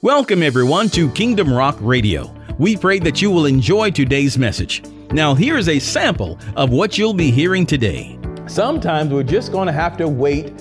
Welcome, 0.00 0.44
everyone, 0.44 0.90
to 0.90 1.10
Kingdom 1.10 1.52
Rock 1.52 1.76
Radio. 1.80 2.32
We 2.56 2.76
pray 2.76 3.00
that 3.00 3.20
you 3.20 3.32
will 3.32 3.46
enjoy 3.46 3.90
today's 3.90 4.38
message. 4.38 4.80
Now, 5.10 5.34
here 5.34 5.58
is 5.58 5.68
a 5.68 5.80
sample 5.80 6.38
of 6.54 6.70
what 6.70 6.96
you'll 6.96 7.14
be 7.14 7.32
hearing 7.32 7.66
today. 7.66 8.16
Sometimes 8.46 9.12
we're 9.12 9.24
just 9.24 9.50
going 9.50 9.66
to 9.66 9.72
have 9.72 9.96
to 9.96 10.06
wait 10.06 10.52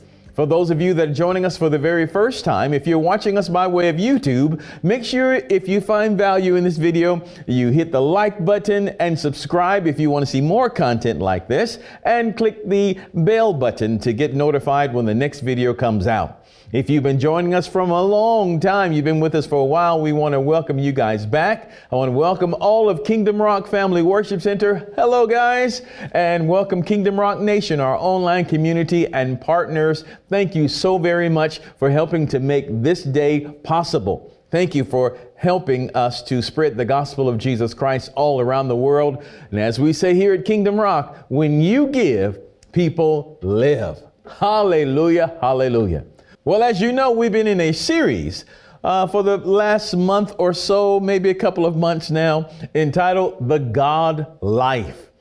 For 0.42 0.48
those 0.48 0.72
of 0.72 0.82
you 0.82 0.96
that 0.96 1.10
are 1.10 1.14
joining 1.14 1.46
us 1.46 1.56
for 1.56 1.70
the 1.70 1.78
very 1.78 2.08
first 2.08 2.44
time, 2.44 2.74
if 2.74 2.88
you're 2.88 2.98
watching 2.98 3.38
us 3.38 3.48
by 3.48 3.68
way 3.68 3.90
of 3.90 3.98
YouTube, 3.98 4.60
make 4.82 5.06
sure 5.06 5.36
if 5.36 5.68
you 5.68 5.80
find 5.80 6.18
value 6.18 6.56
in 6.56 6.64
this 6.64 6.78
video, 6.78 7.22
you 7.46 7.70
hit 7.70 7.92
the 7.92 8.02
like 8.02 8.44
button 8.44 8.90
and 9.00 9.20
subscribe 9.20 9.86
if 9.86 10.00
you 10.00 10.10
want 10.10 10.24
to 10.24 10.26
see 10.26 10.42
more 10.42 10.68
content 10.68 11.20
like 11.20 11.48
this, 11.48 11.78
and 12.06 12.36
click 12.36 12.68
the 12.68 13.00
bell 13.14 13.54
button 13.54 14.00
to 14.00 14.14
get 14.14 14.34
notified 14.34 14.96
when 14.96 15.06
the 15.06 15.14
next 15.14 15.42
video 15.42 15.76
comes 15.76 16.08
out. 16.08 16.41
If 16.74 16.90
you've 16.90 17.04
been 17.04 17.20
joining 17.20 17.54
us 17.54 17.68
from 17.68 17.92
a 17.92 18.02
long 18.02 18.58
time, 18.58 18.94
you've 18.94 19.04
been 19.04 19.20
with 19.20 19.36
us 19.36 19.46
for 19.46 19.58
a 19.58 19.66
while, 19.66 20.00
we 20.00 20.14
want 20.14 20.32
to 20.32 20.40
welcome 20.40 20.80
you 20.80 20.94
guys 20.94 21.26
back. 21.26 21.70
I 21.92 21.98
want 21.98 22.08
to 22.08 22.14
welcome 22.14 22.56
all 22.62 22.90
of 22.90 23.04
Kingdom 23.04 23.42
Rock 23.42 23.68
Family 23.68 24.02
Worship 24.02 24.42
Center. 24.42 24.90
Hello, 24.96 25.28
guys, 25.28 25.82
and 26.14 26.48
welcome 26.48 26.82
Kingdom 26.82 27.20
Rock 27.20 27.40
Nation, 27.42 27.82
our 27.82 27.98
online 27.98 28.46
community 28.46 29.06
and 29.08 29.42
partners. 29.42 30.06
Thank 30.30 30.56
you 30.56 30.70
so 30.70 30.98
very 30.98 31.28
much 31.28 31.60
for 31.78 31.90
helping 31.90 32.26
to 32.28 32.40
make 32.40 32.68
this 32.82 33.04
day 33.04 33.42
possible. 33.64 34.32
Thank 34.50 34.74
you 34.74 34.86
for 34.86 35.18
helping 35.36 35.94
us 35.94 36.24
to 36.24 36.42
spread 36.42 36.78
the 36.78 36.86
gospel 36.86 37.28
of 37.28 37.38
Jesus 37.38 37.74
Christ 37.74 38.12
all 38.16 38.40
around 38.40 38.70
the 38.70 38.78
world. 38.78 39.26
And 39.50 39.60
as 39.60 39.78
we 39.78 39.92
say 39.92 40.14
here 40.14 40.34
at 40.36 40.46
Kingdom 40.46 40.80
Rock, 40.80 41.26
when 41.28 41.60
you 41.60 41.88
give, 41.88 42.40
people 42.72 43.40
live. 43.42 44.02
Hallelujah, 44.40 45.38
hallelujah. 45.42 46.06
Well, 46.44 46.64
as 46.64 46.82
you 46.82 46.92
know, 46.92 47.12
we've 47.12 47.32
been 47.32 47.46
in 47.46 47.62
a 47.62 47.72
series 47.72 48.46
uh, 48.84 49.06
for 49.06 49.22
the 49.22 49.38
last 49.38 49.96
month 49.96 50.34
or 50.40 50.54
so, 50.54 51.00
maybe 51.00 51.30
a 51.30 51.36
couple 51.36 51.68
of 51.68 51.76
months 51.76 52.10
now, 52.10 52.50
entitled 52.74 53.48
The 53.48 53.60
God 53.60 54.40
Life. 54.42 55.12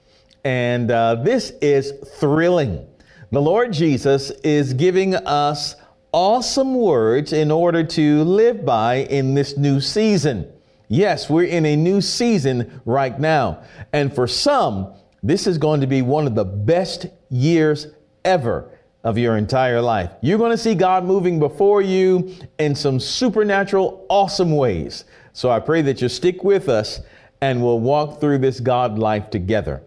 And 0.44 0.90
uh, 0.90 1.16
this 1.16 1.50
is 1.60 1.92
thrilling. 2.18 2.88
The 3.32 3.42
Lord 3.42 3.70
Jesus 3.70 4.30
is 4.42 4.72
giving 4.72 5.14
us 5.14 5.76
awesome 6.10 6.74
words 6.74 7.34
in 7.34 7.50
order 7.50 7.84
to 7.84 8.24
live 8.24 8.64
by 8.64 9.00
in 9.10 9.34
this 9.34 9.58
new 9.58 9.78
season. 9.78 10.50
Yes, 10.88 11.28
we're 11.28 11.44
in 11.44 11.66
a 11.66 11.76
new 11.76 12.00
season 12.00 12.80
right 12.86 13.20
now. 13.20 13.62
And 13.92 14.14
for 14.14 14.26
some, 14.26 14.94
this 15.22 15.46
is 15.46 15.58
going 15.58 15.82
to 15.82 15.86
be 15.86 16.00
one 16.00 16.26
of 16.26 16.34
the 16.34 16.46
best 16.46 17.08
years 17.28 17.88
ever 18.24 18.70
of 19.02 19.16
your 19.16 19.36
entire 19.36 19.80
life. 19.80 20.10
You're 20.20 20.38
going 20.38 20.50
to 20.50 20.58
see 20.58 20.74
God 20.74 21.04
moving 21.04 21.38
before 21.38 21.80
you 21.80 22.34
in 22.58 22.74
some 22.74 23.00
supernatural, 23.00 24.06
awesome 24.08 24.54
ways. 24.56 25.04
So 25.32 25.50
I 25.50 25.60
pray 25.60 25.82
that 25.82 26.02
you 26.02 26.08
stick 26.08 26.44
with 26.44 26.68
us 26.68 27.00
and 27.40 27.62
we'll 27.62 27.80
walk 27.80 28.20
through 28.20 28.38
this 28.38 28.60
God 28.60 28.98
life 28.98 29.30
together. 29.30 29.82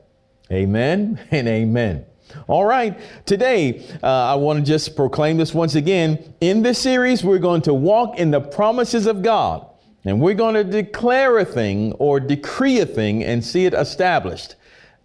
Amen 0.51 1.19
and 1.31 1.47
amen. 1.47 2.05
All 2.47 2.65
right, 2.65 2.99
today 3.27 3.85
uh, 4.01 4.07
I 4.07 4.35
want 4.35 4.57
to 4.57 4.65
just 4.65 4.95
proclaim 4.95 5.37
this 5.37 5.53
once 5.53 5.75
again. 5.75 6.33
In 6.41 6.63
this 6.63 6.79
series, 6.79 7.23
we're 7.23 7.37
going 7.37 7.61
to 7.63 7.73
walk 7.73 8.17
in 8.17 8.31
the 8.31 8.41
promises 8.41 9.05
of 9.05 9.21
God 9.21 9.67
and 10.03 10.19
we're 10.19 10.33
going 10.33 10.55
to 10.55 10.63
declare 10.63 11.37
a 11.37 11.45
thing 11.45 11.93
or 11.93 12.19
decree 12.19 12.79
a 12.79 12.85
thing 12.85 13.23
and 13.23 13.43
see 13.43 13.65
it 13.65 13.73
established. 13.73 14.55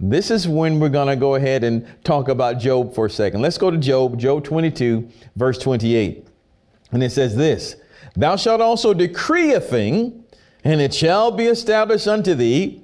This 0.01 0.31
is 0.31 0.47
when 0.47 0.79
we're 0.79 0.91
going 0.91 1.09
to 1.09 1.17
go 1.17 1.35
ahead 1.35 1.65
and 1.65 1.85
talk 2.05 2.29
about 2.29 2.61
Job 2.61 2.95
for 2.95 3.07
a 3.07 3.11
second. 3.11 3.43
Let's 3.43 3.59
go 3.59 3.71
to 3.71 3.77
Job, 3.77 4.17
Job 4.17 4.45
22, 4.45 5.09
verse 5.35 5.59
28. 5.59 6.25
And 6.93 7.03
it 7.03 7.11
says 7.11 7.35
this 7.35 7.77
Thou 8.15 8.37
shalt 8.37 8.61
also 8.61 8.95
decree 8.95 9.55
a 9.55 9.61
thing, 9.61 10.25
and 10.63 10.81
it 10.81 10.95
shall 10.95 11.33
be 11.33 11.45
established 11.45 12.07
unto 12.07 12.35
thee, 12.35 12.83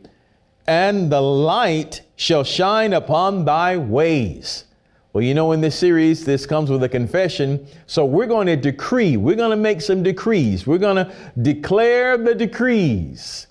and 0.66 1.10
the 1.10 1.20
light 1.20 2.02
shall 2.16 2.42
shine 2.42 2.92
upon 2.92 3.44
thy 3.44 3.76
ways. 3.76 4.64
Well, 5.12 5.22
you 5.22 5.34
know, 5.34 5.52
in 5.52 5.60
this 5.60 5.78
series, 5.78 6.24
this 6.24 6.44
comes 6.44 6.68
with 6.68 6.82
a 6.82 6.88
confession. 6.88 7.68
So 7.86 8.04
we're 8.04 8.26
going 8.26 8.48
to 8.48 8.56
decree, 8.56 9.16
we're 9.16 9.36
going 9.36 9.50
to 9.52 9.56
make 9.56 9.80
some 9.80 10.02
decrees, 10.02 10.66
we're 10.66 10.78
going 10.78 10.96
to 10.96 11.14
declare 11.40 12.18
the 12.18 12.34
decrees. 12.34 13.46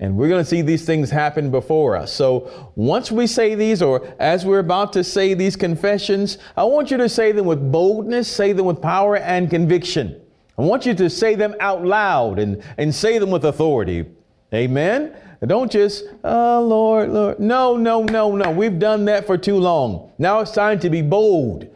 And 0.00 0.16
we're 0.16 0.28
going 0.28 0.42
to 0.44 0.48
see 0.48 0.62
these 0.62 0.84
things 0.84 1.10
happen 1.10 1.50
before 1.50 1.96
us. 1.96 2.12
So 2.12 2.70
once 2.76 3.10
we 3.10 3.26
say 3.26 3.56
these, 3.56 3.82
or 3.82 4.06
as 4.20 4.46
we're 4.46 4.60
about 4.60 4.92
to 4.92 5.02
say 5.02 5.34
these 5.34 5.56
confessions, 5.56 6.38
I 6.56 6.64
want 6.64 6.90
you 6.90 6.96
to 6.98 7.08
say 7.08 7.32
them 7.32 7.46
with 7.46 7.72
boldness, 7.72 8.28
say 8.28 8.52
them 8.52 8.66
with 8.66 8.80
power 8.80 9.16
and 9.16 9.50
conviction. 9.50 10.20
I 10.56 10.62
want 10.62 10.86
you 10.86 10.94
to 10.94 11.10
say 11.10 11.34
them 11.34 11.54
out 11.58 11.84
loud 11.84 12.38
and, 12.38 12.62
and 12.76 12.94
say 12.94 13.18
them 13.18 13.30
with 13.30 13.44
authority. 13.44 14.06
Amen. 14.54 15.16
Don't 15.46 15.70
just, 15.70 16.04
oh, 16.24 16.62
Lord, 16.62 17.10
Lord. 17.10 17.40
No, 17.40 17.76
no, 17.76 18.02
no, 18.02 18.34
no. 18.34 18.50
We've 18.50 18.78
done 18.78 19.04
that 19.04 19.26
for 19.26 19.38
too 19.38 19.56
long. 19.56 20.12
Now 20.18 20.40
it's 20.40 20.50
time 20.50 20.80
to 20.80 20.90
be 20.90 21.02
bold. 21.02 21.68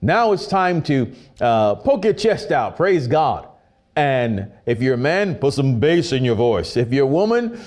Now 0.00 0.32
it's 0.32 0.46
time 0.46 0.82
to 0.82 1.12
uh, 1.40 1.74
poke 1.76 2.04
your 2.04 2.12
chest 2.12 2.52
out. 2.52 2.76
Praise 2.76 3.08
God. 3.08 3.47
And 3.98 4.52
if 4.64 4.80
you're 4.80 4.94
a 4.94 4.96
man, 4.96 5.34
put 5.34 5.54
some 5.54 5.80
bass 5.80 6.12
in 6.12 6.24
your 6.24 6.36
voice. 6.36 6.76
If 6.76 6.92
you're 6.92 7.02
a 7.02 7.14
woman, 7.20 7.60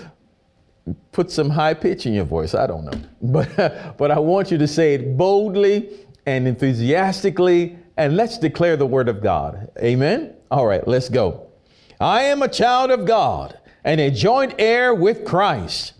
put 1.12 1.30
some 1.30 1.50
high 1.50 1.74
pitch 1.74 2.06
in 2.06 2.14
your 2.14 2.24
voice. 2.24 2.56
I 2.56 2.68
don't 2.68 2.86
know. 2.86 3.02
But, 3.22 3.98
but 3.98 4.12
I 4.12 4.20
want 4.20 4.50
you 4.50 4.58
to 4.58 4.68
say 4.68 4.94
it 4.94 5.18
boldly 5.18 5.90
and 6.26 6.48
enthusiastically, 6.48 7.78
and 7.98 8.16
let's 8.16 8.38
declare 8.38 8.78
the 8.78 8.86
word 8.86 9.10
of 9.10 9.22
God. 9.22 9.72
Amen? 9.84 10.34
All 10.50 10.66
right, 10.66 10.88
let's 10.88 11.10
go. 11.10 11.48
I 12.00 12.24
am 12.24 12.42
a 12.42 12.48
child 12.48 12.92
of 12.92 13.06
God 13.06 13.58
and 13.84 14.00
a 14.00 14.10
joint 14.10 14.56
heir 14.58 14.96
with 14.96 15.26
Christ. 15.26 15.96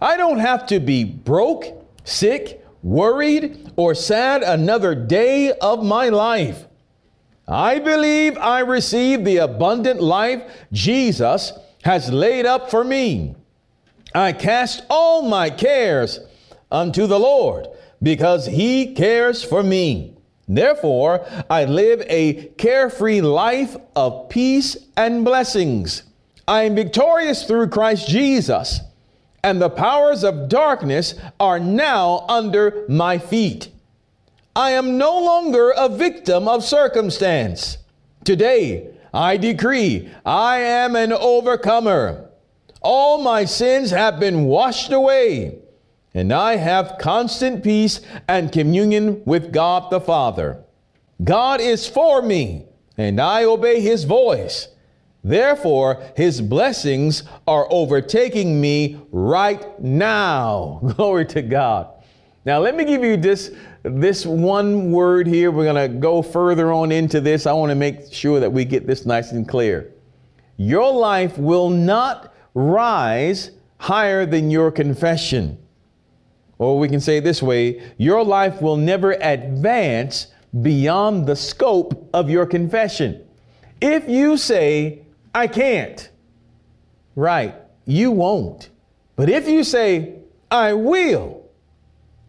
I 0.00 0.16
don't 0.16 0.38
have 0.38 0.64
to 0.68 0.80
be 0.80 1.04
broke, 1.04 1.66
sick, 2.04 2.64
worried, 2.82 3.72
or 3.76 3.94
sad 3.94 4.42
another 4.42 4.94
day 4.94 5.52
of 5.52 5.84
my 5.84 6.08
life. 6.08 6.66
I 7.48 7.78
believe 7.78 8.36
I 8.38 8.60
receive 8.60 9.24
the 9.24 9.38
abundant 9.38 10.02
life 10.02 10.42
Jesus 10.72 11.52
has 11.84 12.10
laid 12.10 12.46
up 12.46 12.70
for 12.70 12.82
me. 12.82 13.36
I 14.14 14.32
cast 14.32 14.84
all 14.90 15.22
my 15.22 15.50
cares 15.50 16.20
unto 16.72 17.06
the 17.06 17.18
Lord 17.18 17.68
because 18.02 18.46
he 18.46 18.94
cares 18.94 19.44
for 19.44 19.62
me. 19.62 20.14
Therefore, 20.48 21.26
I 21.50 21.64
live 21.64 22.02
a 22.08 22.46
carefree 22.56 23.20
life 23.20 23.76
of 23.94 24.28
peace 24.28 24.76
and 24.96 25.24
blessings. 25.24 26.02
I 26.48 26.62
am 26.62 26.76
victorious 26.76 27.44
through 27.44 27.68
Christ 27.68 28.08
Jesus, 28.08 28.80
and 29.42 29.60
the 29.60 29.70
powers 29.70 30.22
of 30.22 30.48
darkness 30.48 31.14
are 31.40 31.58
now 31.58 32.24
under 32.28 32.84
my 32.88 33.18
feet. 33.18 33.68
I 34.56 34.70
am 34.70 34.96
no 34.96 35.20
longer 35.20 35.70
a 35.76 35.86
victim 35.86 36.48
of 36.48 36.64
circumstance. 36.64 37.76
Today, 38.24 38.88
I 39.12 39.36
decree 39.36 40.10
I 40.24 40.60
am 40.60 40.96
an 40.96 41.12
overcomer. 41.12 42.30
All 42.80 43.20
my 43.20 43.44
sins 43.44 43.90
have 43.90 44.18
been 44.18 44.44
washed 44.44 44.92
away, 44.92 45.58
and 46.14 46.32
I 46.32 46.56
have 46.56 46.96
constant 46.98 47.62
peace 47.62 48.00
and 48.26 48.50
communion 48.50 49.22
with 49.26 49.52
God 49.52 49.90
the 49.90 50.00
Father. 50.00 50.64
God 51.22 51.60
is 51.60 51.86
for 51.86 52.22
me, 52.22 52.64
and 52.96 53.20
I 53.20 53.44
obey 53.44 53.82
his 53.82 54.04
voice. 54.04 54.68
Therefore, 55.22 56.02
his 56.16 56.40
blessings 56.40 57.24
are 57.46 57.66
overtaking 57.70 58.58
me 58.58 59.02
right 59.12 59.78
now. 59.82 60.80
Glory 60.96 61.26
to 61.26 61.42
God. 61.42 61.95
Now, 62.46 62.60
let 62.60 62.76
me 62.76 62.84
give 62.84 63.02
you 63.02 63.16
this 63.16 63.50
this 63.82 64.24
one 64.24 64.90
word 64.90 65.26
here, 65.26 65.50
we're 65.50 65.64
going 65.64 65.90
to 65.90 65.98
go 65.98 66.22
further 66.22 66.72
on 66.72 66.90
into 66.90 67.20
this. 67.20 67.46
I 67.46 67.52
want 67.52 67.70
to 67.70 67.76
make 67.76 68.12
sure 68.12 68.40
that 68.40 68.52
we 68.52 68.64
get 68.64 68.86
this 68.86 69.06
nice 69.06 69.32
and 69.32 69.48
clear. 69.48 69.92
Your 70.56 70.92
life 70.92 71.38
will 71.38 71.70
not 71.70 72.34
rise 72.54 73.50
higher 73.78 74.26
than 74.26 74.50
your 74.50 74.70
confession. 74.70 75.58
Or 76.58 76.78
we 76.78 76.88
can 76.88 77.00
say 77.00 77.20
this 77.20 77.42
way 77.42 77.82
your 77.98 78.24
life 78.24 78.62
will 78.62 78.76
never 78.76 79.12
advance 79.12 80.28
beyond 80.62 81.26
the 81.26 81.36
scope 81.36 82.08
of 82.14 82.30
your 82.30 82.46
confession. 82.46 83.24
If 83.80 84.08
you 84.08 84.36
say, 84.36 85.02
I 85.34 85.48
can't, 85.48 86.08
right, 87.14 87.54
you 87.84 88.10
won't. 88.10 88.70
But 89.16 89.28
if 89.28 89.48
you 89.48 89.64
say, 89.64 90.14
I 90.50 90.72
will, 90.72 91.45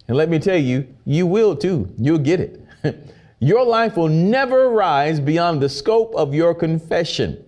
and 0.07 0.15
let 0.17 0.29
me 0.29 0.39
tell 0.39 0.57
you, 0.57 0.87
you 1.05 1.25
will 1.27 1.55
too, 1.55 1.93
you'll 1.97 2.17
get 2.17 2.39
it. 2.39 2.61
your 3.39 3.65
life 3.65 3.97
will 3.97 4.09
never 4.09 4.69
rise 4.69 5.19
beyond 5.19 5.61
the 5.61 5.69
scope 5.69 6.15
of 6.15 6.33
your 6.33 6.55
confession. 6.55 7.43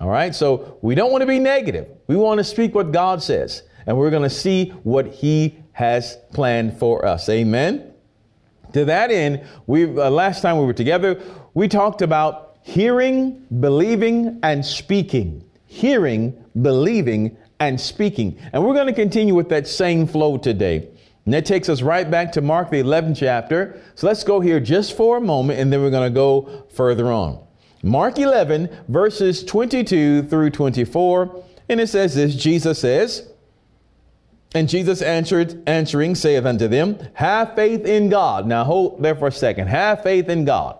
All 0.00 0.08
right, 0.08 0.34
so 0.34 0.78
we 0.82 0.94
don't 0.94 1.12
want 1.12 1.22
to 1.22 1.26
be 1.26 1.38
negative. 1.38 1.88
We 2.08 2.16
want 2.16 2.38
to 2.38 2.44
speak 2.44 2.74
what 2.74 2.92
God 2.92 3.22
says, 3.22 3.62
and 3.86 3.96
we're 3.96 4.10
going 4.10 4.24
to 4.24 4.30
see 4.30 4.70
what 4.82 5.06
He 5.06 5.58
has 5.72 6.18
planned 6.32 6.78
for 6.78 7.06
us. 7.06 7.28
Amen. 7.28 7.92
To 8.72 8.84
that 8.86 9.10
end, 9.10 9.44
we 9.66 9.84
uh, 9.84 10.10
last 10.10 10.40
time 10.40 10.58
we 10.58 10.64
were 10.64 10.72
together, 10.72 11.20
we 11.54 11.68
talked 11.68 12.02
about 12.02 12.56
hearing, 12.62 13.46
believing, 13.60 14.40
and 14.42 14.64
speaking. 14.64 15.44
Hearing, 15.66 16.42
believing, 16.60 17.36
and 17.60 17.80
speaking. 17.80 18.38
And 18.52 18.64
we're 18.64 18.74
going 18.74 18.86
to 18.86 18.92
continue 18.92 19.34
with 19.34 19.48
that 19.50 19.66
same 19.66 20.06
flow 20.06 20.36
today. 20.36 20.88
And 21.24 21.34
that 21.34 21.46
takes 21.46 21.68
us 21.68 21.82
right 21.82 22.10
back 22.10 22.32
to 22.32 22.40
Mark, 22.40 22.70
the 22.70 22.82
11th 22.82 23.16
chapter. 23.18 23.80
So 23.94 24.06
let's 24.06 24.24
go 24.24 24.40
here 24.40 24.58
just 24.58 24.96
for 24.96 25.18
a 25.18 25.20
moment 25.20 25.60
and 25.60 25.72
then 25.72 25.80
we're 25.80 25.90
going 25.90 26.10
to 26.10 26.14
go 26.14 26.66
further 26.74 27.12
on. 27.12 27.44
Mark 27.82 28.18
11, 28.18 28.84
verses 28.88 29.44
22 29.44 30.24
through 30.24 30.50
24. 30.50 31.44
And 31.68 31.80
it 31.80 31.88
says 31.88 32.14
this 32.14 32.34
Jesus 32.34 32.78
says, 32.78 33.28
and 34.54 34.68
Jesus 34.68 35.00
answered, 35.00 35.62
answering, 35.66 36.14
saith 36.14 36.44
unto 36.44 36.68
them, 36.68 36.98
Have 37.14 37.54
faith 37.54 37.86
in 37.86 38.10
God. 38.10 38.46
Now 38.46 38.64
hold 38.64 39.02
there 39.02 39.14
for 39.14 39.28
a 39.28 39.32
second. 39.32 39.68
Have 39.68 40.02
faith 40.02 40.28
in 40.28 40.44
God. 40.44 40.78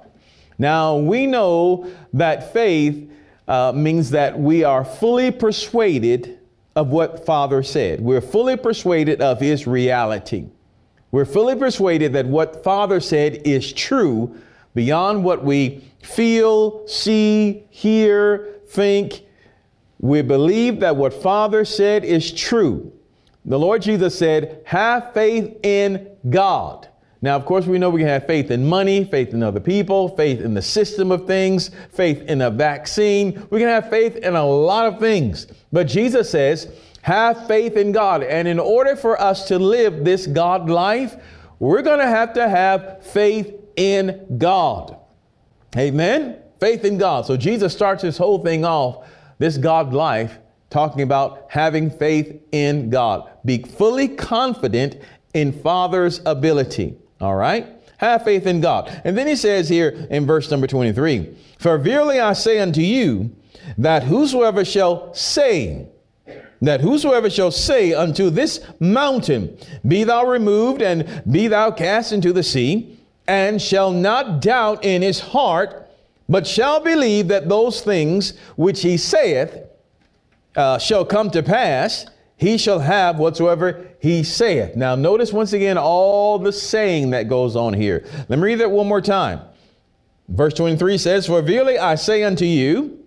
Now 0.58 0.96
we 0.96 1.26
know 1.26 1.90
that 2.12 2.52
faith 2.52 3.10
uh, 3.48 3.72
means 3.74 4.10
that 4.10 4.38
we 4.38 4.62
are 4.62 4.84
fully 4.84 5.30
persuaded 5.30 6.38
of 6.74 6.88
what 6.88 7.26
Father 7.26 7.62
said. 7.62 8.00
We're 8.00 8.20
fully 8.20 8.56
persuaded 8.56 9.20
of 9.20 9.40
His 9.40 9.66
reality. 9.66 10.46
We're 11.10 11.26
fully 11.26 11.56
persuaded 11.56 12.14
that 12.14 12.26
what 12.26 12.64
Father 12.64 13.00
said 13.00 13.42
is 13.44 13.72
true 13.72 14.34
beyond 14.74 15.24
what 15.24 15.44
we 15.44 15.84
feel, 16.02 16.86
see, 16.88 17.64
hear, 17.70 18.60
think. 18.68 19.22
We 20.00 20.22
believe 20.22 20.80
that 20.80 20.96
what 20.96 21.12
Father 21.12 21.64
said 21.64 22.04
is 22.04 22.32
true. 22.32 22.92
The 23.44 23.58
Lord 23.58 23.82
Jesus 23.82 24.18
said, 24.18 24.62
have 24.64 25.12
faith 25.12 25.56
in 25.62 26.08
God. 26.30 26.88
Now, 27.22 27.36
of 27.36 27.46
course, 27.46 27.66
we 27.66 27.78
know 27.78 27.88
we 27.88 28.00
can 28.00 28.08
have 28.08 28.26
faith 28.26 28.50
in 28.50 28.66
money, 28.66 29.04
faith 29.04 29.32
in 29.32 29.44
other 29.44 29.60
people, 29.60 30.08
faith 30.16 30.40
in 30.40 30.54
the 30.54 30.62
system 30.62 31.12
of 31.12 31.24
things, 31.26 31.70
faith 31.90 32.20
in 32.22 32.42
a 32.42 32.50
vaccine. 32.50 33.46
We 33.48 33.60
can 33.60 33.68
have 33.68 33.88
faith 33.88 34.16
in 34.16 34.34
a 34.34 34.44
lot 34.44 34.92
of 34.92 34.98
things. 34.98 35.46
But 35.72 35.86
Jesus 35.86 36.28
says, 36.28 36.68
have 37.02 37.46
faith 37.46 37.76
in 37.76 37.92
God. 37.92 38.24
And 38.24 38.48
in 38.48 38.58
order 38.58 38.96
for 38.96 39.20
us 39.20 39.46
to 39.48 39.58
live 39.58 40.04
this 40.04 40.26
God 40.26 40.68
life, 40.68 41.16
we're 41.60 41.82
going 41.82 42.00
to 42.00 42.08
have 42.08 42.32
to 42.34 42.48
have 42.48 43.04
faith 43.04 43.54
in 43.76 44.38
God. 44.38 44.96
Amen? 45.76 46.38
Faith 46.58 46.84
in 46.84 46.98
God. 46.98 47.24
So 47.24 47.36
Jesus 47.36 47.72
starts 47.72 48.02
this 48.02 48.18
whole 48.18 48.42
thing 48.42 48.64
off, 48.64 49.06
this 49.38 49.58
God 49.58 49.92
life, 49.92 50.38
talking 50.70 51.02
about 51.02 51.46
having 51.48 51.88
faith 51.88 52.40
in 52.50 52.90
God. 52.90 53.30
Be 53.44 53.62
fully 53.62 54.08
confident 54.08 54.96
in 55.34 55.52
Father's 55.52 56.20
ability. 56.26 56.96
All 57.22 57.36
right? 57.36 57.68
Have 57.98 58.24
faith 58.24 58.46
in 58.46 58.60
God. 58.60 59.00
And 59.04 59.16
then 59.16 59.28
he 59.28 59.36
says 59.36 59.68
here 59.68 59.90
in 60.10 60.26
verse 60.26 60.50
number 60.50 60.66
23 60.66 61.36
For 61.58 61.78
verily 61.78 62.18
I 62.18 62.32
say 62.32 62.58
unto 62.58 62.80
you, 62.80 63.30
that 63.78 64.02
whosoever 64.02 64.64
shall 64.64 65.14
say, 65.14 65.86
that 66.60 66.80
whosoever 66.80 67.30
shall 67.30 67.52
say 67.52 67.94
unto 67.94 68.28
this 68.28 68.60
mountain, 68.80 69.56
Be 69.86 70.02
thou 70.02 70.26
removed 70.26 70.82
and 70.82 71.22
be 71.30 71.46
thou 71.46 71.70
cast 71.70 72.12
into 72.12 72.32
the 72.32 72.42
sea, 72.42 72.98
and 73.28 73.62
shall 73.62 73.92
not 73.92 74.42
doubt 74.42 74.84
in 74.84 75.00
his 75.02 75.20
heart, 75.20 75.88
but 76.28 76.44
shall 76.44 76.80
believe 76.80 77.28
that 77.28 77.48
those 77.48 77.82
things 77.82 78.36
which 78.56 78.82
he 78.82 78.96
saith 78.96 79.56
uh, 80.56 80.78
shall 80.78 81.04
come 81.04 81.30
to 81.30 81.42
pass, 81.42 82.06
he 82.36 82.58
shall 82.58 82.80
have 82.80 83.18
whatsoever 83.18 83.91
he 84.02 84.24
saith. 84.24 84.74
Now, 84.74 84.96
notice 84.96 85.32
once 85.32 85.52
again 85.52 85.78
all 85.78 86.36
the 86.36 86.52
saying 86.52 87.10
that 87.10 87.28
goes 87.28 87.54
on 87.54 87.72
here. 87.72 88.04
Let 88.28 88.36
me 88.40 88.42
read 88.42 88.58
that 88.58 88.72
one 88.72 88.88
more 88.88 89.00
time. 89.00 89.40
Verse 90.28 90.54
23 90.54 90.98
says, 90.98 91.26
For 91.28 91.40
verily 91.40 91.78
I 91.78 91.94
say 91.94 92.24
unto 92.24 92.44
you, 92.44 92.98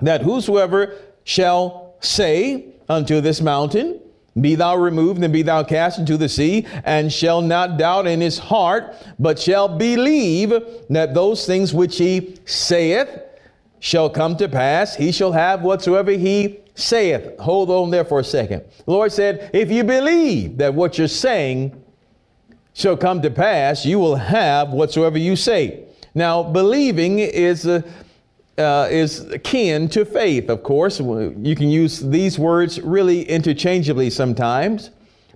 that 0.00 0.22
whosoever 0.22 0.94
shall 1.24 1.96
say 1.98 2.66
unto 2.88 3.20
this 3.20 3.40
mountain, 3.40 4.00
be 4.40 4.54
thou 4.54 4.76
removed 4.76 5.20
and 5.24 5.32
be 5.32 5.42
thou 5.42 5.64
cast 5.64 5.98
into 5.98 6.16
the 6.16 6.28
sea, 6.28 6.64
and 6.84 7.12
shall 7.12 7.42
not 7.42 7.76
doubt 7.76 8.06
in 8.06 8.20
his 8.20 8.38
heart, 8.38 8.94
but 9.18 9.36
shall 9.36 9.66
believe 9.66 10.54
that 10.90 11.12
those 11.12 11.44
things 11.44 11.74
which 11.74 11.98
he 11.98 12.38
saith 12.44 13.20
shall 13.80 14.08
come 14.08 14.36
to 14.36 14.48
pass. 14.48 14.94
He 14.94 15.10
shall 15.10 15.32
have 15.32 15.62
whatsoever 15.62 16.12
he 16.12 16.60
saith. 16.80 17.38
Hold 17.38 17.70
on 17.70 17.90
there 17.90 18.04
for 18.04 18.20
a 18.20 18.24
second. 18.24 18.64
The 18.84 18.90
Lord 18.90 19.12
said, 19.12 19.50
if 19.52 19.70
you 19.70 19.84
believe 19.84 20.58
that 20.58 20.74
what 20.74 20.98
you're 20.98 21.08
saying 21.08 21.82
shall 22.72 22.96
come 22.96 23.22
to 23.22 23.30
pass, 23.30 23.84
you 23.84 23.98
will 23.98 24.16
have 24.16 24.70
whatsoever 24.70 25.18
you 25.18 25.36
say. 25.36 25.84
Now, 26.14 26.42
believing 26.42 27.18
is 27.18 27.66
uh, 27.66 27.82
uh, 28.58 28.88
is 28.90 29.20
akin 29.30 29.88
to 29.88 30.04
faith, 30.04 30.50
of 30.50 30.62
course. 30.62 31.00
You 31.00 31.54
can 31.56 31.70
use 31.70 32.00
these 32.00 32.38
words 32.38 32.80
really 32.80 33.22
interchangeably 33.22 34.10
sometimes. 34.10 34.90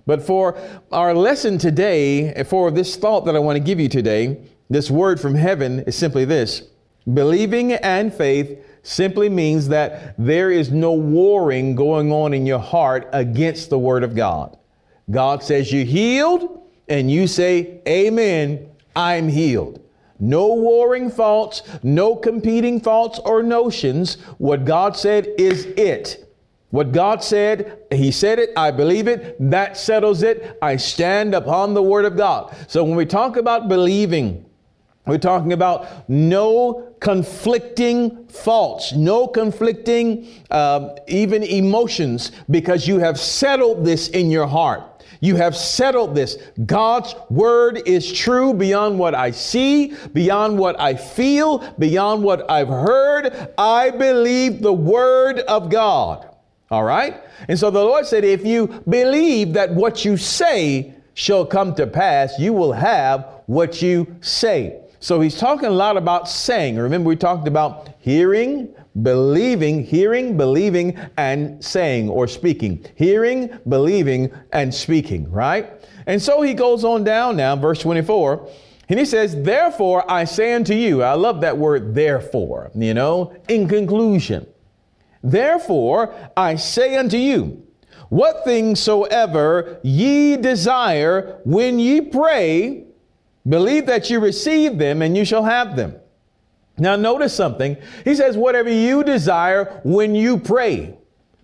But 0.05 0.21
for 0.21 0.57
our 0.91 1.15
lesson 1.15 1.57
today, 1.57 2.43
for 2.43 2.69
this 2.69 2.95
thought 2.95 3.25
that 3.25 3.35
I 3.35 3.39
want 3.39 3.55
to 3.55 3.63
give 3.63 3.79
you 3.79 3.89
today, 3.89 4.37
this 4.69 4.91
word 4.91 5.19
from 5.19 5.33
heaven 5.33 5.79
is 5.81 5.95
simply 5.95 6.25
this 6.25 6.63
believing 7.13 7.73
and 7.73 8.13
faith 8.13 8.64
simply 8.85 9.29
means 9.29 9.67
that 9.69 10.15
there 10.17 10.51
is 10.51 10.71
no 10.71 10.93
warring 10.93 11.75
going 11.75 12.11
on 12.11 12.33
in 12.33 12.45
your 12.45 12.59
heart 12.59 13.09
against 13.13 13.69
the 13.69 13.79
Word 13.79 14.03
of 14.03 14.15
God. 14.15 14.57
God 15.09 15.43
says 15.43 15.71
you're 15.71 15.85
healed, 15.85 16.61
and 16.87 17.09
you 17.09 17.27
say, 17.27 17.81
Amen, 17.87 18.69
I'm 18.95 19.27
healed. 19.27 19.81
No 20.19 20.53
warring 20.53 21.09
thoughts, 21.09 21.63
no 21.83 22.15
competing 22.15 22.79
thoughts 22.79 23.19
or 23.19 23.43
notions. 23.43 24.15
What 24.37 24.65
God 24.65 24.95
said 24.95 25.27
is 25.37 25.65
it. 25.65 26.21
What 26.69 26.91
God 26.91 27.23
said, 27.23 27.79
He 27.91 28.11
said 28.11 28.39
it, 28.39 28.51
I 28.55 28.71
believe 28.71 29.07
it, 29.07 29.35
that 29.49 29.77
settles 29.77 30.23
it. 30.23 30.57
I 30.61 30.77
stand 30.77 31.33
upon 31.33 31.73
the 31.73 31.83
Word 31.83 32.05
of 32.05 32.15
God. 32.15 32.55
So 32.67 32.83
when 32.83 32.95
we 32.95 33.05
talk 33.05 33.35
about 33.37 33.67
believing, 33.67 34.44
we're 35.05 35.17
talking 35.17 35.53
about 35.53 36.09
no 36.09 36.93
conflicting 36.99 38.25
thoughts, 38.25 38.93
no 38.93 39.27
conflicting 39.27 40.27
uh, 40.49 40.95
even 41.07 41.43
emotions, 41.43 42.31
because 42.49 42.87
you 42.87 42.97
have 42.99 43.19
settled 43.19 43.85
this 43.85 44.07
in 44.09 44.31
your 44.31 44.47
heart. 44.47 44.83
You 45.19 45.35
have 45.35 45.55
settled 45.55 46.15
this. 46.15 46.37
God's 46.65 47.15
word 47.29 47.81
is 47.85 48.11
true 48.11 48.53
beyond 48.53 48.99
what 48.99 49.15
I 49.15 49.31
see, 49.31 49.95
beyond 50.13 50.57
what 50.57 50.79
I 50.79 50.95
feel, 50.95 51.59
beyond 51.79 52.23
what 52.23 52.49
I've 52.49 52.67
heard. 52.67 53.53
I 53.57 53.91
believe 53.91 54.61
the 54.61 54.73
word 54.73 55.39
of 55.39 55.69
God. 55.69 56.29
All 56.71 56.83
right? 56.83 57.21
And 57.47 57.57
so 57.57 57.69
the 57.69 57.83
Lord 57.83 58.05
said, 58.05 58.23
if 58.23 58.45
you 58.45 58.67
believe 58.89 59.53
that 59.53 59.73
what 59.73 60.03
you 60.03 60.17
say 60.17 60.93
shall 61.13 61.45
come 61.45 61.75
to 61.75 61.87
pass, 61.87 62.37
you 62.39 62.53
will 62.53 62.73
have 62.73 63.27
what 63.45 63.81
you 63.81 64.15
say. 64.21 64.81
So 64.99 65.19
he's 65.21 65.37
talking 65.37 65.67
a 65.67 65.71
lot 65.71 65.97
about 65.97 66.27
saying. 66.29 66.77
Remember, 66.77 67.07
we 67.07 67.15
talked 67.15 67.47
about 67.47 67.89
hearing, 67.99 68.73
believing, 69.01 69.83
hearing, 69.83 70.37
believing, 70.37 70.97
and 71.17 71.63
saying 71.63 72.09
or 72.09 72.27
speaking. 72.27 72.85
Hearing, 72.95 73.49
believing, 73.67 74.31
and 74.51 74.73
speaking, 74.73 75.29
right? 75.31 75.69
And 76.07 76.21
so 76.21 76.41
he 76.41 76.53
goes 76.53 76.83
on 76.83 77.03
down 77.03 77.37
now, 77.37 77.55
verse 77.55 77.81
24, 77.81 78.49
and 78.89 78.99
he 78.99 79.05
says, 79.05 79.41
Therefore 79.41 80.09
I 80.09 80.25
say 80.25 80.53
unto 80.53 80.73
you, 80.73 81.03
I 81.03 81.13
love 81.13 81.41
that 81.41 81.57
word, 81.57 81.95
therefore, 81.95 82.71
you 82.75 82.93
know, 82.93 83.35
in 83.47 83.67
conclusion. 83.67 84.47
Therefore 85.23 86.13
I 86.37 86.55
say 86.55 86.95
unto 86.95 87.17
you, 87.17 87.65
what 88.09 88.43
things 88.43 88.79
soever 88.79 89.79
ye 89.83 90.37
desire 90.37 91.41
when 91.43 91.79
ye 91.79 92.01
pray, 92.01 92.85
Believe 93.47 93.85
that 93.85 94.09
you 94.09 94.19
receive 94.19 94.77
them 94.77 95.01
and 95.01 95.15
you 95.15 95.23
shall 95.25 95.43
have 95.43 95.75
them. 95.75 95.95
Now, 96.77 96.95
notice 96.95 97.33
something. 97.33 97.77
He 98.03 98.15
says, 98.15 98.35
whatever 98.35 98.69
you 98.69 99.03
desire 99.03 99.81
when 99.83 100.13
you 100.15 100.37
pray. 100.37 100.97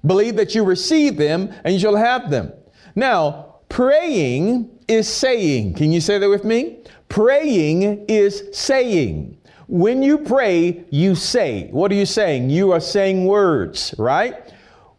Believe 0.06 0.36
that 0.36 0.56
you 0.56 0.64
receive 0.64 1.18
them 1.18 1.54
and 1.64 1.74
you 1.74 1.80
shall 1.80 1.96
have 1.96 2.30
them. 2.30 2.52
Now, 2.96 3.56
praying 3.70 4.70
is 4.88 5.08
saying. 5.08 5.76
Can 5.76 5.92
you 5.92 6.02
say 6.02 6.18
that 6.18 6.30
with 6.30 6.44
me? 6.44 6.80
Praying 7.08 8.06
is 8.08 8.44
saying. 8.52 9.38
When 9.68 10.04
you 10.04 10.18
pray, 10.18 10.84
you 10.90 11.16
say. 11.16 11.70
What 11.72 11.92
are 11.92 11.96
you 11.96 12.06
saying? 12.06 12.50
You 12.50 12.72
are 12.72 12.82
saying 12.82 13.26
words, 13.26 13.96
right? 13.98 14.52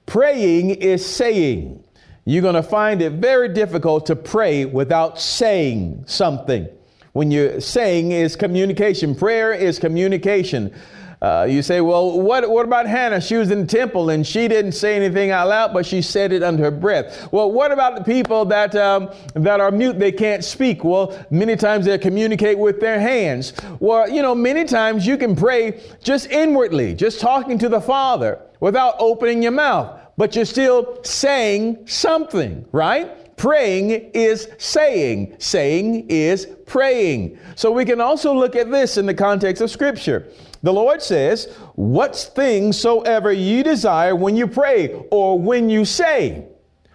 Praying 0.07 0.71
is 0.71 1.05
saying. 1.05 1.85
You're 2.25 2.43
going 2.43 2.55
to 2.55 2.63
find 2.63 3.03
it 3.03 3.15
very 3.15 3.53
difficult 3.53 4.07
to 4.07 4.17
pray 4.17 4.65
without 4.65 5.21
saying 5.21 6.05
something. 6.07 6.69
When 7.13 7.31
you're 7.31 7.61
saying 7.61 8.13
is 8.13 8.37
communication, 8.37 9.15
prayer 9.15 9.53
is 9.53 9.79
communication. 9.79 10.73
Uh, 11.21 11.47
you 11.49 11.63
say, 11.63 11.81
well, 11.81 12.21
what, 12.21 12.51
what 12.51 12.65
about 12.65 12.85
Hannah? 12.85 13.21
She 13.21 13.37
was 13.37 13.53
in 13.53 13.61
the 13.61 13.67
temple 13.67 14.11
and 14.11 14.27
she 14.27 14.49
didn't 14.49 14.73
say 14.73 14.97
anything 14.97 15.31
out 15.31 15.47
loud, 15.47 15.73
but 15.73 15.87
she 15.87 16.03
said 16.03 16.33
it 16.33 16.43
under 16.43 16.65
her 16.65 16.71
breath. 16.73 17.31
Well, 17.31 17.53
what 17.53 17.71
about 17.71 17.95
the 17.95 18.03
people 18.03 18.45
that, 18.47 18.75
um, 18.75 19.09
that 19.35 19.61
are 19.61 19.71
mute? 19.71 20.01
They 20.01 20.11
can't 20.11 20.43
speak. 20.43 20.83
Well, 20.83 21.17
many 21.31 21.55
times 21.55 21.85
they 21.85 21.97
communicate 21.97 22.59
with 22.59 22.81
their 22.81 22.99
hands. 22.99 23.53
Well, 23.79 24.11
you 24.11 24.21
know, 24.21 24.35
many 24.35 24.65
times 24.65 25.07
you 25.07 25.17
can 25.17 25.37
pray 25.37 25.81
just 26.03 26.29
inwardly, 26.29 26.93
just 26.93 27.21
talking 27.21 27.57
to 27.59 27.69
the 27.69 27.81
Father 27.81 28.41
without 28.59 28.97
opening 28.99 29.45
your 29.45 29.53
mouth, 29.53 30.01
but 30.17 30.35
you're 30.35 30.45
still 30.45 31.05
saying 31.05 31.87
something, 31.87 32.65
right? 32.73 33.32
Praying 33.43 33.91
is 34.15 34.47
saying. 34.59 35.35
Saying 35.41 36.07
is 36.09 36.47
praying. 36.65 37.41
So 37.57 37.73
we 37.73 37.85
can 37.85 38.01
also 38.01 38.33
look 38.33 38.55
at 38.55 38.71
this 38.71 38.99
in 38.99 39.05
the 39.05 39.15
context 39.15 39.61
of 39.61 39.69
Scripture. 39.69 40.29
The 40.63 40.73
Lord 40.73 41.03
says, 41.03 41.53
What 41.75 42.15
things 42.15 42.79
soever 42.79 43.33
you 43.33 43.65
desire 43.65 44.15
when 44.15 44.37
you 44.37 44.47
pray 44.47 44.95
or 45.11 45.41
when 45.41 45.69
you 45.69 45.85
say. 45.85 46.47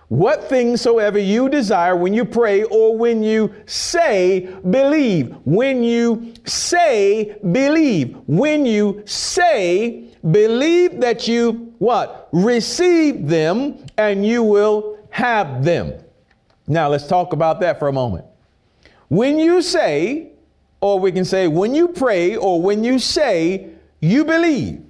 What 0.07 0.45
things 0.45 0.79
soever 0.79 1.19
you 1.19 1.49
desire 1.49 1.97
when 1.97 2.13
you 2.13 2.23
pray 2.23 2.63
or 2.63 2.97
when 2.97 3.23
you 3.23 3.53
say, 3.65 4.55
believe. 4.71 5.35
When 5.43 5.83
you 5.83 6.33
say, 6.45 7.35
believe. 7.51 8.15
When 8.25 8.65
you 8.65 9.03
say, 9.05 10.15
believe 10.31 11.01
that 11.01 11.27
you 11.27 11.73
what? 11.79 12.29
Receive 12.31 13.27
them 13.27 13.85
and 13.97 14.25
you 14.25 14.43
will 14.43 14.97
have 15.09 15.65
them. 15.65 16.05
Now 16.67 16.89
let's 16.89 17.07
talk 17.07 17.33
about 17.33 17.61
that 17.61 17.79
for 17.79 17.87
a 17.87 17.93
moment. 17.93 18.25
When 19.07 19.39
you 19.39 19.61
say, 19.61 20.31
or 20.81 20.99
we 20.99 21.11
can 21.11 21.25
say, 21.25 21.47
when 21.47 21.73
you 21.73 21.87
pray 21.87 22.35
or 22.35 22.61
when 22.61 22.83
you 22.83 22.99
say, 22.99 23.69
you 24.01 24.25
believe. 24.25 24.83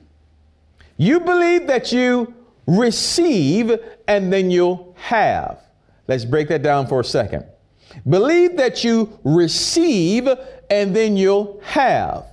You 0.97 1.19
believe 1.19 1.67
that 1.67 1.91
you 1.91 2.33
receive 2.65 3.79
and 4.07 4.33
then 4.33 4.49
you'll 4.49 4.95
have. 4.97 5.59
Let's 6.07 6.25
break 6.25 6.47
that 6.49 6.63
down 6.63 6.87
for 6.87 6.99
a 6.99 7.03
second. 7.03 7.45
Believe 8.09 8.57
that 8.57 8.83
you 8.83 9.19
receive 9.23 10.27
and 10.69 10.95
then 10.95 11.15
you'll 11.15 11.59
have. 11.63 12.25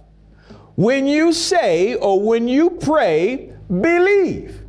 When 0.77 1.07
you 1.07 1.33
say 1.33 1.95
or 1.95 2.21
when 2.21 2.49
you 2.49 2.71
pray, 2.71 3.53
believe 3.69 4.61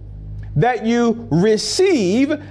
that 0.55 0.85
you 0.85 1.27
receive 1.31 2.41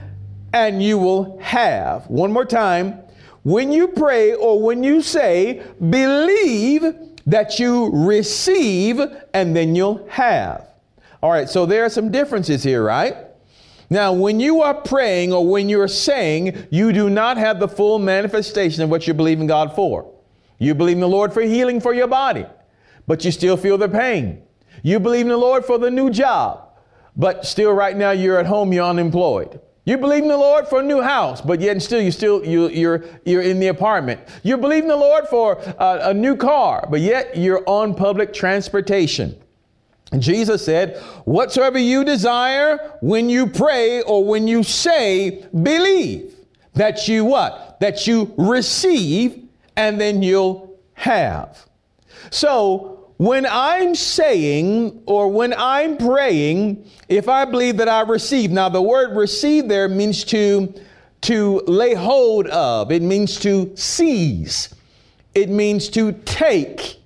and 0.55 0.81
you 0.81 0.97
will 0.97 1.37
have. 1.41 2.07
One 2.07 2.33
more 2.33 2.45
time. 2.45 3.01
When 3.43 3.73
you 3.73 3.89
pray 3.89 4.35
or 4.35 4.63
when 4.63 4.85
you 4.85 5.03
say, 5.03 5.65
believe 5.91 6.85
that 7.27 7.59
you 7.59 7.91
receive 7.93 9.01
and 9.35 9.55
then 9.55 9.75
you'll 9.75 10.07
have. 10.09 10.69
All 11.21 11.31
right, 11.31 11.49
so 11.51 11.67
there 11.67 11.85
are 11.85 11.91
some 11.91 12.11
differences 12.13 12.63
here, 12.63 12.85
right? 12.85 13.17
Now, 13.91 14.13
when 14.13 14.39
you 14.39 14.63
are 14.63 14.75
praying 14.75 15.33
or 15.33 15.47
when 15.47 15.69
you're 15.69 15.89
saying, 15.89 16.69
you 16.71 16.93
do 16.93 17.11
not 17.11 17.37
have 17.37 17.59
the 17.59 17.69
full 17.69 17.99
manifestation 17.99 18.83
of 18.85 18.91
what 18.91 19.09
you 19.09 19.13
believe 19.13 19.41
in 19.41 19.49
God 19.49 19.75
for. 19.75 20.11
You 20.59 20.75
believe 20.75 20.97
in 20.97 21.01
the 21.01 21.09
Lord 21.09 21.35
for 21.35 21.43
healing 21.43 21.81
for 21.81 21.93
your 21.93 22.07
body, 22.07 22.47
but 23.07 23.25
you 23.25 23.33
still 23.33 23.57
feel 23.57 23.77
the 23.77 23.89
pain. 23.89 24.43
You 24.83 25.01
believe 25.01 25.23
in 25.23 25.31
the 25.31 25.37
Lord 25.37 25.65
for 25.65 25.79
the 25.79 25.91
new 25.91 26.11
job, 26.11 26.69
but 27.17 27.45
still 27.45 27.73
right 27.73 27.97
now 27.97 28.13
you're 28.13 28.39
at 28.39 28.47
home, 28.47 28.73
you're 28.73 28.85
unemployed. 28.85 29.61
You 29.87 29.99
believe 29.99 30.23
in 30.23 30.29
the 30.29 30.37
Lord 30.37 30.67
for 30.67 30.81
a 30.81 30.83
new 30.83 31.03
house, 31.03 31.43
but 31.43 31.61
yet 31.61 31.81
still 31.83 32.01
you 32.01 32.11
still 32.11 32.45
you, 32.45 32.69
you're 32.69 33.05
you're 33.27 33.43
in 33.43 33.61
the 33.61 33.67
apartment. 33.67 34.21
You 34.43 34.57
believe 34.57 34.83
in 34.83 34.89
the 34.89 34.97
Lord 34.97 35.29
for 35.29 35.59
a, 35.79 35.99
a 36.05 36.15
new 36.15 36.37
car, 36.37 36.89
but 36.91 37.01
yet 37.01 37.37
you're 37.37 37.63
on 37.67 37.95
public 37.95 38.33
transportation. 38.33 39.37
And 40.11 40.23
Jesus 40.23 40.65
said, 40.65 40.97
"Whatsoever 41.27 41.79
you 41.79 42.03
desire 42.03 42.97
when 43.03 43.29
you 43.29 43.47
pray 43.47 44.01
or 44.03 44.25
when 44.25 44.49
you 44.49 44.63
say, 44.63 45.47
believe 45.63 46.35
that 46.75 47.07
you 47.07 47.27
what? 47.27 47.79
That 47.81 48.07
you 48.07 48.33
receive, 48.39 49.43
and 49.77 50.01
then 50.01 50.23
you'll 50.23 50.79
have." 50.95 51.67
So 52.31 53.04
when 53.17 53.47
I'm 53.47 53.95
saying 53.95 55.03
or 55.07 55.29
when 55.29 55.55
I'm 55.57 55.97
praying, 55.97 56.85
if 57.09 57.29
I 57.29 57.45
believe 57.45 57.77
that 57.77 57.89
I 57.89 58.01
receive, 58.03 58.51
now 58.51 58.69
the 58.69 58.83
word 58.83 59.17
receive 59.17 59.69
there 59.69 59.89
means 59.89 60.25
to, 60.25 60.75
to 61.23 61.61
lay 61.67 61.95
hold 61.95 62.49
of, 62.49 62.91
it 62.91 63.03
means 63.03 63.39
to 63.41 63.73
seize, 63.77 64.75
it 65.35 65.49
means 65.49 65.89
to 65.91 66.13
take. 66.25 67.01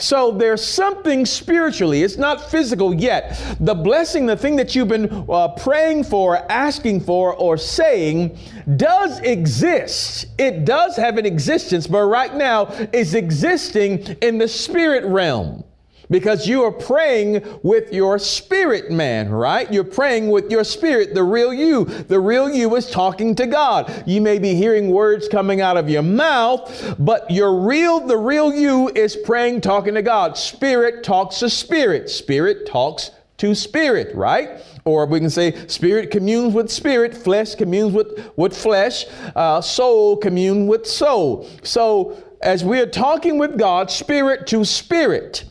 So 0.00 0.30
there's 0.30 0.64
something 0.64 1.26
spiritually, 1.26 2.04
it's 2.04 2.16
not 2.16 2.50
physical 2.50 2.94
yet. 2.94 3.56
The 3.58 3.74
blessing, 3.74 4.26
the 4.26 4.36
thing 4.36 4.54
that 4.56 4.74
you've 4.74 4.88
been 4.88 5.26
uh, 5.28 5.48
praying 5.48 6.04
for, 6.04 6.36
asking 6.50 7.00
for, 7.00 7.34
or 7.34 7.56
saying 7.56 8.38
does 8.76 9.18
exist. 9.20 10.26
It 10.38 10.64
does 10.64 10.96
have 10.96 11.18
an 11.18 11.26
existence, 11.26 11.88
but 11.88 12.04
right 12.04 12.32
now 12.34 12.66
is 12.92 13.14
existing 13.14 13.98
in 14.22 14.38
the 14.38 14.46
spirit 14.46 15.04
realm 15.04 15.64
because 16.10 16.46
you 16.46 16.62
are 16.64 16.72
praying 16.72 17.44
with 17.62 17.92
your 17.92 18.18
spirit 18.18 18.90
man, 18.90 19.30
right? 19.30 19.70
You're 19.72 19.84
praying 19.84 20.30
with 20.30 20.50
your 20.50 20.64
spirit, 20.64 21.14
the 21.14 21.22
real 21.22 21.52
you. 21.52 21.84
The 21.84 22.20
real 22.20 22.50
you 22.50 22.74
is 22.76 22.90
talking 22.90 23.34
to 23.36 23.46
God. 23.46 24.04
You 24.06 24.20
may 24.20 24.38
be 24.38 24.54
hearing 24.54 24.90
words 24.90 25.28
coming 25.28 25.60
out 25.60 25.76
of 25.76 25.88
your 25.88 26.02
mouth, 26.02 26.96
but 26.98 27.30
your 27.30 27.60
real, 27.60 28.00
the 28.00 28.16
real 28.16 28.52
you 28.52 28.88
is 28.94 29.16
praying, 29.16 29.60
talking 29.60 29.94
to 29.94 30.02
God. 30.02 30.36
Spirit 30.36 31.04
talks 31.04 31.40
to 31.40 31.50
spirit. 31.50 32.10
Spirit 32.10 32.66
talks 32.66 33.10
to 33.38 33.54
spirit, 33.54 34.14
right? 34.14 34.60
Or 34.84 35.06
we 35.06 35.20
can 35.20 35.30
say 35.30 35.66
spirit 35.68 36.10
communes 36.10 36.54
with 36.54 36.70
spirit, 36.70 37.16
flesh 37.16 37.54
communes 37.54 37.92
with, 37.92 38.30
with 38.36 38.56
flesh, 38.56 39.06
uh, 39.36 39.60
soul 39.60 40.16
commune 40.16 40.66
with 40.66 40.86
soul. 40.86 41.48
So 41.62 42.22
as 42.42 42.64
we're 42.64 42.86
talking 42.86 43.38
with 43.38 43.58
God, 43.58 43.90
spirit 43.90 44.46
to 44.48 44.64
spirit, 44.64 45.44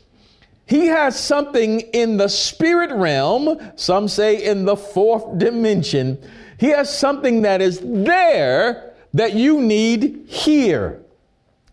he 0.68 0.88
has 0.88 1.18
something 1.18 1.80
in 1.80 2.18
the 2.18 2.28
spirit 2.28 2.92
realm, 2.92 3.58
some 3.76 4.08
say 4.08 4.44
in 4.44 4.66
the 4.66 4.76
fourth 4.76 5.38
dimension. 5.38 6.18
He 6.60 6.68
has 6.68 6.96
something 6.96 7.44
that 7.44 7.62
is 7.62 7.80
there 7.82 8.94
that 9.14 9.34
you 9.34 9.62
need 9.62 10.26
here. 10.28 11.02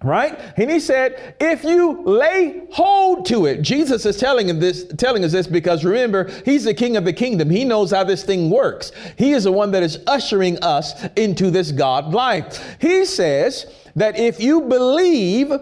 Right? 0.03 0.39
And 0.59 0.71
he 0.71 0.81
said, 0.81 1.35
if 1.41 1.65
you 1.65 2.03
lay 2.05 2.65
hold 2.71 3.25
to 3.27 3.47
it, 3.47 3.63
Jesus 3.63 4.05
is 4.05 4.19
telling 4.19 4.51
him 4.51 4.61
this, 4.61 4.85
telling 4.99 5.25
us 5.25 5.33
this 5.33 5.47
because 5.47 5.83
remember, 5.83 6.31
he's 6.45 6.65
the 6.65 6.75
king 6.75 6.99
of 6.99 7.07
the 7.07 7.13
kingdom. 7.13 7.49
He 7.49 7.65
knows 7.65 7.91
how 7.91 8.05
this 8.05 8.23
thing 8.23 8.51
works. 8.51 8.93
He 9.17 9.33
is 9.33 9.45
the 9.45 9.53
one 9.53 9.71
that 9.71 9.83
is 9.83 10.01
ushering 10.07 10.63
us 10.63 10.93
into 11.17 11.51
this 11.51 11.73
God 11.73 12.13
life. 12.13 12.77
He 12.83 13.07
says 13.07 13.65
that 13.97 14.19
if 14.19 14.41
you 14.41 14.61
believe 14.63 15.53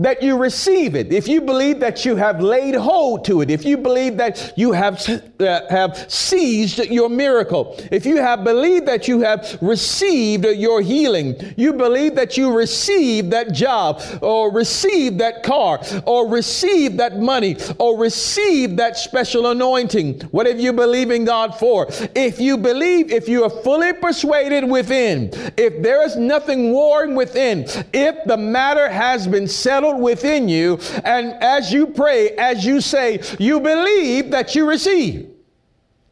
that 0.00 0.22
you 0.22 0.36
receive 0.36 0.94
it, 0.94 1.12
if 1.12 1.26
you 1.26 1.40
believe 1.40 1.80
that 1.80 2.04
you 2.04 2.14
have 2.14 2.40
laid 2.40 2.74
hold 2.74 3.24
to 3.24 3.40
it, 3.40 3.50
if 3.50 3.64
you 3.64 3.76
believe 3.76 4.16
that 4.16 4.52
you 4.56 4.70
have, 4.70 5.04
uh, 5.40 5.60
have 5.68 6.10
seized 6.10 6.78
your 6.86 7.08
miracle, 7.08 7.74
if 7.90 8.06
you 8.06 8.18
have 8.18 8.44
believed 8.44 8.86
that 8.86 9.08
you 9.08 9.20
have 9.20 9.58
received 9.60 10.44
your 10.44 10.80
healing, 10.80 11.34
you 11.56 11.72
believe 11.72 12.14
that 12.14 12.36
you 12.36 12.56
received 12.56 13.32
that 13.32 13.52
job 13.52 14.00
or 14.22 14.52
received 14.52 15.18
that 15.18 15.42
car 15.42 15.80
or 16.06 16.28
received 16.28 16.98
that 16.98 17.18
money 17.18 17.56
or 17.78 17.98
received 17.98 18.76
that 18.76 18.96
special 18.96 19.50
anointing, 19.50 20.20
whatever 20.30 20.60
you 20.60 20.72
believe 20.72 21.10
in 21.10 21.24
God 21.24 21.58
for, 21.58 21.88
if 22.14 22.38
you 22.38 22.56
believe, 22.56 23.10
if 23.10 23.28
you 23.28 23.42
are 23.42 23.50
fully 23.50 23.92
persuaded 23.94 24.62
within, 24.62 25.30
if 25.56 25.82
there 25.82 26.06
is 26.06 26.14
nothing 26.14 26.70
warring 26.70 27.16
within, 27.16 27.64
if 27.92 28.14
the 28.26 28.36
matter 28.36 28.88
has 28.88 29.26
been 29.26 29.48
settled 29.48 29.87
settled 29.88 30.02
within 30.02 30.48
you. 30.48 30.78
And 31.04 31.32
as 31.42 31.72
you 31.72 31.86
pray, 31.88 32.30
as 32.30 32.64
you 32.64 32.80
say, 32.80 33.20
you 33.38 33.60
believe 33.60 34.30
that 34.30 34.54
you 34.54 34.68
receive. 34.68 35.30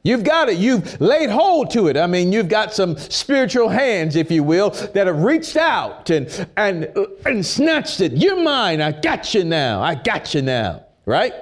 You've 0.02 0.22
got 0.22 0.48
it. 0.48 0.58
You've 0.58 1.00
laid 1.00 1.30
hold 1.30 1.70
to 1.70 1.88
it. 1.88 1.96
I 1.96 2.06
mean, 2.06 2.32
you've 2.32 2.48
got 2.48 2.72
some 2.72 2.96
spiritual 2.96 3.68
hands, 3.68 4.14
if 4.14 4.30
you 4.30 4.44
will, 4.44 4.70
that 4.70 5.08
have 5.08 5.22
reached 5.22 5.56
out 5.56 6.10
and 6.10 6.48
and 6.56 6.88
and 7.24 7.44
snatched 7.44 8.00
it. 8.00 8.12
You're 8.12 8.40
mine. 8.40 8.80
I 8.80 8.92
got 8.92 9.34
you 9.34 9.42
now. 9.42 9.82
I 9.82 9.96
got 9.96 10.32
you 10.32 10.42
now. 10.42 10.84
Right? 11.06 11.32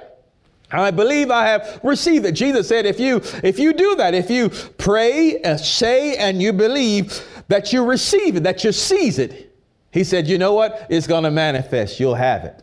I 0.71 0.89
believe 0.89 1.29
I 1.29 1.45
have 1.45 1.79
received 1.83 2.25
it. 2.25 2.31
Jesus 2.31 2.67
said, 2.67 2.87
if 2.87 2.99
you 2.99 3.21
if 3.43 3.59
you 3.59 3.71
do 3.71 3.95
that, 3.97 4.15
if 4.15 4.31
you 4.31 4.49
pray, 4.79 5.37
and 5.41 5.59
say, 5.59 6.17
and 6.17 6.41
you 6.41 6.51
believe 6.51 7.23
that 7.49 7.71
you 7.71 7.85
receive 7.85 8.35
it, 8.37 8.43
that 8.43 8.63
you 8.63 8.71
seize 8.71 9.19
it, 9.19 9.54
he 9.95 10.03
said, 10.03 10.27
you 10.27 10.37
know 10.37 10.53
what? 10.53 10.87
It's 10.89 11.07
going 11.07 11.23
to 11.23 11.31
manifest. 11.31 12.01
You'll 12.01 12.15
have 12.15 12.43
it. 12.43 12.61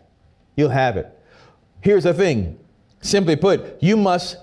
You'll 0.54 0.68
have 0.68 0.98
it. 0.98 1.18
Here's 1.80 2.04
the 2.04 2.12
thing. 2.12 2.58
Simply 3.00 3.36
put, 3.36 3.82
you 3.82 3.96
must 3.96 4.36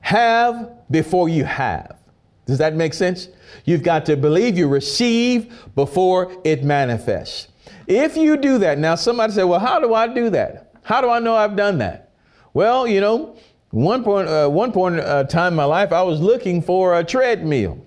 have 0.00 0.70
before 0.90 1.28
you 1.28 1.44
have. 1.44 1.98
Does 2.46 2.56
that 2.56 2.74
make 2.74 2.94
sense? 2.94 3.28
You've 3.66 3.82
got 3.82 4.06
to 4.06 4.16
believe 4.16 4.56
you 4.56 4.66
receive 4.66 5.54
before 5.74 6.34
it 6.42 6.64
manifests. 6.64 7.48
If 7.86 8.16
you 8.16 8.38
do 8.38 8.56
that, 8.60 8.78
now 8.78 8.94
somebody 8.94 9.34
said, 9.34 9.44
well, 9.44 9.60
how 9.60 9.78
do 9.78 9.92
I 9.92 10.06
do 10.06 10.30
that? 10.30 10.72
How 10.84 11.02
do 11.02 11.10
I 11.10 11.18
know 11.18 11.36
I've 11.36 11.54
done 11.54 11.76
that? 11.78 12.14
Well, 12.54 12.86
you 12.86 13.02
know, 13.02 13.36
one 13.72 14.02
point, 14.02 14.28
uh, 14.28 14.48
one 14.48 14.72
point 14.72 15.00
uh, 15.00 15.24
time 15.24 15.52
in 15.52 15.56
my 15.56 15.64
life, 15.64 15.92
I 15.92 16.00
was 16.00 16.18
looking 16.18 16.62
for 16.62 16.98
a 16.98 17.04
treadmill. 17.04 17.86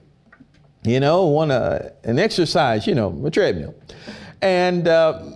You 0.84 1.00
know, 1.00 1.25
one 1.25 1.50
uh, 1.50 1.90
an 2.04 2.20
exercise, 2.20 2.86
you 2.86 2.94
know, 2.94 3.20
a 3.25 3.32
treadmill, 3.32 3.74
and 4.42 4.88
uh, 4.88 5.36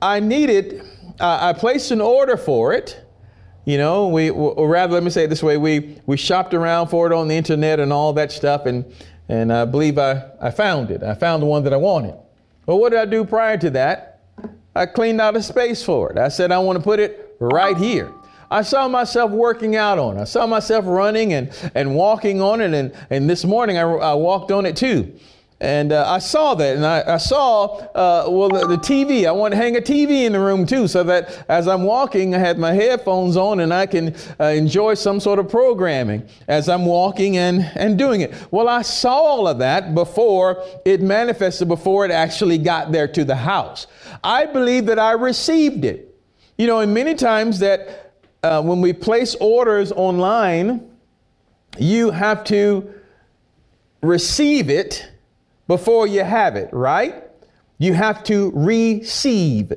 I 0.00 0.20
needed. 0.20 0.82
I 1.18 1.52
placed 1.52 1.90
an 1.90 2.00
order 2.00 2.36
for 2.36 2.72
it. 2.72 3.04
You 3.66 3.76
know, 3.76 4.08
we 4.08 4.30
or 4.30 4.68
rather, 4.68 4.94
let 4.94 5.02
me 5.02 5.10
say 5.10 5.24
it 5.24 5.30
this 5.30 5.42
way: 5.42 5.56
we 5.56 6.00
we 6.06 6.16
shopped 6.16 6.54
around 6.54 6.88
for 6.88 7.06
it 7.06 7.12
on 7.12 7.28
the 7.28 7.36
internet 7.36 7.78
and 7.78 7.92
all 7.92 8.12
that 8.14 8.32
stuff, 8.32 8.66
and 8.66 8.84
and 9.28 9.52
I 9.52 9.64
believe 9.64 9.98
I 9.98 10.30
I 10.40 10.50
found 10.50 10.90
it. 10.90 11.02
I 11.02 11.14
found 11.14 11.42
the 11.42 11.46
one 11.46 11.64
that 11.64 11.72
I 11.72 11.76
wanted. 11.76 12.14
Well, 12.66 12.78
what 12.78 12.90
did 12.90 13.00
I 13.00 13.04
do 13.04 13.24
prior 13.24 13.58
to 13.58 13.70
that? 13.70 14.20
I 14.74 14.86
cleaned 14.86 15.20
out 15.20 15.36
a 15.36 15.42
space 15.42 15.82
for 15.82 16.10
it. 16.10 16.18
I 16.18 16.28
said 16.28 16.52
I 16.52 16.58
want 16.58 16.78
to 16.78 16.82
put 16.82 17.00
it 17.00 17.36
right 17.40 17.76
here. 17.76 18.12
I 18.50 18.62
saw 18.62 18.88
myself 18.88 19.30
working 19.30 19.76
out 19.76 19.98
on 19.98 20.18
it. 20.18 20.22
I 20.22 20.24
saw 20.24 20.46
myself 20.46 20.84
running 20.86 21.32
and, 21.32 21.50
and 21.74 21.94
walking 21.94 22.40
on 22.40 22.60
it. 22.60 22.74
And, 22.74 22.92
and 23.08 23.30
this 23.30 23.44
morning 23.44 23.78
I, 23.78 23.82
I 23.82 24.14
walked 24.14 24.50
on 24.50 24.66
it 24.66 24.76
too. 24.76 25.16
And 25.62 25.92
uh, 25.92 26.10
I 26.10 26.20
saw 26.20 26.54
that, 26.54 26.76
and 26.76 26.86
I, 26.86 27.04
I 27.06 27.16
saw, 27.18 27.66
uh, 27.66 28.24
well, 28.30 28.48
the, 28.48 28.66
the, 28.66 28.78
TV. 28.78 29.26
I 29.26 29.32
want 29.32 29.52
to 29.52 29.58
hang 29.58 29.76
a 29.76 29.80
TV 29.80 30.24
in 30.24 30.32
the 30.32 30.40
room 30.40 30.64
too, 30.64 30.88
so 30.88 31.02
that 31.02 31.44
as 31.50 31.68
I'm 31.68 31.82
walking, 31.82 32.34
I 32.34 32.38
had 32.38 32.58
my 32.58 32.72
headphones 32.72 33.36
on 33.36 33.60
and 33.60 33.72
I 33.72 33.84
can 33.84 34.16
uh, 34.40 34.44
enjoy 34.44 34.94
some 34.94 35.20
sort 35.20 35.38
of 35.38 35.50
programming 35.50 36.26
as 36.48 36.70
I'm 36.70 36.86
walking 36.86 37.36
and, 37.36 37.70
and 37.74 37.98
doing 37.98 38.22
it. 38.22 38.32
Well, 38.50 38.68
I 38.68 38.80
saw 38.80 39.12
all 39.12 39.46
of 39.46 39.58
that 39.58 39.94
before 39.94 40.64
it 40.86 41.02
manifested, 41.02 41.68
before 41.68 42.06
it 42.06 42.10
actually 42.10 42.56
got 42.56 42.90
there 42.90 43.08
to 43.08 43.22
the 43.22 43.36
house. 43.36 43.86
I 44.24 44.46
believe 44.46 44.86
that 44.86 44.98
I 44.98 45.12
received 45.12 45.84
it. 45.84 46.18
You 46.56 46.68
know, 46.68 46.80
and 46.80 46.94
many 46.94 47.14
times 47.14 47.58
that 47.58 48.14
uh, 48.42 48.62
when 48.62 48.80
we 48.80 48.94
place 48.94 49.34
orders 49.34 49.92
online, 49.92 50.90
you 51.78 52.10
have 52.12 52.44
to 52.44 52.94
receive 54.02 54.70
it 54.70 55.06
before 55.70 56.08
you 56.08 56.24
have 56.24 56.56
it, 56.56 56.68
right? 56.72 57.22
You 57.78 57.94
have 57.94 58.24
to 58.24 58.50
receive. 58.56 59.72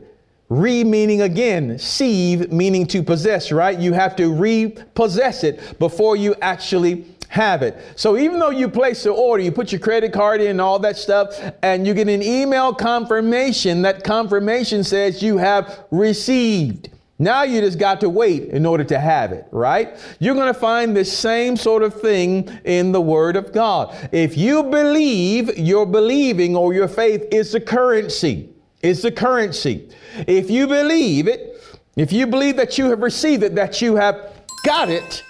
Re 0.50 0.84
meaning 0.84 1.22
again, 1.22 1.78
sieve 1.78 2.52
meaning 2.52 2.88
to 2.88 3.04
possess, 3.04 3.52
right? 3.52 3.78
You 3.78 3.94
have 3.94 4.16
to 4.16 4.34
repossess 4.34 5.44
it 5.44 5.78
before 5.78 6.16
you 6.16 6.34
actually 6.42 7.06
have 7.28 7.62
it. 7.62 7.78
So 7.96 8.18
even 8.18 8.40
though 8.40 8.50
you 8.50 8.70
place 8.70 9.04
the 9.04 9.12
order, 9.12 9.44
you 9.44 9.52
put 9.52 9.72
your 9.72 9.82
credit 9.82 10.12
card 10.14 10.42
in 10.42 10.60
all 10.60 10.80
that 10.80 10.98
stuff, 10.98 11.40
and 11.62 11.86
you 11.86 11.94
get 11.94 12.10
an 12.10 12.24
email 12.24 12.74
confirmation, 12.74 13.84
that 13.84 14.04
confirmation 14.04 14.84
says 14.84 15.22
you 15.22 15.38
have 15.38 15.86
received. 15.92 16.90
Now 17.24 17.44
you 17.44 17.62
just 17.62 17.80
got 17.80 18.02
to 18.02 18.10
wait 18.10 18.50
in 18.50 18.66
order 18.66 18.84
to 18.84 19.00
have 19.00 19.32
it, 19.32 19.48
right? 19.52 19.98
You're 20.20 20.36
going 20.36 20.54
to 20.54 20.60
find 20.60 20.96
the 20.96 21.06
same 21.06 21.56
sort 21.56 21.82
of 21.82 22.02
thing 22.02 22.50
in 22.66 22.92
the 22.92 23.00
Word 23.00 23.38
of 23.38 23.54
God. 23.54 23.96
If 24.12 24.38
you 24.38 24.64
believe, 24.64 25.58
your 25.58 25.86
believing 25.86 26.56
or 26.56 26.74
your 26.74 26.90
faith 26.90 27.26
is 27.32 27.54
the 27.54 27.62
currency. 27.62 28.50
It's 28.82 29.04
the 29.04 29.12
currency. 29.12 29.90
If 30.28 30.52
you 30.52 30.68
believe 30.68 31.30
it, 31.30 31.62
if 31.96 32.12
you 32.12 32.28
believe 32.28 32.58
that 32.58 32.78
you 32.78 32.90
have 32.90 33.02
received 33.02 33.44
it, 33.44 33.56
that 33.56 33.82
you 33.82 33.96
have 33.96 34.44
got 34.66 34.90
it, 34.90 35.24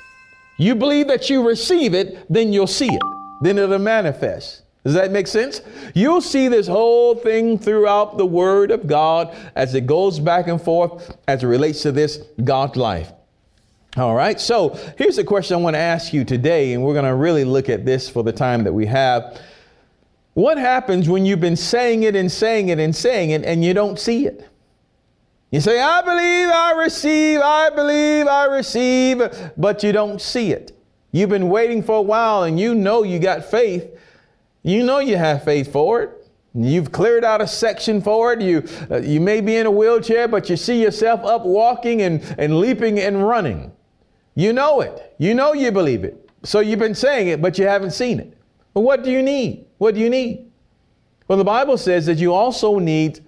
you 0.58 0.74
believe 0.74 1.08
that 1.10 1.30
you 1.30 1.48
receive 1.48 1.94
it, 1.94 2.26
then 2.28 2.52
you'll 2.52 2.66
see 2.66 2.90
it. 2.90 3.02
Then 3.42 3.60
it'll 3.60 3.78
manifest. 3.78 4.63
Does 4.84 4.96
that 4.96 5.12
make 5.12 5.28
sense? 5.28 5.62
You'll 5.94 6.22
see 6.22 6.50
this 6.50 6.68
whole 6.68 7.16
thing 7.16 7.58
throughout 7.58 8.18
the 8.18 8.26
Word 8.26 8.70
of 8.70 8.86
God 8.86 9.36
as 9.56 9.76
it 9.76 9.86
goes 9.86 10.20
back 10.20 10.48
and 10.48 10.62
forth 10.62 11.16
as 11.28 11.44
it 11.44 11.48
relates 11.48 11.82
to 11.84 11.92
this 11.92 12.18
God 12.44 12.76
life. 12.76 13.12
All 13.96 14.16
right, 14.16 14.42
so 14.42 14.78
here's 14.98 15.20
a 15.20 15.24
question 15.24 15.56
I 15.56 15.62
want 15.62 15.76
to 15.76 15.80
ask 15.80 16.14
you 16.14 16.26
today, 16.26 16.74
and 16.74 16.84
we're 16.84 16.94
going 16.94 17.06
to 17.06 17.14
really 17.16 17.46
look 17.46 17.70
at 17.70 17.86
this 17.86 18.10
for 18.10 18.24
the 18.24 18.34
time 18.34 18.64
that 18.64 18.74
we 18.74 18.88
have. 18.88 19.40
What 20.34 20.58
happens 20.58 21.08
when 21.08 21.26
you've 21.26 21.40
been 21.40 21.56
saying 21.56 22.04
it 22.04 22.16
and 22.16 22.32
saying 22.32 22.70
it 22.70 22.80
and 22.80 22.96
saying 22.96 23.30
it 23.30 23.46
and 23.46 23.64
you 23.64 23.74
don't 23.76 24.00
see 24.00 24.26
it? 24.26 24.50
You 25.52 25.62
say, 25.62 25.80
I 25.80 26.02
believe 26.02 26.50
I 26.50 26.72
receive, 26.84 27.40
I 27.40 27.70
believe 27.70 28.26
I 28.26 28.46
receive, 28.46 29.22
but 29.56 29.84
you 29.84 29.92
don't 29.92 30.20
see 30.20 30.52
it. 30.52 30.76
You've 31.12 31.30
been 31.30 31.50
waiting 31.50 31.84
for 31.84 31.98
a 31.98 32.02
while 32.02 32.44
and 32.44 32.60
you 32.60 32.74
know 32.74 33.04
you 33.04 33.20
got 33.20 33.46
faith, 33.46 33.88
you 34.64 34.84
know 34.84 35.00
you 35.00 35.18
have 35.18 35.44
faith 35.44 35.72
for 35.72 36.02
it. 36.02 36.24
You've 36.56 36.92
cleared 36.92 37.24
out 37.24 37.42
a 37.42 37.48
section 37.48 38.02
for 38.02 38.34
it. 38.34 38.42
You, 38.42 38.64
uh, 38.90 38.98
you 38.98 39.20
may 39.20 39.42
be 39.42 39.56
in 39.56 39.66
a 39.66 39.72
wheelchair, 39.72 40.28
but 40.28 40.50
you 40.50 40.58
see 40.58 40.82
yourself 40.82 41.22
up 41.24 41.44
walking 41.46 42.04
and, 42.04 42.24
and 42.38 42.60
leaping 42.60 43.00
and 43.00 43.28
running. 43.28 43.72
You 44.36 44.54
know 44.54 44.82
it. 44.82 45.16
You 45.18 45.34
know 45.34 45.54
you 45.54 45.72
believe 45.72 46.04
it. 46.04 46.30
So 46.44 46.60
you've 46.60 46.80
been 46.80 46.96
saying 46.96 47.28
it, 47.30 47.42
but 47.42 47.58
you 47.58 47.66
haven't 47.66 47.92
seen 47.92 48.20
it. 48.20 48.38
But 48.74 48.82
what 48.82 49.04
do 49.04 49.12
you 49.12 49.24
need? 49.24 49.66
What 49.80 49.96
do 49.96 50.02
you 50.02 50.10
need? 50.10 50.52
Well, 51.28 51.38
the 51.38 51.44
Bible 51.44 51.78
says 51.78 52.06
that 52.06 52.18
you 52.18 52.34
also 52.34 52.78
need 52.80 53.22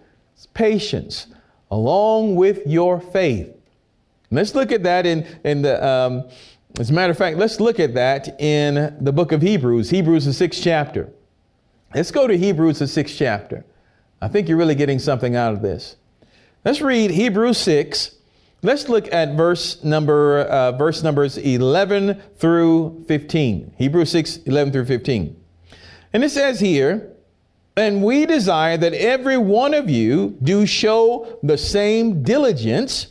patience 0.54 1.28
along 1.72 2.36
with 2.36 2.66
your 2.68 3.00
faith. 3.00 3.52
let's 4.32 4.54
look 4.54 4.72
at 4.72 4.84
that 4.84 5.06
in, 5.06 5.26
in 5.44 5.62
the, 5.62 5.84
um, 5.86 6.30
as 6.80 6.90
a 6.90 6.94
matter 6.94 7.12
of 7.12 7.18
fact, 7.18 7.38
let's 7.38 7.60
look 7.60 7.80
at 7.80 7.94
that 7.96 8.40
in 8.40 8.96
the 9.00 9.12
book 9.12 9.32
of 9.32 9.42
Hebrews, 9.42 9.90
Hebrews, 9.90 10.26
the 10.26 10.34
sixth 10.34 10.62
chapter. 10.62 11.10
Let's 11.96 12.12
go 12.12 12.28
to 12.28 12.38
Hebrews, 12.38 12.80
the 12.80 12.88
sixth 12.88 13.16
chapter. 13.18 13.66
I 14.22 14.28
think 14.28 14.50
you're 14.50 14.58
really 14.58 14.76
getting 14.76 15.00
something 15.00 15.38
out 15.38 15.54
of 15.54 15.62
this. 15.62 15.96
Let's 16.66 16.82
read 16.82 17.10
Hebrews 17.10 17.58
6. 17.60 18.16
Let's 18.62 18.90
look 18.90 19.14
at 19.14 19.38
verse 19.38 19.82
number 19.82 20.42
uh, 20.42 20.74
verse 20.74 21.04
numbers 21.04 21.38
11 21.38 22.22
through 22.36 23.06
15. 23.08 23.76
Hebrews 23.78 24.12
6, 24.12 24.38
11 24.40 24.74
through 24.74 24.86
15. 24.86 25.42
And 26.12 26.24
it 26.26 26.32
says 26.32 26.60
here, 26.60 27.14
and 27.78 28.04
we 28.04 28.26
desire 28.26 28.76
that 28.76 28.94
every 28.94 29.38
one 29.38 29.74
of 29.74 29.90
you 29.90 30.38
do 30.44 30.66
show 30.66 31.40
the 31.44 31.58
same 31.58 32.24
diligence 32.24 33.08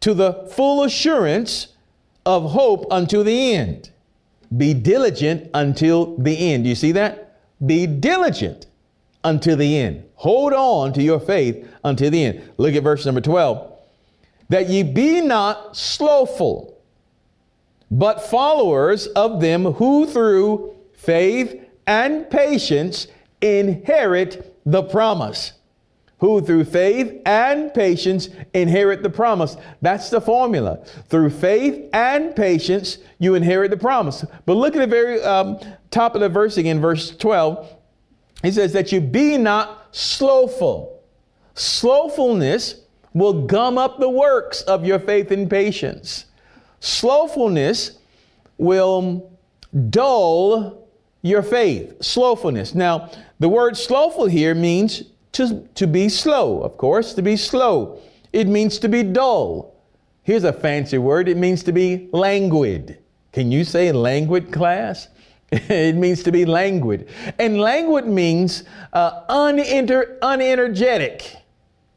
to 0.00 0.14
the 0.14 0.48
full 0.54 0.84
assurance 0.84 1.68
of 2.24 2.52
hope 2.52 2.90
unto 2.90 3.22
the 3.22 3.54
end. 3.54 3.90
Be 4.56 4.72
diligent 4.72 5.50
until 5.52 6.16
the 6.16 6.52
end. 6.52 6.66
You 6.66 6.74
see 6.74 6.92
that? 6.92 7.21
Be 7.64 7.86
diligent 7.86 8.66
until 9.24 9.56
the 9.56 9.78
end. 9.78 10.04
Hold 10.16 10.52
on 10.52 10.92
to 10.94 11.02
your 11.02 11.20
faith 11.20 11.68
until 11.84 12.10
the 12.10 12.24
end. 12.24 12.50
Look 12.56 12.74
at 12.74 12.82
verse 12.82 13.06
number 13.06 13.20
12. 13.20 13.72
That 14.48 14.68
ye 14.68 14.82
be 14.82 15.20
not 15.20 15.76
slothful, 15.76 16.80
but 17.90 18.22
followers 18.22 19.06
of 19.08 19.40
them 19.40 19.64
who 19.64 20.06
through 20.06 20.74
faith 20.92 21.64
and 21.86 22.28
patience 22.30 23.06
inherit 23.40 24.60
the 24.64 24.82
promise. 24.82 25.52
Who 26.22 26.40
through 26.40 26.66
faith 26.66 27.20
and 27.26 27.74
patience 27.74 28.28
inherit 28.54 29.02
the 29.02 29.10
promise. 29.10 29.56
That's 29.80 30.08
the 30.08 30.20
formula. 30.20 30.84
Through 31.08 31.30
faith 31.30 31.90
and 31.92 32.36
patience, 32.36 32.98
you 33.18 33.34
inherit 33.34 33.72
the 33.72 33.76
promise. 33.76 34.24
But 34.46 34.54
look 34.54 34.76
at 34.76 34.78
the 34.78 34.86
very 34.86 35.20
um, 35.20 35.58
top 35.90 36.14
of 36.14 36.20
the 36.20 36.28
verse 36.28 36.58
again, 36.58 36.80
verse 36.80 37.10
12, 37.16 37.76
he 38.44 38.52
says 38.52 38.72
that 38.72 38.92
you 38.92 39.00
be 39.00 39.36
not 39.36 39.88
slowful. 39.90 41.02
Slowfulness 41.56 42.82
will 43.12 43.44
gum 43.44 43.76
up 43.76 43.98
the 43.98 44.08
works 44.08 44.62
of 44.62 44.84
your 44.86 45.00
faith 45.00 45.32
and 45.32 45.50
patience. 45.50 46.26
Slowfulness 46.78 47.98
will 48.58 49.28
dull 49.90 50.86
your 51.20 51.42
faith. 51.42 52.00
Slowfulness. 52.00 52.76
Now, 52.76 53.10
the 53.40 53.48
word 53.48 53.76
slowful 53.76 54.26
here 54.26 54.54
means 54.54 55.02
to, 55.32 55.66
to 55.74 55.86
be 55.86 56.08
slow, 56.08 56.60
of 56.62 56.76
course, 56.76 57.14
to 57.14 57.22
be 57.22 57.36
slow. 57.36 57.98
It 58.32 58.48
means 58.48 58.78
to 58.78 58.88
be 58.88 59.02
dull. 59.02 59.74
Here's 60.22 60.44
a 60.44 60.52
fancy 60.52 60.98
word 60.98 61.28
it 61.28 61.36
means 61.36 61.62
to 61.64 61.72
be 61.72 62.08
languid. 62.12 62.98
Can 63.32 63.50
you 63.50 63.64
say 63.64 63.92
languid, 63.92 64.52
class? 64.52 65.08
it 65.52 65.96
means 65.96 66.22
to 66.22 66.32
be 66.32 66.44
languid. 66.44 67.08
And 67.38 67.60
languid 67.60 68.06
means 68.06 68.64
uh, 68.92 69.26
uninter- 69.26 70.18
unenergetic. 70.20 71.36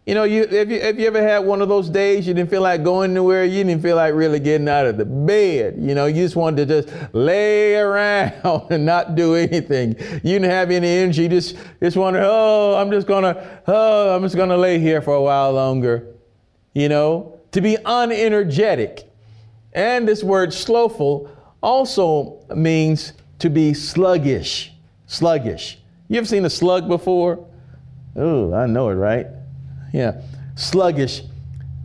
You 0.06 0.14
know, 0.14 0.24
you 0.24 0.46
have, 0.46 0.70
you 0.70 0.82
have 0.82 1.00
you 1.00 1.08
ever 1.08 1.22
had 1.22 1.40
one 1.40 1.64
of 1.64 1.68
those 1.68 1.90
days 1.90 2.28
you 2.28 2.36
didn't 2.36 2.52
feel 2.52 2.62
like 2.62 2.84
going 2.84 3.12
anywhere? 3.12 3.44
You 3.44 3.64
didn't 3.64 3.82
feel 3.82 3.96
like 3.96 4.14
really 4.14 4.40
getting 4.40 4.70
out 4.70 4.86
of 4.86 4.98
the 4.98 5.06
bed. 5.06 5.78
You 5.80 5.96
know, 5.96 6.06
you 6.06 6.24
just 6.24 6.36
wanted 6.36 6.68
to 6.68 6.84
just 6.84 7.14
lay 7.16 7.76
around 7.80 8.68
and 8.70 8.86
not 8.86 9.16
do 9.16 9.34
anything. 9.34 9.96
You 9.98 10.40
didn't 10.40 10.52
have 10.52 10.70
any 10.70 10.88
energy. 10.88 11.28
Just 11.28 11.56
just 11.82 11.98
wanted, 11.98 12.22
oh, 12.24 12.76
I'm 12.76 12.92
just 12.92 13.08
gonna, 13.08 13.62
oh, 13.66 14.16
I'm 14.16 14.22
just 14.22 14.36
gonna 14.36 14.58
lay 14.58 14.78
here 14.80 15.02
for 15.02 15.16
a 15.16 15.22
while 15.22 15.52
longer. 15.54 16.16
You 16.74 16.88
know, 16.88 17.40
to 17.54 17.62
be 17.62 17.76
unenergetic. 17.78 19.06
And 19.74 20.08
this 20.08 20.24
word 20.24 20.54
slothful 20.54 21.32
also 21.64 22.46
means 22.56 23.14
to 23.40 23.50
be 23.50 23.74
sluggish. 23.74 24.72
Sluggish. 25.08 25.80
You 26.10 26.20
ever 26.20 26.28
seen 26.28 26.46
a 26.46 26.50
slug 26.50 26.88
before? 26.88 27.44
Oh, 28.16 28.54
I 28.54 28.68
know 28.68 28.90
it, 28.90 28.94
right? 28.94 29.28
Yeah, 29.96 30.20
sluggish. 30.56 31.22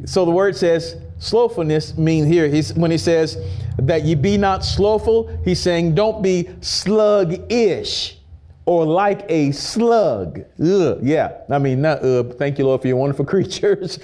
So 0.05 0.25
the 0.25 0.33
word 0.33 0.57
says 0.57 0.97
slothfulness 1.21 1.97
means 1.97 2.27
here, 2.27 2.49
he's, 2.49 2.75
when 2.75 2.91
he 2.91 2.99
says 2.99 3.39
that 3.79 4.03
you 4.03 4.17
be 4.17 4.37
not 4.37 4.65
slothful, 4.65 5.29
he's 5.45 5.61
saying 5.61 5.95
don't 5.95 6.21
be 6.21 6.51
sluggish 6.61 8.19
or 8.67 8.85
like 8.85 9.25
a 9.29 9.53
slug. 9.53 10.41
Ugh, 10.61 10.99
yeah, 11.03 11.43
I 11.49 11.59
mean, 11.59 11.83
not 11.83 12.05
uh, 12.05 12.25
thank 12.25 12.59
you, 12.59 12.65
Lord, 12.65 12.83
for 12.83 12.89
your 12.89 12.97
wonderful 12.97 13.25
creatures. 13.35 14.01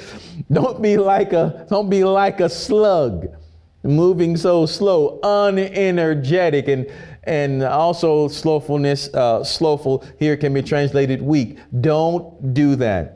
don't 0.53 0.81
be 0.81 0.97
like 0.97 1.33
a, 1.33 1.67
don't 1.69 1.91
be 1.91 2.05
like 2.05 2.39
a 2.39 2.49
slug, 2.49 3.27
moving 3.83 4.37
so 4.37 4.67
slow, 4.67 5.19
unenergetic, 5.25 6.69
and 6.69 6.87
and 7.25 7.65
also 7.65 8.29
slothfulness, 8.29 9.13
uh, 9.15 9.43
slothful 9.43 10.05
here 10.21 10.37
can 10.37 10.55
be 10.55 10.63
translated 10.63 11.21
weak. 11.21 11.59
Don't 11.81 12.55
do 12.55 12.77
that. 12.77 13.16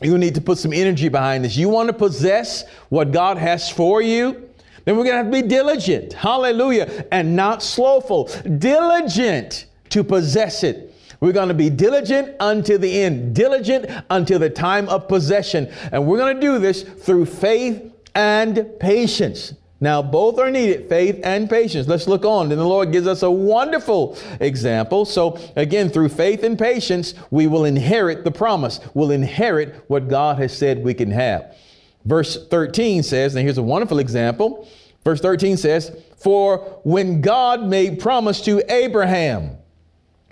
You 0.00 0.18
need 0.18 0.34
to 0.34 0.40
put 0.40 0.58
some 0.58 0.72
energy 0.72 1.08
behind 1.08 1.44
this. 1.44 1.56
You 1.56 1.68
want 1.68 1.88
to 1.88 1.92
possess 1.92 2.64
what 2.88 3.12
God 3.12 3.38
has 3.38 3.70
for 3.70 4.02
you? 4.02 4.48
Then 4.84 4.96
we're 4.96 5.04
going 5.04 5.16
to 5.16 5.24
have 5.24 5.32
to 5.32 5.42
be 5.42 5.48
diligent. 5.48 6.12
Hallelujah. 6.12 7.06
And 7.10 7.34
not 7.34 7.62
slothful. 7.62 8.24
Diligent 8.58 9.66
to 9.90 10.04
possess 10.04 10.62
it. 10.62 10.94
We're 11.20 11.32
going 11.32 11.48
to 11.48 11.54
be 11.54 11.70
diligent 11.70 12.34
until 12.40 12.78
the 12.78 13.02
end, 13.02 13.34
diligent 13.34 13.86
until 14.10 14.38
the 14.38 14.50
time 14.50 14.88
of 14.88 15.08
possession. 15.08 15.72
And 15.90 16.06
we're 16.06 16.18
going 16.18 16.34
to 16.34 16.40
do 16.40 16.58
this 16.58 16.82
through 16.82 17.26
faith 17.26 17.92
and 18.14 18.68
patience. 18.78 19.54
Now, 19.80 20.00
both 20.02 20.38
are 20.38 20.50
needed 20.50 20.88
faith 20.88 21.20
and 21.24 21.50
patience. 21.50 21.88
Let's 21.88 22.06
look 22.06 22.24
on. 22.24 22.50
And 22.50 22.60
the 22.60 22.64
Lord 22.64 22.92
gives 22.92 23.06
us 23.06 23.22
a 23.22 23.30
wonderful 23.30 24.16
example. 24.40 25.04
So, 25.04 25.38
again, 25.56 25.90
through 25.90 26.10
faith 26.10 26.42
and 26.42 26.58
patience, 26.58 27.14
we 27.30 27.46
will 27.46 27.64
inherit 27.64 28.24
the 28.24 28.30
promise. 28.30 28.80
We'll 28.94 29.10
inherit 29.10 29.84
what 29.88 30.08
God 30.08 30.38
has 30.38 30.56
said 30.56 30.84
we 30.84 30.94
can 30.94 31.10
have. 31.10 31.56
Verse 32.04 32.46
13 32.48 33.02
says, 33.02 33.34
and 33.34 33.44
here's 33.44 33.58
a 33.58 33.62
wonderful 33.62 33.98
example. 33.98 34.68
Verse 35.04 35.20
13 35.20 35.56
says, 35.56 35.96
For 36.16 36.58
when 36.84 37.20
God 37.20 37.64
made 37.64 37.98
promise 37.98 38.40
to 38.42 38.62
Abraham, 38.72 39.58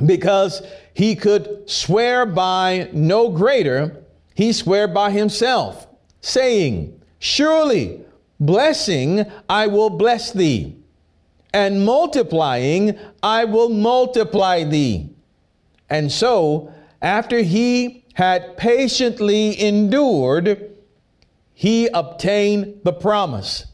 because 0.05 0.63
he 0.95 1.15
could 1.15 1.69
swear 1.69 2.27
by 2.27 2.89
no 2.93 3.29
greater, 3.29 4.05
he 4.35 4.53
swore 4.53 4.89
by 4.89 5.11
himself, 5.11 5.87
saying, 6.21 7.01
Surely 7.19 8.05
Blessing, 8.43 9.25
I 9.49 9.69
will 9.69 9.89
bless 9.89 10.33
thee, 10.33 10.75
and 11.55 11.87
multiplying, 11.87 12.99
I 13.23 13.45
will 13.45 13.69
multiply 13.69 14.65
thee. 14.65 15.11
And 15.89 16.11
so, 16.11 16.75
after 17.01 17.43
he 17.43 18.05
had 18.15 18.57
patiently 18.57 19.61
endured, 19.61 20.73
he 21.55 21.87
obtained 21.95 22.81
the 22.83 22.93
promise. 22.93 23.67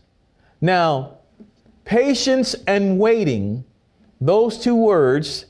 Now, 0.60 1.16
patience 1.86 2.54
and 2.66 2.98
waiting, 2.98 3.64
those 4.20 4.58
two 4.58 4.76
words, 4.76 5.46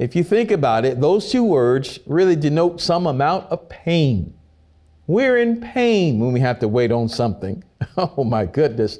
if 0.00 0.16
you 0.16 0.24
think 0.24 0.50
about 0.50 0.84
it, 0.84 1.00
those 1.00 1.30
two 1.30 1.44
words 1.44 2.00
really 2.06 2.34
denote 2.34 2.80
some 2.80 3.06
amount 3.06 3.46
of 3.52 3.68
pain. 3.68 4.34
We're 5.06 5.38
in 5.38 5.60
pain 5.60 6.18
when 6.18 6.32
we 6.32 6.40
have 6.40 6.58
to 6.58 6.66
wait 6.66 6.90
on 6.90 7.08
something. 7.08 7.62
Oh 7.96 8.24
my 8.24 8.46
goodness. 8.46 8.98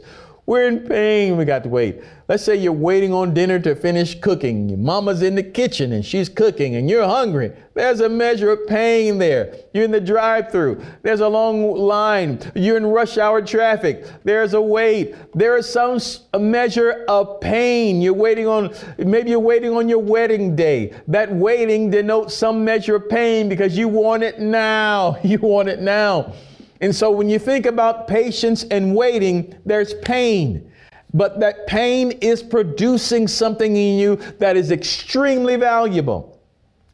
We're 0.49 0.67
in 0.67 0.88
pain. 0.88 1.37
We 1.37 1.45
got 1.45 1.62
to 1.64 1.69
wait. 1.69 2.01
Let's 2.27 2.43
say 2.43 2.57
you're 2.57 2.73
waiting 2.73 3.12
on 3.12 3.35
dinner 3.35 3.59
to 3.59 3.75
finish 3.75 4.19
cooking. 4.19 4.71
Your 4.71 4.79
mama's 4.79 5.21
in 5.21 5.35
the 5.35 5.43
kitchen 5.43 5.93
and 5.93 6.03
she's 6.03 6.31
cooking 6.31 6.77
and 6.77 6.88
you're 6.88 7.07
hungry. 7.07 7.53
There's 7.75 8.01
a 8.01 8.09
measure 8.09 8.51
of 8.53 8.67
pain 8.67 9.19
there. 9.19 9.55
You're 9.75 9.85
in 9.85 9.91
the 9.91 10.01
drive 10.01 10.51
through. 10.51 10.83
There's 11.03 11.21
a 11.21 11.29
long 11.29 11.75
line. 11.77 12.41
You're 12.55 12.79
in 12.79 12.87
rush 12.87 13.19
hour 13.19 13.43
traffic. 13.43 14.07
There's 14.25 14.55
a 14.55 14.61
wait. 14.61 15.14
There 15.35 15.59
is 15.59 15.69
some 15.69 16.01
measure 16.41 17.05
of 17.09 17.43
pain. 17.43 18.01
You're 18.01 18.14
waiting 18.14 18.47
on, 18.47 18.75
maybe 18.97 19.29
you're 19.29 19.41
waiting 19.41 19.77
on 19.77 19.87
your 19.87 19.99
wedding 19.99 20.57
day. 20.57 20.95
That 21.09 21.31
waiting 21.31 21.91
denotes 21.91 22.35
some 22.35 22.64
measure 22.64 22.97
of 22.97 23.07
pain 23.11 23.51
because 23.51 23.77
you 23.77 23.87
want 23.88 24.23
it 24.23 24.41
now. 24.41 25.19
You 25.29 25.37
want 25.41 25.69
it 25.69 25.83
now. 25.83 26.33
And 26.81 26.95
so 26.95 27.11
when 27.11 27.29
you 27.29 27.38
think 27.38 27.67
about 27.67 28.07
patience 28.07 28.64
and 28.64 28.95
waiting, 28.95 29.55
there's 29.64 29.95
pain. 29.95 30.71
But 31.12 31.41
that 31.41 31.67
pain 31.67 32.12
is 32.12 32.43
producing 32.43 33.27
something 33.27 33.77
in 33.77 33.99
you 33.99 34.17
that 34.38 34.57
is 34.57 34.71
extremely 34.71 35.57
valuable. 35.57 36.41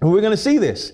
And 0.00 0.10
we're 0.10 0.20
going 0.20 0.30
to 0.30 0.36
see 0.36 0.58
this. 0.58 0.92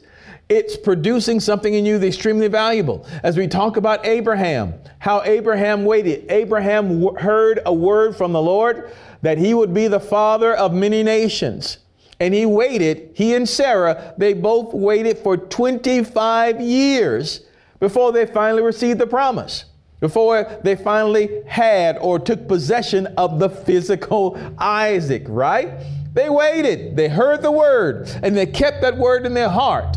It's 0.48 0.76
producing 0.76 1.38
something 1.38 1.74
in 1.74 1.86
you 1.86 1.98
that's 1.98 2.16
extremely 2.16 2.48
valuable. 2.48 3.06
As 3.22 3.36
we 3.36 3.46
talk 3.46 3.76
about 3.76 4.04
Abraham, 4.04 4.74
how 4.98 5.22
Abraham 5.22 5.84
waited. 5.84 6.26
Abraham 6.28 7.00
w- 7.00 7.16
heard 7.16 7.60
a 7.66 7.72
word 7.72 8.16
from 8.16 8.32
the 8.32 8.42
Lord 8.42 8.90
that 9.22 9.38
he 9.38 9.54
would 9.54 9.72
be 9.72 9.86
the 9.86 10.00
father 10.00 10.54
of 10.56 10.72
many 10.72 11.04
nations. 11.04 11.78
And 12.18 12.34
he 12.34 12.46
waited, 12.46 13.12
he 13.14 13.34
and 13.34 13.48
Sarah, 13.48 14.12
they 14.18 14.34
both 14.34 14.74
waited 14.74 15.18
for 15.18 15.36
25 15.36 16.60
years 16.60 17.46
before 17.80 18.12
they 18.12 18.26
finally 18.26 18.62
received 18.62 19.00
the 19.00 19.06
promise, 19.06 19.64
before 19.98 20.60
they 20.62 20.76
finally 20.76 21.42
had 21.46 21.98
or 21.98 22.18
took 22.18 22.46
possession 22.46 23.06
of 23.16 23.38
the 23.38 23.48
physical 23.48 24.38
Isaac, 24.58 25.24
right? 25.26 25.70
They 26.12 26.28
waited, 26.28 26.96
they 26.96 27.08
heard 27.08 27.42
the 27.42 27.52
word, 27.52 28.10
and 28.22 28.36
they 28.36 28.46
kept 28.46 28.82
that 28.82 28.96
word 28.96 29.26
in 29.26 29.34
their 29.34 29.48
heart. 29.48 29.96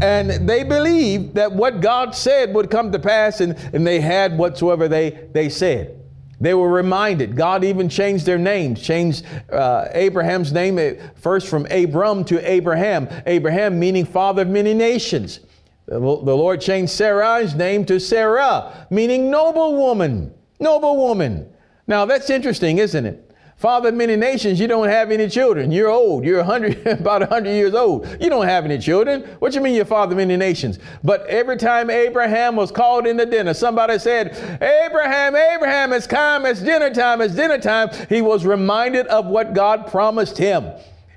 And 0.00 0.48
they 0.48 0.62
believed 0.62 1.34
that 1.34 1.52
what 1.52 1.80
God 1.80 2.14
said 2.14 2.54
would 2.54 2.70
come 2.70 2.92
to 2.92 2.98
pass, 2.98 3.40
and, 3.40 3.56
and 3.72 3.86
they 3.86 4.00
had 4.00 4.38
whatsoever 4.38 4.86
they, 4.86 5.28
they 5.32 5.48
said. 5.48 5.98
They 6.40 6.54
were 6.54 6.70
reminded. 6.70 7.34
God 7.34 7.64
even 7.64 7.88
changed 7.88 8.24
their 8.24 8.38
names, 8.38 8.80
changed 8.80 9.26
uh, 9.50 9.88
Abraham's 9.92 10.52
name 10.52 10.78
eh, 10.78 10.94
first 11.16 11.48
from 11.48 11.66
Abram 11.66 12.24
to 12.26 12.48
Abraham. 12.48 13.08
Abraham 13.26 13.78
meaning 13.80 14.04
father 14.04 14.42
of 14.42 14.48
many 14.48 14.72
nations. 14.72 15.40
The 15.88 15.98
Lord 15.98 16.60
changed 16.60 16.92
Sarai's 16.92 17.54
name 17.54 17.86
to 17.86 17.98
Sarah, 17.98 18.86
meaning 18.90 19.30
noble 19.30 19.74
woman. 19.76 20.34
Noble 20.60 20.96
woman. 20.96 21.50
Now 21.86 22.04
that's 22.04 22.28
interesting, 22.28 22.76
isn't 22.78 23.06
it? 23.06 23.24
Father 23.56 23.88
of 23.88 23.94
many 23.96 24.14
nations, 24.14 24.60
you 24.60 24.68
don't 24.68 24.86
have 24.86 25.10
any 25.10 25.28
children. 25.28 25.72
You're 25.72 25.88
old. 25.88 26.24
You're 26.24 26.44
100, 26.44 26.86
about 27.00 27.22
100 27.22 27.50
years 27.50 27.74
old. 27.74 28.06
You 28.20 28.30
don't 28.30 28.46
have 28.46 28.64
any 28.64 28.78
children. 28.78 29.22
What 29.40 29.52
you 29.54 29.60
mean 29.60 29.74
you're 29.74 29.84
father 29.84 30.12
of 30.12 30.18
many 30.18 30.36
nations? 30.36 30.78
But 31.02 31.26
every 31.26 31.56
time 31.56 31.90
Abraham 31.90 32.54
was 32.54 32.70
called 32.70 33.06
into 33.06 33.26
dinner, 33.26 33.54
somebody 33.54 33.98
said, 33.98 34.36
Abraham, 34.62 35.34
Abraham, 35.34 35.92
it's 35.92 36.06
time, 36.06 36.46
it's 36.46 36.60
dinner 36.60 36.94
time, 36.94 37.20
it's 37.20 37.34
dinner 37.34 37.58
time. 37.58 37.88
He 38.08 38.20
was 38.22 38.46
reminded 38.46 39.08
of 39.08 39.26
what 39.26 39.54
God 39.54 39.88
promised 39.88 40.38
him. 40.38 40.70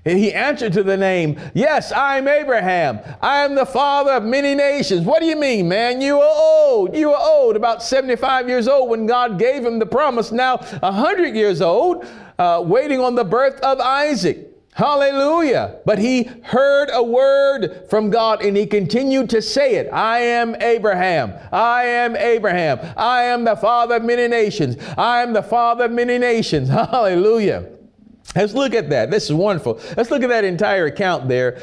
And 0.04 0.18
he 0.18 0.34
answered 0.34 0.74
to 0.74 0.84
the 0.84 0.98
name, 0.98 1.40
Yes, 1.54 1.92
I'm 1.92 2.28
Abraham. 2.28 3.00
I 3.22 3.44
am 3.46 3.54
the 3.54 3.66
father 3.66 4.14
of 4.14 4.24
many 4.24 4.56
nations. 4.56 5.06
What 5.06 5.20
do 5.20 5.28
you 5.28 5.36
mean, 5.36 5.68
man? 5.68 6.02
You 6.02 6.20
are 6.20 6.34
old. 6.34 6.96
You 6.96 7.12
are 7.14 7.22
old, 7.22 7.56
about 7.56 7.84
75 7.84 8.50
years 8.50 8.68
old 8.68 8.90
when 8.90 9.06
God 9.06 9.38
gave 9.38 9.64
him 9.64 9.78
the 9.78 9.86
promise. 9.86 10.32
Now, 10.32 10.58
100 10.58 11.36
years 11.36 11.62
old, 11.62 12.06
uh, 12.40 12.64
waiting 12.66 13.00
on 13.00 13.14
the 13.14 13.24
birth 13.24 13.60
of 13.62 13.80
Isaac. 13.80 14.48
Hallelujah. 14.74 15.82
But 15.86 16.00
he 16.00 16.24
heard 16.44 16.90
a 16.92 17.04
word 17.04 17.86
from 17.90 18.10
God 18.10 18.44
and 18.44 18.58
he 18.58 18.66
continued 18.66 19.30
to 19.32 19.42
say 19.42 19.76
it. 19.76 19.88
I 19.92 20.20
am 20.20 20.56
Abraham. 20.62 21.34
I 21.52 21.84
am 21.84 22.16
Abraham. 22.16 22.80
I 22.98 23.24
am 23.24 23.44
the 23.44 23.58
father 23.58 23.98
of 23.98 24.04
many 24.04 24.28
nations. 24.28 24.78
I 24.98 25.22
am 25.22 25.34
the 25.34 25.44
father 25.44 25.86
of 25.86 25.92
many 25.92 26.18
nations. 26.18 26.70
Hallelujah. 26.70 27.70
Let's 28.36 28.54
look 28.54 28.74
at 28.74 28.90
that. 28.92 29.12
This 29.12 29.26
is 29.26 29.34
wonderful. 29.34 29.80
Let's 29.98 30.10
look 30.10 30.24
at 30.24 30.30
that 30.30 30.46
entire 30.46 30.86
account 30.86 31.28
there 31.28 31.60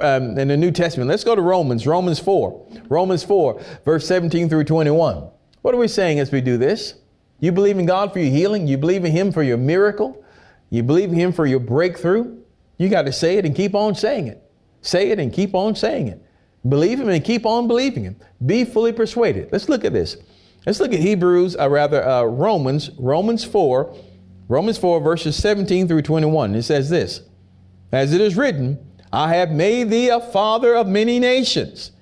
um, 0.00 0.38
in 0.38 0.48
the 0.48 0.56
New 0.56 0.70
Testament. 0.70 1.10
Let's 1.10 1.24
go 1.24 1.34
to 1.34 1.42
Romans, 1.42 1.86
Romans 1.86 2.18
4. 2.18 2.68
Romans 2.88 3.22
4, 3.22 3.60
verse 3.84 4.06
17 4.06 4.48
through 4.48 4.64
21. 4.64 5.28
What 5.62 5.74
are 5.74 5.78
we 5.78 5.88
saying 5.88 6.18
as 6.20 6.32
we 6.32 6.40
do 6.40 6.56
this? 6.56 6.94
You 7.40 7.52
believe 7.52 7.78
in 7.78 7.86
God 7.86 8.12
for 8.12 8.18
your 8.18 8.30
healing? 8.30 8.66
You 8.66 8.78
believe 8.78 9.04
in 9.04 9.12
Him 9.12 9.30
for 9.30 9.42
your 9.42 9.58
miracle? 9.58 10.24
You 10.70 10.82
believe 10.82 11.10
in 11.10 11.16
Him 11.16 11.32
for 11.32 11.44
your 11.44 11.60
breakthrough? 11.60 12.38
You 12.78 12.88
got 12.88 13.02
to 13.02 13.12
say 13.12 13.36
it 13.36 13.44
and 13.44 13.54
keep 13.54 13.74
on 13.74 13.94
saying 13.94 14.28
it. 14.28 14.42
Say 14.80 15.10
it 15.10 15.18
and 15.18 15.32
keep 15.32 15.54
on 15.54 15.74
saying 15.74 16.08
it. 16.08 16.22
Believe 16.68 17.00
him 17.00 17.08
and 17.08 17.24
keep 17.24 17.46
on 17.46 17.68
believing 17.68 18.04
him. 18.04 18.16
Be 18.44 18.64
fully 18.64 18.92
persuaded. 18.92 19.50
Let's 19.52 19.68
look 19.68 19.84
at 19.84 19.92
this. 19.92 20.16
Let's 20.64 20.80
look 20.80 20.92
at 20.92 21.00
Hebrews, 21.00 21.56
uh, 21.56 21.68
rather 21.70 22.06
uh, 22.06 22.24
Romans, 22.24 22.90
Romans 22.98 23.44
4, 23.44 23.94
Romans 24.48 24.78
4, 24.78 25.00
verses 25.00 25.36
17 25.36 25.88
through 25.88 26.02
21. 26.02 26.54
It 26.54 26.62
says 26.62 26.88
this 26.88 27.22
As 27.92 28.12
it 28.12 28.20
is 28.20 28.36
written, 28.36 28.78
I 29.12 29.34
have 29.34 29.50
made 29.50 29.90
thee 29.90 30.08
a 30.08 30.20
father 30.20 30.74
of 30.74 30.86
many 30.86 31.18
nations 31.18 31.92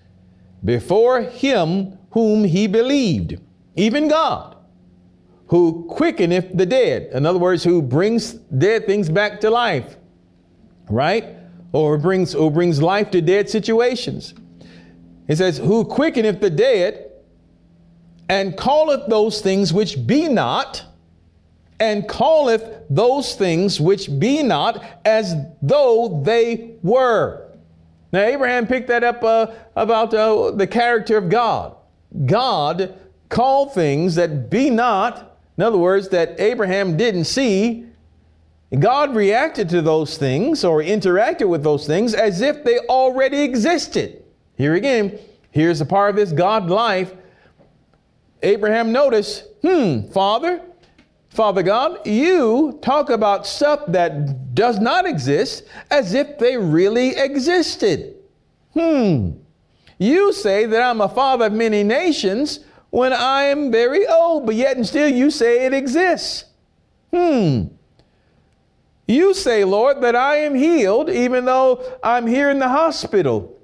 before 0.65 1.23
him 1.23 1.99
whom 2.11 2.45
he 2.45 2.67
believed, 2.67 3.39
even 3.77 4.09
God, 4.09 4.57
who 5.49 5.85
quickeneth 5.89 6.57
the 6.57 6.67
dead. 6.67 7.11
In 7.13 7.27
other 7.27 7.39
words, 7.39 7.65
who 7.65 7.83
brings 7.83 8.33
dead 8.35 8.87
things 8.87 9.09
back 9.09 9.41
to 9.41 9.51
life, 9.51 9.97
right? 10.89 11.37
Or 11.73 11.99
brings, 11.99 12.35
or 12.35 12.51
brings 12.51 12.81
life 12.81 13.11
to 13.11 13.21
dead 13.21 13.51
situations. 13.51 14.35
It 15.29 15.37
says, 15.37 15.59
Who 15.59 15.85
quickeneth 15.85 16.41
the 16.41 16.51
dead 16.51 17.11
and 18.29 18.57
calleth 18.57 19.09
those 19.09 19.41
things 19.41 19.73
which 19.73 20.07
be 20.07 20.29
not, 20.29 20.85
and 21.85 22.09
calleth 22.09 22.65
those 22.89 23.35
things 23.35 23.79
which 23.79 24.09
be 24.19 24.43
not 24.43 24.83
as 25.05 25.35
though 25.61 26.23
they 26.25 26.77
were. 26.83 27.47
Now, 28.11 28.23
Abraham 28.23 28.67
picked 28.67 28.89
that 28.89 29.05
up 29.05 29.23
uh, 29.23 29.49
about 29.77 30.15
uh, 30.15 30.53
the 30.53 30.67
character 30.67 31.19
of 31.19 31.29
God. 31.29 31.77
God 32.25 32.99
called 33.29 33.75
things 33.75 34.15
that 34.15 34.49
be 34.49 34.71
not, 34.71 35.37
in 35.59 35.65
other 35.65 35.77
words, 35.77 36.09
that 36.09 36.41
Abraham 36.41 36.97
didn't 36.97 37.25
see. 37.25 37.85
God 38.79 39.15
reacted 39.15 39.69
to 39.71 39.83
those 39.83 40.17
things 40.17 40.65
or 40.65 40.81
interacted 40.81 41.49
with 41.49 41.63
those 41.63 41.87
things 41.87 42.15
as 42.15 42.41
if 42.41 42.65
they 42.65 42.79
already 42.79 43.43
existed. 43.43 44.25
Here 44.57 44.75
again, 44.75 45.19
here's 45.51 45.81
a 45.83 45.87
part 45.87 46.11
of 46.11 46.17
this 46.17 46.33
God 46.33 46.71
life. 46.71 47.13
Abraham 48.43 48.91
noticed, 48.91 49.45
hmm, 49.63 50.09
Father, 50.13 50.63
Father 51.35 51.65
God, 51.65 52.07
you 52.07 52.79
talk 52.81 53.11
about 53.11 53.45
stuff 53.45 53.81
that 53.89 54.55
does 54.55 54.79
not 54.79 55.05
exist 55.05 55.65
as 55.91 56.15
if 56.15 56.39
they 56.39 56.57
really 56.57 57.17
existed. 57.17 58.15
Hmm. 58.73 59.33
You 59.99 60.33
say 60.33 60.67
that 60.67 60.81
I'm 60.81 61.01
a 61.01 61.09
father 61.09 61.47
of 61.47 61.53
many 61.53 61.83
nations 61.83 62.61
when 62.91 63.13
I 63.13 63.43
am 63.47 63.73
very 63.73 64.07
old, 64.07 64.47
but 64.47 64.55
yet 64.55 64.77
and 64.77 64.87
still 64.87 65.09
you 65.09 65.29
say 65.29 65.67
it 65.67 65.75
exists. 65.75 66.45
Hmm. 67.13 67.65
You 69.09 69.35
say, 69.35 69.65
Lord, 69.65 70.03
that 70.03 70.15
I 70.15 70.37
am 70.37 70.55
healed 70.55 71.11
even 71.11 71.47
though 71.47 71.85
I'm 72.05 72.29
here 72.29 72.49
in 72.49 72.61
the 72.61 72.69
hospital. 72.69 73.59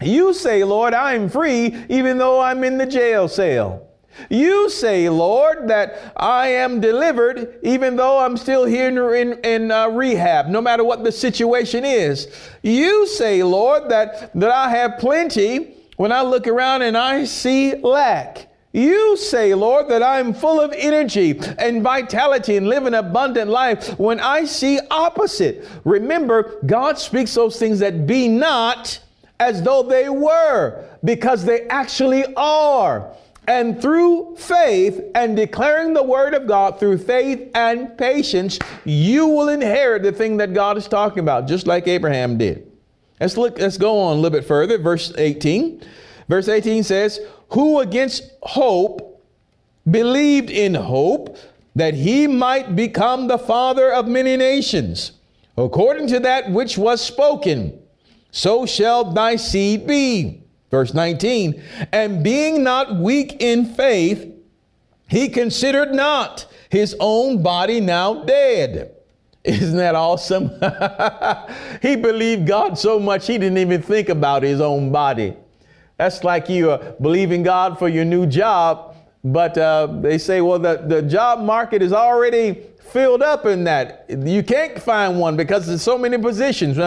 You 0.00 0.32
say, 0.32 0.62
Lord, 0.62 0.94
I 0.94 1.14
am 1.14 1.28
free 1.28 1.76
even 1.88 2.18
though 2.18 2.40
I'm 2.40 2.62
in 2.62 2.78
the 2.78 2.86
jail 2.86 3.26
cell. 3.26 3.89
You 4.28 4.68
say, 4.70 5.08
Lord, 5.08 5.68
that 5.68 6.12
I 6.16 6.48
am 6.48 6.80
delivered 6.80 7.58
even 7.62 7.96
though 7.96 8.18
I'm 8.18 8.36
still 8.36 8.64
here 8.64 8.88
in, 8.88 8.98
in, 8.98 9.44
in 9.44 9.70
uh, 9.70 9.88
rehab, 9.88 10.48
no 10.48 10.60
matter 10.60 10.84
what 10.84 11.04
the 11.04 11.12
situation 11.12 11.84
is. 11.84 12.28
You 12.62 13.06
say, 13.06 13.42
Lord, 13.42 13.88
that, 13.90 14.32
that 14.38 14.50
I 14.50 14.70
have 14.70 14.98
plenty 14.98 15.76
when 15.96 16.12
I 16.12 16.22
look 16.22 16.46
around 16.46 16.82
and 16.82 16.96
I 16.96 17.24
see 17.24 17.74
lack. 17.76 18.48
You 18.72 19.16
say, 19.16 19.52
Lord, 19.54 19.88
that 19.88 20.02
I'm 20.02 20.32
full 20.32 20.60
of 20.60 20.72
energy 20.76 21.40
and 21.58 21.82
vitality 21.82 22.56
and 22.56 22.68
live 22.68 22.86
an 22.86 22.94
abundant 22.94 23.50
life 23.50 23.98
when 23.98 24.20
I 24.20 24.44
see 24.44 24.78
opposite. 24.90 25.66
Remember, 25.84 26.60
God 26.66 26.98
speaks 26.98 27.34
those 27.34 27.58
things 27.58 27.80
that 27.80 28.06
be 28.06 28.28
not 28.28 29.00
as 29.40 29.62
though 29.62 29.82
they 29.82 30.08
were 30.08 30.84
because 31.02 31.44
they 31.44 31.62
actually 31.62 32.32
are. 32.36 33.12
And 33.46 33.80
through 33.80 34.36
faith 34.36 35.00
and 35.14 35.34
declaring 35.34 35.92
the 35.92 36.02
word 36.02 36.34
of 36.34 36.46
God 36.46 36.78
through 36.78 36.98
faith 36.98 37.50
and 37.54 37.96
patience, 37.96 38.58
you 38.84 39.26
will 39.26 39.48
inherit 39.48 40.02
the 40.02 40.12
thing 40.12 40.36
that 40.36 40.54
God 40.54 40.76
is 40.76 40.86
talking 40.86 41.20
about, 41.20 41.48
just 41.48 41.66
like 41.66 41.88
Abraham 41.88 42.38
did. 42.38 42.70
Let's 43.20 43.36
look, 43.36 43.58
let's 43.58 43.76
go 43.76 43.98
on 43.98 44.16
a 44.16 44.20
little 44.20 44.38
bit 44.38 44.46
further. 44.46 44.78
Verse 44.78 45.12
18. 45.16 45.82
Verse 46.28 46.48
18 46.48 46.84
says, 46.84 47.20
Who 47.50 47.80
against 47.80 48.30
hope 48.42 49.22
believed 49.90 50.50
in 50.50 50.74
hope 50.74 51.36
that 51.74 51.94
he 51.94 52.26
might 52.26 52.76
become 52.76 53.26
the 53.26 53.38
father 53.38 53.92
of 53.92 54.06
many 54.06 54.36
nations, 54.36 55.12
according 55.56 56.06
to 56.08 56.20
that 56.20 56.50
which 56.50 56.76
was 56.76 57.00
spoken, 57.00 57.80
so 58.30 58.66
shall 58.66 59.12
thy 59.12 59.36
seed 59.36 59.86
be. 59.86 60.39
Verse 60.70 60.94
19, 60.94 61.62
and 61.92 62.22
being 62.22 62.62
not 62.62 62.96
weak 62.96 63.42
in 63.42 63.66
faith, 63.66 64.32
he 65.08 65.28
considered 65.28 65.92
not 65.92 66.46
his 66.70 66.94
own 67.00 67.42
body 67.42 67.80
now 67.80 68.22
dead. 68.22 68.94
Isn't 69.44 69.78
that 69.78 69.96
awesome? 69.96 70.50
he 71.82 71.96
believed 71.96 72.46
God 72.46 72.78
so 72.78 73.00
much 73.00 73.26
he 73.26 73.38
didn't 73.38 73.58
even 73.58 73.82
think 73.82 74.08
about 74.08 74.44
his 74.44 74.60
own 74.60 74.92
body. 74.92 75.34
That's 75.96 76.22
like 76.22 76.48
you 76.48 76.70
uh, 76.70 76.92
believing 77.00 77.42
God 77.42 77.78
for 77.78 77.88
your 77.88 78.04
new 78.04 78.26
job, 78.26 78.89
but 79.22 79.56
uh, 79.58 79.86
they 80.00 80.18
say, 80.18 80.40
well, 80.40 80.58
the, 80.58 80.82
the 80.86 81.02
job 81.02 81.40
market 81.40 81.82
is 81.82 81.92
already 81.92 82.66
filled 82.90 83.22
up 83.22 83.46
in 83.46 83.64
that. 83.64 84.06
You 84.08 84.42
can't 84.42 84.80
find 84.80 85.18
one 85.18 85.36
because 85.36 85.66
there's 85.66 85.82
so 85.82 85.96
many 85.96 86.18
positions. 86.18 86.78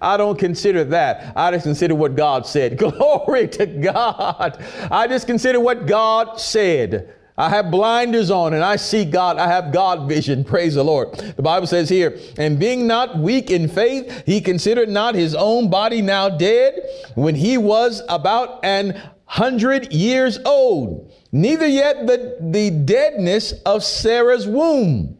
I 0.00 0.16
don't 0.16 0.38
consider 0.38 0.84
that. 0.84 1.32
I 1.36 1.50
just 1.50 1.64
consider 1.64 1.94
what 1.94 2.16
God 2.16 2.46
said. 2.46 2.78
Glory 2.78 3.48
to 3.48 3.66
God. 3.66 4.64
I 4.90 5.06
just 5.06 5.26
consider 5.26 5.60
what 5.60 5.86
God 5.86 6.40
said. 6.40 7.14
I 7.36 7.48
have 7.48 7.70
blinders 7.70 8.30
on 8.30 8.52
and 8.52 8.62
I 8.62 8.76
see 8.76 9.04
God. 9.04 9.38
I 9.38 9.46
have 9.48 9.72
God 9.72 10.08
vision. 10.08 10.44
Praise 10.44 10.74
the 10.74 10.84
Lord. 10.84 11.14
The 11.14 11.42
Bible 11.42 11.66
says 11.66 11.88
here, 11.88 12.18
and 12.36 12.58
being 12.58 12.86
not 12.86 13.18
weak 13.18 13.50
in 13.50 13.66
faith, 13.66 14.24
he 14.26 14.42
considered 14.42 14.90
not 14.90 15.14
his 15.14 15.34
own 15.34 15.70
body 15.70 16.02
now 16.02 16.28
dead 16.28 16.82
when 17.14 17.34
he 17.34 17.56
was 17.56 18.02
about 18.08 18.62
an 18.62 19.00
hundred 19.30 19.92
years 19.92 20.40
old, 20.44 21.12
neither 21.32 21.66
yet 21.66 22.06
the, 22.06 22.36
the 22.40 22.70
deadness 22.70 23.52
of 23.64 23.84
Sarah's 23.84 24.46
womb. 24.46 25.16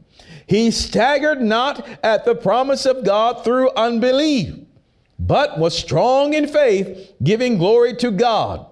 He 0.46 0.70
staggered 0.70 1.40
not 1.40 1.88
at 2.02 2.24
the 2.24 2.34
promise 2.34 2.84
of 2.84 3.04
God 3.04 3.44
through 3.44 3.70
unbelief, 3.76 4.54
but 5.18 5.58
was 5.58 5.78
strong 5.78 6.34
in 6.34 6.48
faith, 6.48 7.12
giving 7.22 7.56
glory 7.56 7.94
to 7.96 8.10
God. 8.10 8.66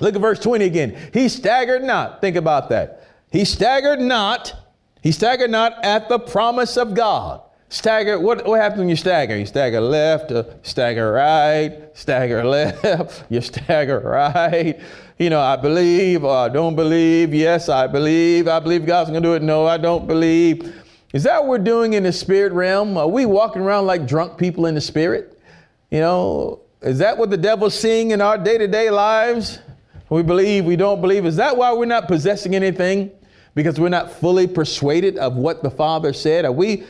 Look 0.00 0.14
at 0.14 0.20
verse 0.20 0.40
20 0.40 0.64
again. 0.64 1.10
He 1.12 1.28
staggered 1.28 1.84
not. 1.84 2.20
Think 2.20 2.36
about 2.36 2.68
that. 2.70 3.08
He 3.30 3.44
staggered 3.44 4.00
not. 4.00 4.54
He 5.02 5.12
staggered 5.12 5.50
not 5.50 5.84
at 5.84 6.08
the 6.08 6.18
promise 6.18 6.76
of 6.76 6.94
God. 6.94 7.42
Stagger, 7.68 8.20
what, 8.20 8.46
what 8.46 8.60
happens 8.60 8.78
when 8.78 8.88
you 8.88 8.96
stagger? 8.96 9.36
You 9.36 9.44
stagger 9.44 9.80
left, 9.80 10.30
uh, 10.30 10.44
stagger 10.62 11.12
right, 11.12 11.88
stagger 11.94 12.44
left, 12.44 13.24
you 13.28 13.40
stagger 13.40 13.98
right. 14.00 14.80
You 15.18 15.30
know, 15.30 15.40
I 15.40 15.56
believe 15.56 16.24
or 16.24 16.36
I 16.36 16.48
don't 16.48 16.76
believe. 16.76 17.34
Yes, 17.34 17.68
I 17.68 17.86
believe. 17.86 18.46
I 18.46 18.60
believe 18.60 18.86
God's 18.86 19.10
going 19.10 19.22
to 19.22 19.28
do 19.28 19.34
it. 19.34 19.42
No, 19.42 19.66
I 19.66 19.78
don't 19.78 20.06
believe. 20.06 20.74
Is 21.12 21.24
that 21.24 21.40
what 21.40 21.48
we're 21.48 21.58
doing 21.58 21.94
in 21.94 22.02
the 22.02 22.12
spirit 22.12 22.52
realm? 22.52 22.96
Are 22.96 23.08
we 23.08 23.26
walking 23.26 23.62
around 23.62 23.86
like 23.86 24.06
drunk 24.06 24.38
people 24.38 24.66
in 24.66 24.74
the 24.74 24.80
spirit? 24.80 25.40
You 25.90 26.00
know, 26.00 26.60
is 26.82 26.98
that 26.98 27.16
what 27.18 27.30
the 27.30 27.36
devil's 27.36 27.78
seeing 27.78 28.10
in 28.10 28.20
our 28.20 28.38
day 28.38 28.58
to 28.58 28.68
day 28.68 28.90
lives? 28.90 29.58
We 30.08 30.22
believe, 30.22 30.64
we 30.66 30.76
don't 30.76 31.00
believe. 31.00 31.26
Is 31.26 31.36
that 31.36 31.56
why 31.56 31.72
we're 31.72 31.86
not 31.86 32.06
possessing 32.06 32.54
anything? 32.54 33.10
Because 33.54 33.80
we're 33.80 33.88
not 33.88 34.12
fully 34.12 34.46
persuaded 34.46 35.16
of 35.16 35.36
what 35.36 35.62
the 35.62 35.70
Father 35.70 36.12
said? 36.12 36.44
Are 36.44 36.52
we 36.52 36.84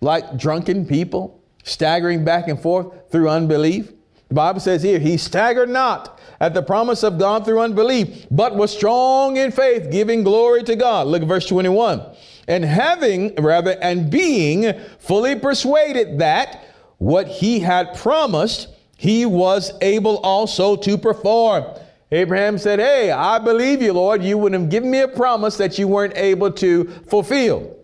like 0.00 0.36
drunken 0.36 0.86
people, 0.86 1.42
staggering 1.64 2.24
back 2.24 2.48
and 2.48 2.60
forth 2.60 3.10
through 3.10 3.28
unbelief? 3.28 3.92
The 4.28 4.34
Bible 4.34 4.60
says 4.60 4.82
here, 4.82 4.98
He 4.98 5.16
staggered 5.16 5.68
not 5.68 6.20
at 6.38 6.54
the 6.54 6.62
promise 6.62 7.02
of 7.02 7.18
God 7.18 7.44
through 7.44 7.60
unbelief, 7.60 8.26
but 8.30 8.54
was 8.54 8.72
strong 8.74 9.36
in 9.36 9.50
faith, 9.50 9.90
giving 9.90 10.22
glory 10.22 10.62
to 10.62 10.76
God. 10.76 11.08
Look 11.08 11.22
at 11.22 11.28
verse 11.28 11.46
21 11.46 12.02
and 12.50 12.64
having, 12.64 13.34
rather, 13.36 13.78
and 13.80 14.10
being 14.10 14.74
fully 14.98 15.36
persuaded 15.36 16.18
that 16.18 16.64
what 16.98 17.28
he 17.28 17.60
had 17.60 17.96
promised, 17.96 18.68
he 18.96 19.24
was 19.24 19.72
able 19.80 20.18
also 20.18 20.74
to 20.76 20.98
perform. 20.98 21.64
Abraham 22.10 22.58
said, 22.58 22.80
Hey, 22.80 23.12
I 23.12 23.38
believe 23.38 23.80
you, 23.80 23.92
Lord. 23.92 24.22
You 24.22 24.36
wouldn't 24.36 24.60
have 24.62 24.70
given 24.70 24.90
me 24.90 25.00
a 25.00 25.08
promise 25.08 25.56
that 25.58 25.78
you 25.78 25.86
weren't 25.86 26.16
able 26.16 26.50
to 26.52 26.86
fulfill. 27.06 27.76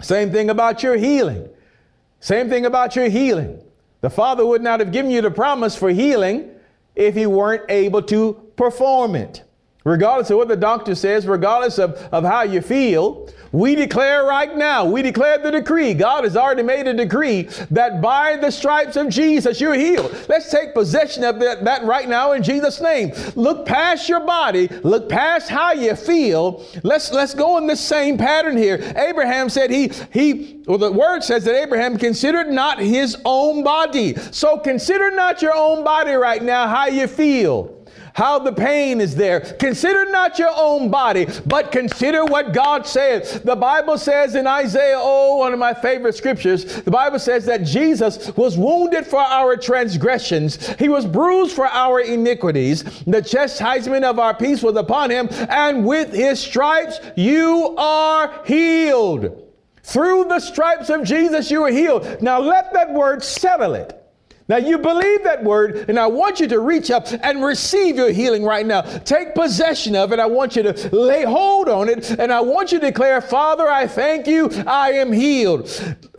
Same 0.00 0.32
thing 0.32 0.50
about 0.50 0.82
your 0.82 0.96
healing. 0.96 1.48
Same 2.20 2.48
thing 2.48 2.66
about 2.66 2.96
your 2.96 3.08
healing. 3.08 3.62
The 4.00 4.10
Father 4.10 4.44
would 4.44 4.62
not 4.62 4.80
have 4.80 4.92
given 4.92 5.10
you 5.10 5.20
the 5.20 5.30
promise 5.30 5.76
for 5.76 5.90
healing 5.90 6.50
if 6.94 7.14
he 7.14 7.26
weren't 7.26 7.70
able 7.70 8.02
to 8.02 8.34
perform 8.56 9.14
it. 9.14 9.42
Regardless 9.84 10.30
of 10.30 10.36
what 10.36 10.48
the 10.48 10.56
doctor 10.56 10.94
says, 10.94 11.26
regardless 11.26 11.78
of, 11.78 11.94
of 12.12 12.24
how 12.24 12.42
you 12.42 12.60
feel, 12.60 13.28
we 13.52 13.74
declare 13.74 14.24
right 14.24 14.56
now, 14.56 14.84
we 14.84 15.02
declare 15.02 15.38
the 15.38 15.50
decree. 15.50 15.92
God 15.92 16.22
has 16.22 16.36
already 16.36 16.62
made 16.62 16.86
a 16.86 16.94
decree 16.94 17.42
that 17.72 18.00
by 18.00 18.36
the 18.36 18.50
stripes 18.50 18.94
of 18.94 19.08
Jesus 19.08 19.60
you're 19.60 19.74
healed. 19.74 20.14
Let's 20.28 20.50
take 20.50 20.72
possession 20.72 21.24
of 21.24 21.40
that, 21.40 21.64
that 21.64 21.82
right 21.82 22.08
now 22.08 22.32
in 22.32 22.44
Jesus' 22.44 22.80
name. 22.80 23.12
Look 23.34 23.66
past 23.66 24.08
your 24.08 24.20
body, 24.20 24.68
look 24.84 25.08
past 25.08 25.48
how 25.48 25.72
you 25.72 25.96
feel. 25.96 26.64
Let's 26.84 27.10
let's 27.10 27.34
go 27.34 27.58
in 27.58 27.66
the 27.66 27.76
same 27.76 28.16
pattern 28.16 28.56
here. 28.56 28.76
Abraham 28.96 29.48
said 29.48 29.70
he 29.70 29.90
he 30.12 30.62
well 30.66 30.78
the 30.78 30.92
word 30.92 31.22
says 31.24 31.44
that 31.44 31.56
Abraham 31.56 31.98
considered 31.98 32.52
not 32.52 32.78
his 32.78 33.16
own 33.24 33.64
body. 33.64 34.14
So 34.30 34.58
consider 34.58 35.10
not 35.10 35.42
your 35.42 35.56
own 35.56 35.82
body 35.82 36.12
right 36.12 36.42
now, 36.42 36.68
how 36.68 36.86
you 36.86 37.08
feel 37.08 37.79
how 38.20 38.38
the 38.38 38.52
pain 38.52 39.00
is 39.00 39.14
there. 39.14 39.40
Consider 39.40 40.04
not 40.10 40.38
your 40.38 40.52
own 40.54 40.90
body, 40.90 41.26
but 41.46 41.72
consider 41.72 42.22
what 42.22 42.52
God 42.52 42.86
says. 42.86 43.40
The 43.40 43.56
Bible 43.56 43.96
says 43.96 44.34
in 44.34 44.46
Isaiah, 44.46 44.98
oh, 44.98 45.36
one 45.36 45.54
of 45.54 45.58
my 45.58 45.72
favorite 45.72 46.14
scriptures, 46.14 46.82
the 46.82 46.90
Bible 46.90 47.18
says 47.18 47.46
that 47.46 47.64
Jesus 47.64 48.36
was 48.36 48.58
wounded 48.58 49.06
for 49.06 49.20
our 49.20 49.56
transgressions, 49.56 50.68
he 50.74 50.90
was 50.90 51.06
bruised 51.06 51.56
for 51.56 51.66
our 51.66 52.00
iniquities. 52.00 52.84
The 53.04 53.22
chastisement 53.22 54.04
of 54.04 54.18
our 54.18 54.34
peace 54.34 54.62
was 54.62 54.76
upon 54.76 55.08
him, 55.08 55.26
and 55.48 55.86
with 55.86 56.12
his 56.12 56.38
stripes 56.38 57.00
you 57.16 57.74
are 57.78 58.44
healed. 58.44 59.46
Through 59.82 60.24
the 60.24 60.40
stripes 60.40 60.90
of 60.90 61.04
Jesus, 61.04 61.50
you 61.50 61.62
are 61.62 61.70
healed. 61.70 62.20
Now 62.20 62.38
let 62.38 62.74
that 62.74 62.92
word 62.92 63.24
settle 63.24 63.72
it. 63.72 63.99
Now, 64.50 64.56
you 64.56 64.78
believe 64.78 65.22
that 65.22 65.44
word, 65.44 65.88
and 65.88 65.96
I 65.96 66.08
want 66.08 66.40
you 66.40 66.48
to 66.48 66.58
reach 66.58 66.90
up 66.90 67.06
and 67.22 67.40
receive 67.40 67.94
your 67.94 68.10
healing 68.10 68.42
right 68.42 68.66
now. 68.66 68.80
Take 68.80 69.32
possession 69.32 69.94
of 69.94 70.12
it. 70.12 70.18
I 70.18 70.26
want 70.26 70.56
you 70.56 70.64
to 70.64 70.88
lay 70.92 71.22
hold 71.22 71.68
on 71.68 71.88
it, 71.88 72.10
and 72.18 72.32
I 72.32 72.40
want 72.40 72.72
you 72.72 72.80
to 72.80 72.86
declare, 72.86 73.20
Father, 73.20 73.68
I 73.68 73.86
thank 73.86 74.26
you, 74.26 74.50
I 74.66 74.94
am 74.94 75.12
healed. 75.12 75.70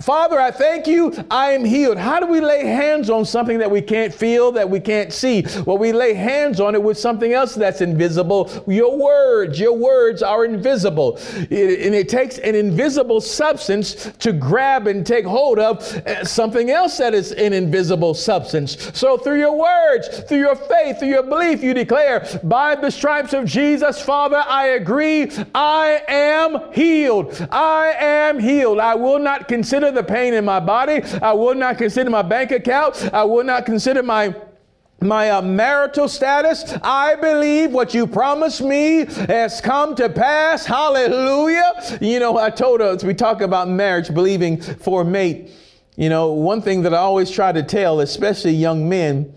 Father, 0.02 0.40
I 0.40 0.50
thank 0.50 0.88
you, 0.88 1.14
I 1.30 1.52
am 1.52 1.66
healed. 1.66 1.98
How 1.98 2.22
do 2.22 2.26
we 2.26 2.40
lay 2.40 2.66
hands 2.66 3.10
on 3.10 3.26
something 3.26 3.60
that 3.60 3.70
we 3.70 3.82
can't 3.82 4.14
feel, 4.14 4.54
that 4.54 4.70
we 4.70 4.80
can't 4.80 5.12
see? 5.12 5.46
Well, 5.66 5.78
we 5.78 5.92
lay 5.92 6.14
hands 6.14 6.62
on 6.62 6.74
it 6.74 6.82
with 6.82 6.98
something 6.98 7.34
else 7.34 7.54
that's 7.54 7.82
invisible. 7.82 8.50
Your 8.66 8.98
words, 8.98 9.60
your 9.60 9.78
words 9.78 10.24
are 10.24 10.46
invisible. 10.46 11.18
It, 11.50 11.86
and 11.86 11.94
it 11.94 12.08
takes 12.08 12.38
an 12.38 12.56
invisible 12.56 13.20
substance 13.20 14.10
to 14.20 14.32
grab 14.32 14.88
and 14.88 15.06
take 15.06 15.26
hold 15.26 15.60
of 15.60 15.80
uh, 15.82 16.24
something 16.24 16.72
else 16.72 16.98
that 16.98 17.14
is 17.14 17.34
an 17.34 17.52
invisible 17.52 18.16
substance. 18.24 18.92
So 18.98 19.18
through 19.18 19.40
your 19.40 19.58
words, 19.58 20.08
through 20.28 20.40
your 20.40 20.56
faith, 20.56 21.00
through 21.00 21.10
your 21.10 21.24
belief, 21.24 21.64
you 21.64 21.74
declare, 21.74 22.28
by 22.44 22.76
the 22.76 22.92
stripes 22.92 23.34
of 23.34 23.46
Jesus, 23.46 24.02
Father, 24.02 24.44
I 24.48 24.68
agree, 24.68 25.32
I 25.54 26.04
am 26.08 26.72
healed. 26.74 27.48
I 27.52 27.94
am 28.00 28.40
healed. 28.40 28.80
I 28.80 28.96
will 28.96 29.20
not 29.20 29.48
consider 29.48 29.92
the 29.92 30.04
pain 30.04 30.34
in 30.34 30.46
my 30.46 30.60
body. 30.60 31.02
I 31.22 31.34
will 31.34 31.56
not 31.56 31.78
consider 31.78 32.10
my 32.10 32.22
bank 32.22 32.52
account. 32.52 33.14
I 33.14 33.24
will 33.24 33.44
not 33.44 33.66
consider 33.66 34.04
my 34.04 34.36
my 35.02 35.32
uh, 35.32 35.42
marital 35.42 36.08
status. 36.08 36.78
I 36.84 37.16
believe 37.16 37.72
what 37.72 37.94
you 37.94 38.06
promised 38.06 38.62
me 38.62 39.06
has 39.28 39.60
come 39.60 39.96
to 39.96 40.08
pass. 40.10 40.64
Hallelujah. 40.64 41.98
You 42.00 42.20
know, 42.20 42.38
I 42.38 42.52
told 42.52 42.82
us, 42.82 43.04
we 43.04 43.16
talk 43.16 43.42
about 43.42 43.68
marriage, 43.68 44.14
believing 44.14 44.62
for 44.62 45.04
mate. 45.04 45.50
You 46.02 46.10
know, 46.10 46.34
one 46.34 46.64
thing 46.64 46.82
that 46.82 46.96
I 46.96 46.98
always 46.98 47.30
try 47.30 47.52
to 47.52 47.62
tell, 47.62 48.00
especially 48.00 48.54
young 48.54 48.90
men, 48.90 49.36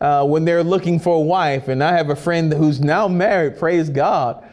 uh, 0.00 0.26
when 0.26 0.44
they're 0.44 0.64
looking 0.64 0.98
for 0.98 1.14
a 1.14 1.20
wife, 1.20 1.68
and 1.68 1.84
I 1.84 1.96
have 1.96 2.10
a 2.10 2.16
friend 2.16 2.52
who's 2.52 2.80
now 2.80 3.06
married, 3.06 3.60
praise 3.60 3.88
God. 3.88 4.44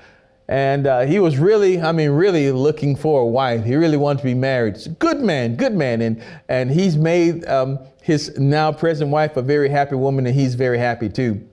And 0.48 0.86
uh, 0.86 1.08
he 1.08 1.18
was 1.18 1.40
really, 1.40 1.82
I 1.82 1.94
mean, 1.94 2.12
really 2.12 2.52
looking 2.52 2.96
for 2.96 3.22
a 3.22 3.26
wife. 3.26 3.66
He 3.66 3.76
really 3.76 3.98
wanted 3.98 4.20
to 4.20 4.26
be 4.26 4.36
married. 4.36 4.78
good 5.00 5.20
man, 5.22 5.56
good 5.56 5.74
man. 5.74 6.04
And, 6.04 6.24
and 6.48 6.70
he's 6.70 6.96
made 6.96 7.44
um, 7.48 7.80
his 8.04 8.38
now 8.38 8.72
present 8.72 9.10
wife 9.10 9.36
a 9.36 9.42
very 9.42 9.70
happy 9.70 9.96
woman, 9.96 10.28
and 10.28 10.36
he's 10.36 10.54
very 10.54 10.78
happy 10.78 11.10
too. 11.10 11.44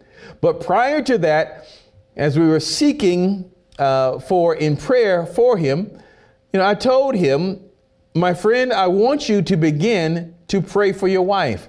But 0.42 0.60
prior 0.60 1.00
to 1.00 1.16
that, 1.16 1.66
as 2.14 2.38
we 2.38 2.46
were 2.46 2.60
seeking 2.60 3.50
uh, 3.78 4.18
for 4.18 4.54
in 4.54 4.76
prayer 4.76 5.24
for 5.24 5.56
him, 5.56 5.98
you 6.52 6.60
know, 6.60 6.66
I 6.66 6.74
told 6.74 7.14
him 7.14 7.70
my 8.14 8.32
friend, 8.32 8.72
I 8.72 8.86
want 8.86 9.28
you 9.28 9.42
to 9.42 9.56
begin 9.56 10.34
to 10.48 10.60
pray 10.60 10.92
for 10.92 11.08
your 11.08 11.22
wife. 11.22 11.68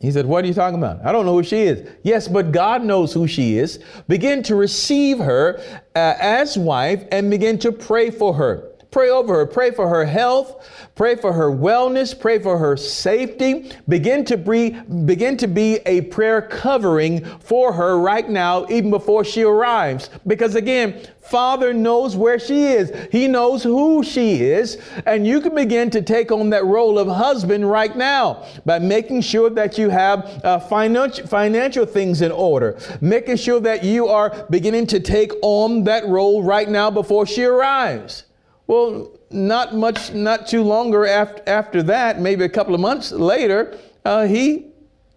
He 0.00 0.10
said, 0.10 0.24
What 0.26 0.44
are 0.44 0.48
you 0.48 0.54
talking 0.54 0.78
about? 0.78 1.04
I 1.04 1.12
don't 1.12 1.26
know 1.26 1.34
who 1.34 1.42
she 1.42 1.62
is. 1.62 1.88
Yes, 2.02 2.26
but 2.26 2.52
God 2.52 2.82
knows 2.82 3.12
who 3.12 3.26
she 3.26 3.58
is. 3.58 3.80
Begin 4.08 4.42
to 4.44 4.54
receive 4.54 5.18
her 5.18 5.60
uh, 5.94 6.14
as 6.18 6.56
wife 6.56 7.04
and 7.12 7.30
begin 7.30 7.58
to 7.60 7.72
pray 7.72 8.10
for 8.10 8.34
her. 8.34 8.69
Pray 8.90 9.08
over 9.08 9.34
her. 9.34 9.46
Pray 9.46 9.70
for 9.70 9.88
her 9.88 10.04
health. 10.04 10.68
Pray 10.96 11.14
for 11.14 11.32
her 11.32 11.50
wellness. 11.50 12.18
Pray 12.18 12.40
for 12.40 12.58
her 12.58 12.76
safety. 12.76 13.70
Begin 13.88 14.24
to 14.24 14.36
be, 14.36 14.70
begin 14.70 15.36
to 15.36 15.46
be 15.46 15.76
a 15.86 16.00
prayer 16.02 16.42
covering 16.42 17.24
for 17.38 17.72
her 17.72 17.98
right 17.98 18.28
now, 18.28 18.66
even 18.68 18.90
before 18.90 19.24
she 19.24 19.42
arrives. 19.42 20.10
Because 20.26 20.56
again, 20.56 21.06
Father 21.20 21.72
knows 21.72 22.16
where 22.16 22.40
she 22.40 22.64
is. 22.64 22.92
He 23.12 23.28
knows 23.28 23.62
who 23.62 24.02
she 24.02 24.42
is. 24.42 24.78
And 25.06 25.24
you 25.24 25.40
can 25.40 25.54
begin 25.54 25.88
to 25.90 26.02
take 26.02 26.32
on 26.32 26.50
that 26.50 26.64
role 26.64 26.98
of 26.98 27.06
husband 27.06 27.70
right 27.70 27.94
now 27.96 28.44
by 28.66 28.80
making 28.80 29.20
sure 29.20 29.50
that 29.50 29.78
you 29.78 29.90
have 29.90 30.44
uh, 30.44 30.58
financial, 30.58 31.28
financial 31.28 31.86
things 31.86 32.22
in 32.22 32.32
order, 32.32 32.76
making 33.00 33.36
sure 33.36 33.60
that 33.60 33.84
you 33.84 34.08
are 34.08 34.44
beginning 34.50 34.88
to 34.88 34.98
take 34.98 35.32
on 35.42 35.84
that 35.84 36.04
role 36.08 36.42
right 36.42 36.68
now 36.68 36.90
before 36.90 37.24
she 37.26 37.44
arrives. 37.44 38.24
Well, 38.70 39.18
not 39.32 39.74
much, 39.74 40.12
not 40.12 40.46
too 40.46 40.62
longer 40.62 41.04
after, 41.04 41.42
after 41.48 41.82
that, 41.82 42.20
maybe 42.20 42.44
a 42.44 42.48
couple 42.48 42.72
of 42.72 42.80
months 42.80 43.10
later, 43.10 43.76
uh, 44.04 44.28
he 44.28 44.66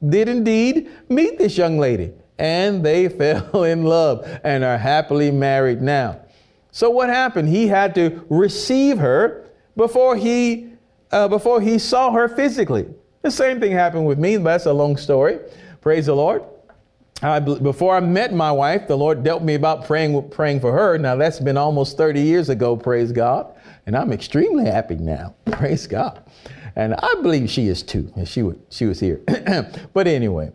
did 0.09 0.27
indeed 0.27 0.89
meet 1.07 1.37
this 1.37 1.55
young 1.55 1.77
lady 1.77 2.13
and 2.39 2.83
they 2.83 3.09
fell 3.19 3.63
in 3.63 3.83
love 3.83 4.27
and 4.43 4.63
are 4.63 4.79
happily 4.79 5.29
married 5.29 5.83
now. 5.83 6.19
So 6.71 6.89
what 6.89 7.09
happened? 7.09 7.47
He 7.47 7.67
had 7.67 7.93
to 7.93 8.25
receive 8.27 8.97
her 8.97 9.45
before 9.77 10.15
he 10.15 10.69
uh, 11.11 11.27
before 11.27 11.61
he 11.61 11.77
saw 11.77 12.11
her 12.11 12.27
physically. 12.27 12.87
The 13.21 13.29
same 13.29 13.59
thing 13.59 13.71
happened 13.71 14.07
with 14.07 14.17
me, 14.17 14.37
but 14.37 14.45
that's 14.45 14.65
a 14.65 14.73
long 14.73 14.97
story. 14.97 15.37
Praise 15.79 16.07
the 16.07 16.15
Lord. 16.15 16.43
I, 17.23 17.39
before 17.39 17.95
I 17.95 18.01
met 18.01 18.33
my 18.33 18.51
wife, 18.51 18.87
the 18.87 18.97
Lord 18.97 19.23
dealt 19.23 19.43
me 19.43 19.55
about 19.55 19.85
praying, 19.85 20.29
praying 20.29 20.59
for 20.59 20.73
her. 20.73 20.97
Now 20.97 21.15
that's 21.15 21.39
been 21.39 21.57
almost 21.57 21.95
30 21.95 22.21
years 22.21 22.49
ago, 22.49 22.75
praise 22.75 23.11
God. 23.11 23.53
And 23.85 23.95
I'm 23.95 24.11
extremely 24.11 24.65
happy 24.65 24.95
now, 24.95 25.35
praise 25.51 25.87
God. 25.87 26.23
And 26.75 26.95
I 26.95 27.13
believe 27.21 27.49
she 27.49 27.67
is 27.67 27.81
too, 27.83 28.11
and 28.15 28.27
she, 28.27 28.43
would, 28.43 28.59
she 28.69 28.85
was 28.85 28.99
here. 28.99 29.21
but 29.93 30.07
anyway, 30.07 30.51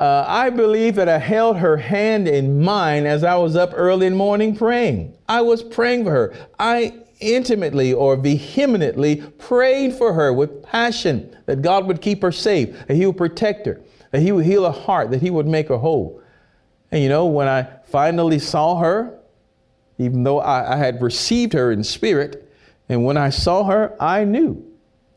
uh, 0.00 0.24
I 0.26 0.50
believe 0.50 0.94
that 0.94 1.08
I 1.08 1.18
held 1.18 1.56
her 1.56 1.76
hand 1.76 2.28
in 2.28 2.62
mine 2.62 3.06
as 3.06 3.24
I 3.24 3.34
was 3.36 3.56
up 3.56 3.72
early 3.74 4.06
in 4.06 4.12
the 4.12 4.18
morning 4.18 4.54
praying. 4.54 5.16
I 5.28 5.40
was 5.40 5.62
praying 5.62 6.04
for 6.04 6.10
her. 6.10 6.34
I 6.58 6.94
intimately 7.20 7.92
or 7.92 8.16
vehemently 8.16 9.16
prayed 9.38 9.94
for 9.94 10.12
her 10.12 10.32
with 10.32 10.62
passion 10.62 11.36
that 11.46 11.62
God 11.62 11.86
would 11.86 12.00
keep 12.00 12.22
her 12.22 12.32
safe, 12.32 12.86
that 12.86 12.94
He 12.94 13.06
would 13.06 13.16
protect 13.16 13.66
her 13.66 13.80
that 14.10 14.20
He 14.20 14.32
would 14.32 14.44
heal 14.44 14.70
her 14.70 14.78
heart, 14.78 15.10
that 15.10 15.22
He 15.22 15.30
would 15.30 15.46
make 15.46 15.68
her 15.68 15.78
whole. 15.78 16.22
And 16.90 17.02
you 17.02 17.08
know, 17.08 17.26
when 17.26 17.48
I 17.48 17.68
finally 17.84 18.38
saw 18.38 18.78
her, 18.78 19.18
even 19.98 20.22
though 20.22 20.40
I, 20.40 20.74
I 20.74 20.76
had 20.76 21.02
received 21.02 21.52
her 21.52 21.70
in 21.70 21.84
spirit, 21.84 22.48
and 22.88 23.04
when 23.04 23.16
I 23.16 23.30
saw 23.30 23.64
her, 23.64 23.94
I 24.00 24.24
knew. 24.24 24.66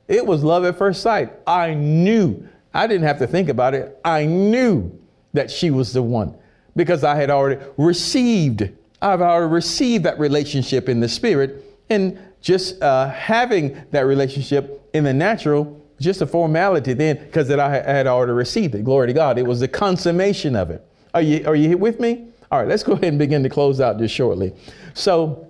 It 0.07 0.25
was 0.25 0.43
love 0.43 0.65
at 0.65 0.77
first 0.77 1.01
sight. 1.01 1.31
I 1.47 1.73
knew. 1.73 2.47
I 2.73 2.87
didn't 2.87 3.07
have 3.07 3.19
to 3.19 3.27
think 3.27 3.49
about 3.49 3.73
it. 3.73 3.99
I 4.03 4.25
knew 4.25 4.91
that 5.33 5.49
she 5.49 5.71
was 5.71 5.93
the 5.93 6.03
one 6.03 6.35
because 6.75 7.03
I 7.03 7.15
had 7.15 7.29
already 7.29 7.63
received, 7.77 8.69
I've 9.01 9.21
already 9.21 9.51
received 9.51 10.03
that 10.05 10.19
relationship 10.19 10.89
in 10.89 10.99
the 10.99 11.09
spirit. 11.09 11.63
And 11.89 12.19
just 12.41 12.81
uh, 12.81 13.09
having 13.09 13.81
that 13.91 14.01
relationship 14.01 14.87
in 14.93 15.03
the 15.05 15.13
natural 15.13 15.81
just 16.03 16.21
a 16.21 16.27
formality 16.27 16.93
then 16.93 17.17
because 17.17 17.47
that 17.47 17.59
I 17.59 17.81
had 17.81 18.07
already 18.07 18.33
received 18.33 18.75
it. 18.75 18.83
Glory 18.83 19.07
to 19.07 19.13
God. 19.13 19.37
It 19.37 19.45
was 19.45 19.59
the 19.59 19.67
consummation 19.67 20.55
of 20.55 20.69
it. 20.69 20.85
Are 21.13 21.21
you, 21.21 21.45
are 21.47 21.55
you 21.55 21.77
with 21.77 21.99
me? 21.99 22.27
All 22.51 22.59
right, 22.59 22.67
let's 22.67 22.83
go 22.83 22.93
ahead 22.93 23.05
and 23.05 23.19
begin 23.19 23.41
to 23.43 23.49
close 23.49 23.79
out 23.79 23.97
just 23.97 24.13
shortly. 24.13 24.53
So 24.93 25.47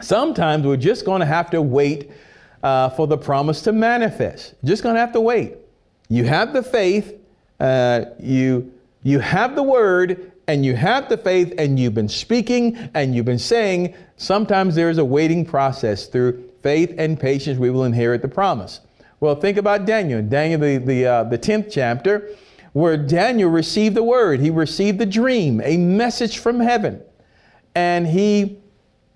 sometimes 0.00 0.66
we're 0.66 0.76
just 0.76 1.04
going 1.04 1.20
to 1.20 1.26
have 1.26 1.50
to 1.50 1.60
wait 1.60 2.10
uh, 2.62 2.90
for 2.90 3.06
the 3.06 3.18
promise 3.18 3.62
to 3.62 3.72
manifest. 3.72 4.54
Just 4.64 4.82
going 4.82 4.94
to 4.94 5.00
have 5.00 5.12
to 5.12 5.20
wait. 5.20 5.56
You 6.08 6.24
have 6.24 6.52
the 6.52 6.62
faith, 6.62 7.14
uh, 7.60 8.06
you, 8.18 8.72
you 9.02 9.18
have 9.18 9.54
the 9.54 9.62
word, 9.62 10.32
and 10.48 10.66
you 10.66 10.74
have 10.74 11.08
the 11.08 11.16
faith, 11.16 11.54
and 11.58 11.78
you've 11.78 11.94
been 11.94 12.08
speaking 12.08 12.76
and 12.94 13.14
you've 13.14 13.24
been 13.24 13.38
saying. 13.38 13.94
Sometimes 14.16 14.74
there 14.74 14.90
is 14.90 14.98
a 14.98 15.04
waiting 15.04 15.44
process 15.44 16.06
through 16.06 16.50
faith 16.62 16.92
and 16.98 17.18
patience. 17.18 17.58
We 17.58 17.70
will 17.70 17.84
inherit 17.84 18.22
the 18.22 18.28
promise. 18.28 18.80
Well, 19.20 19.34
think 19.34 19.58
about 19.58 19.84
Daniel. 19.84 20.22
Daniel, 20.22 20.60
the, 20.60 20.78
the, 20.78 21.06
uh, 21.06 21.24
the 21.24 21.38
10th 21.38 21.70
chapter, 21.70 22.30
where 22.72 22.96
Daniel 22.96 23.50
received 23.50 23.94
the 23.94 24.02
word. 24.02 24.40
He 24.40 24.48
received 24.50 24.98
the 24.98 25.06
dream, 25.06 25.60
a 25.62 25.76
message 25.76 26.38
from 26.38 26.60
heaven, 26.60 27.02
and 27.74 28.06
he 28.06 28.58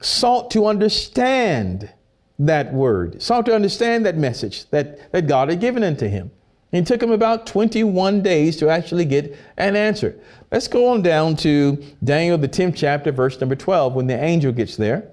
sought 0.00 0.50
to 0.50 0.66
understand 0.66 1.90
that 2.38 2.72
word, 2.74 3.22
sought 3.22 3.46
to 3.46 3.54
understand 3.54 4.04
that 4.04 4.16
message 4.16 4.68
that, 4.70 5.10
that 5.12 5.26
God 5.26 5.48
had 5.48 5.60
given 5.60 5.82
unto 5.82 6.06
him. 6.06 6.30
It 6.72 6.86
took 6.86 7.00
him 7.00 7.12
about 7.12 7.46
21 7.46 8.20
days 8.22 8.56
to 8.56 8.68
actually 8.68 9.04
get 9.04 9.36
an 9.56 9.76
answer. 9.76 10.18
Let's 10.50 10.66
go 10.66 10.88
on 10.88 11.02
down 11.02 11.36
to 11.36 11.82
Daniel, 12.02 12.36
the 12.36 12.48
10th 12.48 12.74
chapter, 12.76 13.12
verse 13.12 13.40
number 13.40 13.54
12, 13.54 13.94
when 13.94 14.08
the 14.08 14.20
angel 14.20 14.50
gets 14.50 14.76
there. 14.76 15.08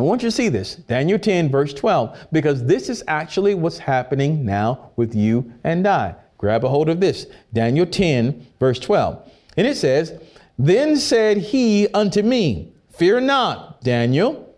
I 0.00 0.02
want 0.02 0.22
you 0.22 0.28
to 0.28 0.34
see 0.34 0.48
this, 0.48 0.76
Daniel 0.76 1.18
10, 1.18 1.50
verse 1.50 1.74
12, 1.74 2.28
because 2.32 2.64
this 2.64 2.88
is 2.88 3.04
actually 3.06 3.54
what's 3.54 3.76
happening 3.76 4.46
now 4.46 4.92
with 4.96 5.14
you 5.14 5.52
and 5.62 5.86
I. 5.86 6.14
Grab 6.38 6.64
a 6.64 6.70
hold 6.70 6.88
of 6.88 7.00
this, 7.00 7.26
Daniel 7.52 7.84
10, 7.84 8.46
verse 8.58 8.78
12. 8.78 9.30
And 9.58 9.66
it 9.66 9.76
says, 9.76 10.18
Then 10.58 10.96
said 10.96 11.36
he 11.36 11.86
unto 11.88 12.22
me, 12.22 12.72
Fear 12.92 13.20
not, 13.20 13.82
Daniel, 13.82 14.54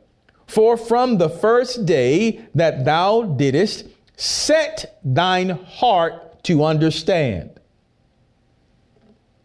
for 0.47 0.77
from 0.77 1.19
the 1.19 1.29
first 1.29 1.87
day 1.87 2.43
that 2.55 2.85
thou 2.85 3.23
didst 3.23 3.87
set 4.17 5.01
thine 5.03 5.49
heart 5.49 6.45
to 6.45 6.65
understand 6.65 7.59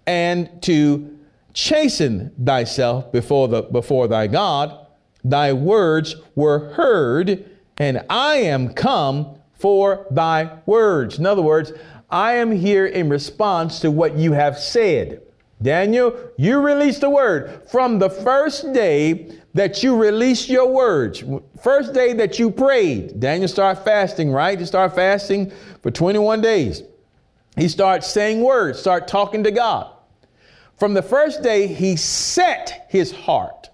and 0.06 0.62
to 0.62 1.18
chasten 1.56 2.32
thyself 2.46 3.12
before 3.12 3.48
the 3.48 3.64
before 3.64 4.08
thy 4.08 4.28
God 4.28 4.87
thy 5.30 5.54
words 5.54 6.16
were 6.36 6.74
heard 6.74 7.50
and 7.78 8.04
I 8.10 8.38
am 8.38 8.74
come 8.74 9.36
for 9.54 10.08
thy 10.12 10.58
words 10.66 11.20
in 11.20 11.26
other 11.26 11.42
words 11.42 11.72
I 12.10 12.34
am 12.34 12.52
here 12.52 12.86
in 12.86 13.10
response 13.10 13.80
to 13.82 13.92
what 13.92 14.18
you 14.18 14.34
have 14.34 14.58
said 14.58 15.22
Daniel 15.62 16.18
you 16.38 16.60
released 16.60 17.02
the 17.02 17.10
word 17.10 17.64
from 17.70 18.00
the 18.00 18.10
first 18.10 18.74
day 18.74 19.32
that 19.58 19.82
you 19.82 19.96
released 19.96 20.50
your 20.50 20.72
words. 20.72 21.24
First 21.62 21.94
day 21.94 22.14
that 22.14 22.38
you 22.38 22.52
prayed, 22.52 23.20
Daniel 23.20 23.48
started 23.48 23.82
fasting, 23.82 24.32
right? 24.32 24.58
He 24.58 24.66
started 24.66 24.96
fasting 24.96 25.52
for 25.82 25.90
21 25.90 26.42
days. 26.42 26.84
He 27.56 27.68
starts 27.68 28.08
saying 28.08 28.42
words, 28.42 28.80
start 28.80 29.08
talking 29.08 29.44
to 29.44 29.52
God. 29.52 29.92
From 30.78 30.94
the 30.94 31.02
first 31.02 31.42
day, 31.42 31.66
he 31.66 31.96
set 31.96 32.86
his 32.88 33.12
heart. 33.12 33.67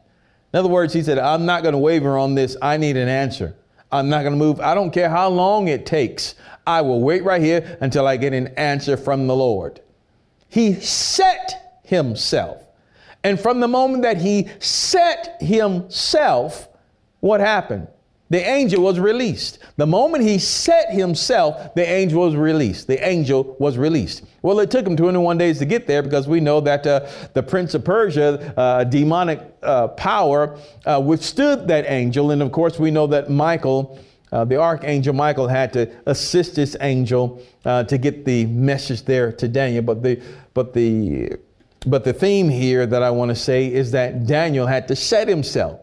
In 0.53 0.59
other 0.59 0.69
words, 0.69 0.93
he 0.93 1.01
said, 1.01 1.17
I'm 1.17 1.45
not 1.45 1.63
going 1.63 1.73
to 1.73 1.79
waver 1.79 2.17
on 2.17 2.35
this. 2.35 2.55
I 2.61 2.77
need 2.77 2.95
an 2.95 3.07
answer. 3.07 3.55
I'm 3.91 4.07
not 4.07 4.21
going 4.21 4.33
to 4.33 4.37
move. 4.37 4.59
I 4.59 4.75
don't 4.75 4.91
care 4.91 5.09
how 5.09 5.29
long 5.29 5.67
it 5.67 5.85
takes. 5.85 6.35
I 6.65 6.81
will 6.81 7.01
wait 7.01 7.23
right 7.23 7.41
here 7.41 7.77
until 7.81 8.07
I 8.07 8.17
get 8.17 8.33
an 8.33 8.47
answer 8.49 8.95
from 8.95 9.27
the 9.27 9.35
Lord. 9.35 9.81
He 10.49 10.75
set 10.75 11.81
himself. 11.83 12.61
And 13.23 13.39
from 13.39 13.59
the 13.59 13.67
moment 13.67 14.03
that 14.03 14.17
he 14.17 14.49
set 14.59 15.37
himself, 15.41 16.67
what 17.19 17.39
happened? 17.39 17.87
The 18.29 18.47
angel 18.47 18.83
was 18.83 18.99
released. 18.99 19.59
The 19.77 19.87
moment 19.87 20.23
he 20.23 20.39
set 20.39 20.91
himself, 20.91 21.73
the 21.75 21.87
angel 21.87 22.21
was 22.21 22.35
released. 22.35 22.87
The 22.87 23.05
angel 23.07 23.55
was 23.59 23.77
released. 23.77 24.23
Well, 24.43 24.59
it 24.59 24.69
took 24.69 24.85
him 24.85 24.97
21 24.97 25.37
days 25.37 25.59
to 25.59 25.65
get 25.65 25.87
there 25.87 26.03
because 26.03 26.27
we 26.27 26.41
know 26.41 26.59
that 26.59 26.85
uh, 26.85 27.09
the 27.33 27.41
prince 27.41 27.73
of 27.75 27.85
Persia, 27.85 28.53
uh, 28.57 28.83
demonic 28.83 29.39
uh, 29.63 29.87
power, 29.87 30.59
uh, 30.85 31.01
withstood 31.03 31.65
that 31.69 31.85
angel. 31.87 32.29
And 32.31 32.41
of 32.41 32.51
course, 32.51 32.77
we 32.77 32.91
know 32.91 33.07
that 33.07 33.29
Michael, 33.29 33.97
uh, 34.33 34.43
the 34.43 34.57
archangel 34.57 35.13
Michael, 35.13 35.47
had 35.47 35.71
to 35.73 35.89
assist 36.07 36.55
this 36.55 36.75
angel 36.81 37.41
uh, 37.63 37.85
to 37.85 37.97
get 37.97 38.25
the 38.25 38.45
message 38.47 39.03
there 39.03 39.31
to 39.31 39.47
Daniel. 39.47 39.81
But 39.81 40.03
the 40.03 40.21
but 40.53 40.73
the 40.73 41.37
but 41.87 42.03
the 42.03 42.13
theme 42.13 42.49
here 42.49 42.85
that 42.85 43.01
I 43.01 43.11
want 43.11 43.29
to 43.29 43.35
say 43.35 43.71
is 43.71 43.91
that 43.91 44.27
Daniel 44.27 44.67
had 44.67 44.89
to 44.89 44.95
set 44.95 45.29
himself. 45.29 45.79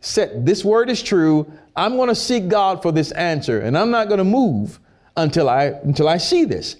Set, 0.00 0.44
this 0.44 0.66
word 0.66 0.90
is 0.90 1.02
true. 1.02 1.50
I'm 1.76 1.96
going 1.96 2.08
to 2.10 2.14
seek 2.14 2.48
God 2.48 2.82
for 2.82 2.92
this 2.92 3.10
answer, 3.12 3.60
and 3.60 3.76
I'm 3.76 3.90
not 3.90 4.08
going 4.08 4.18
to 4.18 4.24
move 4.24 4.78
until 5.16 5.48
I 5.48 5.64
until 5.82 6.10
I 6.10 6.18
see 6.18 6.44
this. 6.44 6.76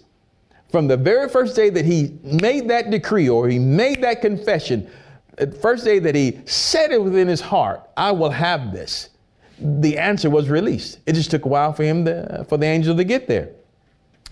From 0.70 0.86
the 0.86 0.96
very 0.96 1.28
first 1.28 1.56
day 1.56 1.70
that 1.70 1.84
he 1.84 2.18
made 2.22 2.68
that 2.68 2.90
decree 2.90 3.28
or 3.28 3.48
he 3.48 3.58
made 3.58 4.02
that 4.02 4.20
confession, 4.20 4.88
the 5.36 5.50
first 5.50 5.84
day 5.84 5.98
that 5.98 6.14
he 6.14 6.40
said 6.44 6.92
it 6.92 7.02
within 7.02 7.26
his 7.26 7.40
heart, 7.40 7.88
I 7.96 8.12
will 8.12 8.30
have 8.30 8.72
this. 8.72 9.10
The 9.58 9.98
answer 9.98 10.30
was 10.30 10.48
released. 10.48 11.00
It 11.06 11.14
just 11.14 11.30
took 11.30 11.44
a 11.44 11.48
while 11.48 11.72
for 11.72 11.82
him 11.82 12.04
to, 12.04 12.46
for 12.48 12.56
the 12.56 12.66
angel 12.66 12.96
to 12.96 13.04
get 13.04 13.26
there. 13.26 13.50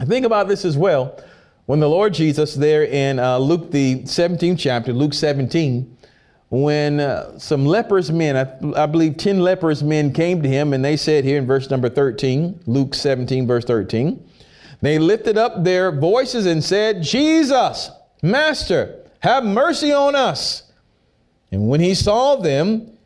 Think 0.04 0.24
about 0.24 0.48
this 0.48 0.64
as 0.64 0.76
well. 0.76 1.20
When 1.66 1.80
the 1.80 1.88
Lord 1.88 2.14
Jesus, 2.14 2.54
there 2.54 2.84
in 2.84 3.18
uh, 3.18 3.38
Luke, 3.38 3.70
the 3.70 4.02
17th 4.02 4.58
chapter, 4.58 4.92
Luke 4.92 5.12
17, 5.12 5.98
when 6.50 7.00
uh, 7.00 7.38
some 7.38 7.66
leprous 7.66 8.10
men, 8.10 8.36
I, 8.36 8.82
I, 8.82 8.86
believe 8.86 9.18
10 9.18 9.40
leprous 9.40 9.82
men 9.82 10.14
came 10.14 10.42
to 10.42 10.48
him, 10.48 10.72
and 10.72 10.82
they 10.82 10.96
said 10.96 11.24
here 11.24 11.36
in 11.36 11.46
verse 11.46 11.68
number 11.68 11.90
13, 11.90 12.62
Luke 12.66 12.94
17, 12.94 13.46
verse 13.46 13.66
13, 13.66 14.24
they 14.80 14.98
lifted 14.98 15.36
up 15.36 15.64
their 15.64 15.90
voices 15.90 16.46
and 16.46 16.62
said, 16.62 17.02
Jesus, 17.02 17.90
Master, 18.22 19.04
have 19.20 19.44
mercy 19.44 19.92
on 19.92 20.14
us. 20.14 20.70
And 21.50 21.68
when 21.68 21.80
he 21.80 21.94
saw 21.94 22.36
them, 22.36 22.96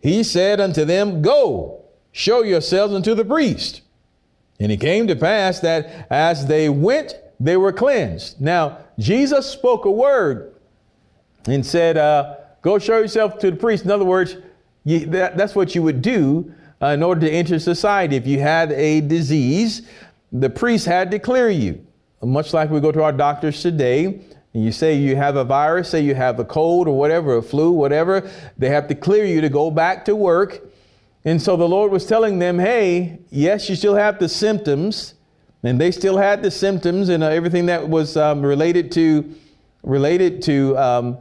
he 0.00 0.22
said 0.22 0.60
unto 0.60 0.84
them, 0.84 1.22
Go, 1.22 1.84
show 2.10 2.42
yourselves 2.42 2.94
unto 2.94 3.14
the 3.14 3.24
priest. 3.24 3.82
And 4.60 4.70
it 4.70 4.78
came 4.80 5.06
to 5.06 5.16
pass 5.16 5.60
that 5.60 6.06
as 6.10 6.46
they 6.46 6.68
went 6.68 7.14
they 7.40 7.56
were 7.56 7.72
cleansed. 7.72 8.40
Now, 8.40 8.78
Jesus 8.98 9.48
spoke 9.48 9.84
a 9.84 9.90
word 9.90 10.54
and 11.46 11.64
said, 11.66 11.96
uh, 11.96 12.36
Go 12.62 12.78
show 12.78 12.98
yourself 12.98 13.38
to 13.40 13.50
the 13.50 13.56
priest. 13.56 13.84
In 13.84 13.90
other 13.90 14.04
words, 14.04 14.36
you, 14.84 15.06
that, 15.06 15.36
that's 15.36 15.56
what 15.56 15.74
you 15.74 15.82
would 15.82 16.00
do 16.00 16.54
uh, 16.80 16.88
in 16.88 17.02
order 17.02 17.22
to 17.22 17.30
enter 17.30 17.58
society. 17.58 18.14
If 18.14 18.26
you 18.26 18.38
had 18.38 18.70
a 18.72 19.00
disease, 19.00 19.82
the 20.32 20.50
priest 20.50 20.86
had 20.86 21.10
to 21.10 21.18
clear 21.18 21.50
you. 21.50 21.86
Much 22.22 22.54
like 22.54 22.70
we 22.70 22.80
go 22.80 22.92
to 22.92 23.02
our 23.02 23.12
doctors 23.12 23.60
today, 23.60 24.04
and 24.54 24.64
you 24.64 24.72
say 24.72 24.94
you 24.94 25.16
have 25.16 25.36
a 25.36 25.44
virus, 25.44 25.90
say 25.90 26.00
you 26.00 26.14
have 26.14 26.38
a 26.38 26.44
cold 26.44 26.86
or 26.86 26.96
whatever, 26.96 27.36
a 27.36 27.42
flu, 27.42 27.72
whatever, 27.72 28.30
they 28.56 28.68
have 28.68 28.86
to 28.88 28.94
clear 28.94 29.24
you 29.24 29.40
to 29.40 29.48
go 29.48 29.70
back 29.70 30.04
to 30.04 30.14
work. 30.14 30.62
And 31.24 31.40
so 31.40 31.56
the 31.56 31.68
Lord 31.68 31.90
was 31.90 32.06
telling 32.06 32.38
them, 32.38 32.58
hey, 32.58 33.18
yes, 33.30 33.68
you 33.68 33.76
still 33.76 33.94
have 33.94 34.18
the 34.18 34.28
symptoms, 34.28 35.14
and 35.62 35.80
they 35.80 35.90
still 35.90 36.16
had 36.16 36.42
the 36.42 36.50
symptoms 36.50 37.08
and 37.08 37.22
uh, 37.22 37.28
everything 37.28 37.66
that 37.66 37.88
was 37.88 38.16
um, 38.16 38.42
related 38.42 38.90
to 38.92 39.34
related 39.84 40.42
to 40.42 40.76
um, 40.78 41.18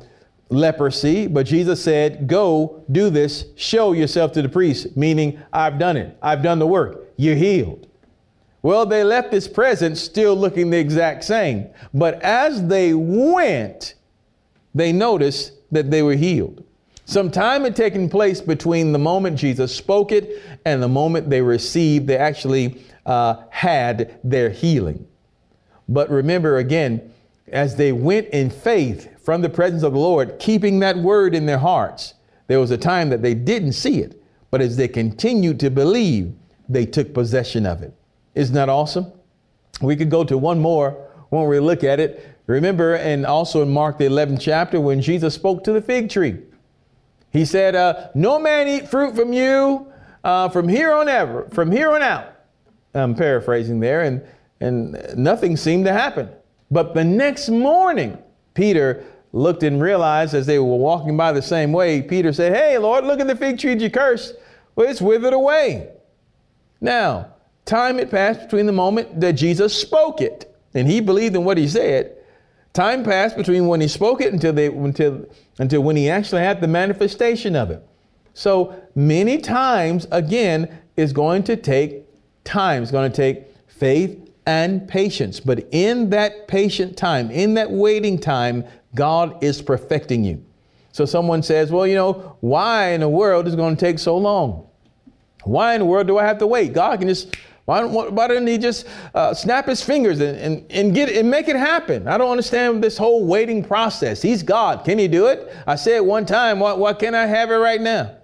leprosy. 0.50 1.28
But 1.28 1.46
Jesus 1.46 1.84
said, 1.84 2.28
"Go 2.28 2.84
do 2.92 3.12
this. 3.12 3.46
Show 3.56 3.94
yourself 3.94 4.32
to 4.34 4.42
the 4.42 4.50
priest." 4.50 4.98
Meaning, 4.98 5.40
I've 5.54 5.78
done 5.78 5.96
it. 5.96 6.18
I've 6.24 6.42
done 6.42 6.58
the 6.58 6.66
work. 6.66 7.10
You're 7.18 7.36
healed. 7.36 7.88
Well, 8.64 8.86
they 8.86 9.04
left 9.04 9.32
this 9.32 9.48
presence 9.48 10.00
still 10.00 10.36
looking 10.36 10.70
the 10.70 10.78
exact 10.78 11.24
same. 11.24 11.68
But 11.94 12.22
as 12.22 12.68
they 12.68 12.94
went, 12.94 13.96
they 14.76 14.92
noticed 14.92 15.54
that 15.72 15.90
they 15.90 16.04
were 16.04 16.16
healed. 16.16 16.64
Some 17.06 17.32
time 17.32 17.64
had 17.64 17.76
taken 17.76 18.10
place 18.10 18.40
between 18.40 18.92
the 18.92 19.00
moment 19.00 19.38
Jesus 19.38 19.76
spoke 19.76 20.12
it 20.12 20.42
and 20.64 20.82
the 20.82 20.88
moment 20.88 21.30
they 21.30 21.42
received, 21.42 22.08
they 22.08 22.18
actually 22.18 22.82
uh, 23.06 23.44
had 23.50 24.20
their 24.24 24.50
healing. 24.50 25.08
But 25.90 26.10
remember 26.10 26.58
again, 26.58 27.12
as 27.48 27.76
they 27.76 27.92
went 27.92 28.28
in 28.30 28.50
faith 28.50 29.22
from 29.26 29.42
the 29.42 29.50
presence 29.50 29.84
of 29.84 29.94
the 29.94 30.00
Lord, 30.00 30.40
keeping 30.40 30.80
that 30.80 30.96
word 30.98 31.36
in 31.36 31.46
their 31.46 31.58
hearts, 31.58 32.14
there 32.48 32.60
was 32.60 32.72
a 32.72 32.78
time 32.78 33.10
that 33.10 33.22
they 33.22 33.34
didn't 33.34 33.74
see 33.74 34.00
it. 34.00 34.22
But 34.52 34.62
as 34.62 34.78
they 34.78 34.88
continued 34.88 35.60
to 35.62 35.70
believe, 35.70 36.34
they 36.70 36.86
took 36.86 37.14
possession 37.14 37.66
of 37.66 37.82
it. 37.82 37.94
Isn't 38.36 38.56
that 38.56 38.70
awesome? 38.70 39.12
We 39.82 39.96
could 39.96 40.10
go 40.10 40.24
to 40.24 40.38
one 40.38 40.60
more 40.60 41.10
when 41.30 41.48
we 41.48 41.60
look 41.60 41.84
at 41.84 42.00
it. 42.00 42.38
Remember, 42.48 42.96
and 42.96 43.26
also 43.26 43.62
in 43.62 43.70
Mark, 43.70 43.98
the 43.98 44.06
11th 44.06 44.40
chapter, 44.42 44.80
when 44.80 45.02
Jesus 45.02 45.34
spoke 45.34 45.64
to 45.64 45.72
the 45.72 45.82
fig 45.82 46.10
tree, 46.10 46.38
he 47.32 47.46
said, 47.46 47.76
uh, 47.76 48.10
No 48.14 48.40
man 48.40 48.68
eat 48.68 48.90
fruit 48.90 49.16
from 49.16 49.34
you 49.34 49.92
uh, 50.24 50.50
from 50.50 50.68
here 50.68 50.92
on 50.92 51.08
ever, 51.08 51.48
from 51.52 51.72
here 51.72 51.92
on 51.92 52.02
out. 52.02 52.28
I'm 52.94 53.16
paraphrasing 53.16 53.80
there, 53.80 54.02
and, 54.02 54.22
and 54.60 55.02
nothing 55.16 55.56
seemed 55.56 55.86
to 55.86 55.94
happen. 55.94 56.30
But 56.70 56.94
the 56.94 57.04
next 57.04 57.50
morning, 57.50 58.18
Peter 58.54 59.06
looked 59.34 59.64
and 59.64 59.82
realized 59.82 60.34
as 60.34 60.46
they 60.46 60.60
were 60.60 60.76
walking 60.76 61.16
by 61.16 61.32
the 61.32 61.42
same 61.42 61.72
way, 61.72 62.02
Peter 62.02 62.34
said, 62.34 62.54
Hey, 62.54 62.78
Lord, 62.78 63.06
look 63.06 63.20
at 63.20 63.28
the 63.28 63.36
fig 63.36 63.60
tree 63.60 63.78
you 63.78 63.90
cursed. 63.90 64.36
Well, 64.76 64.90
it's 64.90 65.02
withered 65.02 65.34
away. 65.34 65.90
Now, 66.80 67.34
time 67.66 67.98
had 67.98 68.12
passed 68.12 68.42
between 68.42 68.66
the 68.66 68.72
moment 68.72 69.22
that 69.22 69.34
Jesus 69.34 69.74
spoke 69.74 70.22
it, 70.22 70.54
and 70.74 70.88
he 70.88 71.00
believed 71.00 71.36
in 71.36 71.44
what 71.44 71.58
he 71.58 71.68
said. 71.68 72.18
Time 72.74 73.04
passed 73.04 73.36
between 73.36 73.68
when 73.68 73.82
he 73.82 73.88
spoke 73.88 74.22
it 74.22 74.32
until, 74.32 74.54
they, 74.54 74.68
until, 74.68 75.26
until 75.60 75.82
when 75.82 75.96
he 75.96 76.10
actually 76.10 76.42
had 76.42 76.62
the 76.62 76.68
manifestation 76.68 77.56
of 77.56 77.70
it. 77.70 77.86
So 78.34 78.74
many 78.96 79.40
times, 79.40 80.08
again, 80.12 80.80
is 80.96 81.12
going 81.12 81.44
to 81.44 81.58
take 81.58 82.06
time. 82.46 82.82
It's 82.82 82.92
going 82.92 83.12
to 83.12 83.16
take 83.16 83.46
faith 83.68 84.18
and 84.46 84.88
patience. 84.88 85.40
But 85.40 85.68
in 85.72 86.10
that 86.12 86.48
patient 86.48 86.98
time, 86.98 87.30
in 87.30 87.56
that 87.56 87.72
waiting 87.72 88.18
time, 88.18 88.64
God 88.96 89.44
is 89.44 89.62
perfecting 89.62 90.24
you. 90.24 90.44
So 90.94 91.06
someone 91.06 91.44
says, 91.44 91.72
well, 91.72 91.88
you 91.88 91.96
know, 91.96 92.38
why 92.42 92.92
in 92.92 93.02
the 93.02 93.10
world 93.10 93.48
is 93.48 93.56
going 93.56 93.76
to 93.76 93.80
take 93.80 94.00
so 94.00 94.18
long? 94.18 94.68
Why 95.44 95.74
in 95.74 95.80
the 95.80 95.86
world 95.86 96.08
do 96.08 96.18
I 96.18 96.26
have 96.26 96.38
to 96.40 96.48
wait? 96.48 96.74
God 96.74 97.00
can 97.00 97.08
just, 97.08 97.36
why, 97.72 98.08
why 98.08 98.28
didn't 98.28 98.48
he 98.48 98.58
just 98.58 98.86
uh, 99.16 99.34
snap 99.34 99.66
his 99.66 99.82
fingers 99.82 100.20
and, 100.20 100.38
and, 100.38 100.72
and 100.72 100.94
get 100.94 101.10
and 101.10 101.30
make 101.30 101.48
it 101.48 101.56
happen? 101.56 102.08
I 102.08 102.18
don't 102.18 102.30
understand 102.30 102.84
this 102.84 102.98
whole 102.98 103.26
waiting 103.26 103.64
process. 103.64 104.22
He's 104.22 104.44
God. 104.44 104.84
Can 104.84 105.00
he 105.00 105.08
do 105.08 105.28
it? 105.28 105.56
I 105.66 105.76
said 105.76 106.02
one 106.02 106.26
time, 106.26 106.60
why, 106.60 106.74
why 106.74 106.94
can't 106.94 107.16
I 107.16 107.26
have 107.26 107.50
it 107.50 107.56
right 107.56 107.80
now? 107.80 108.16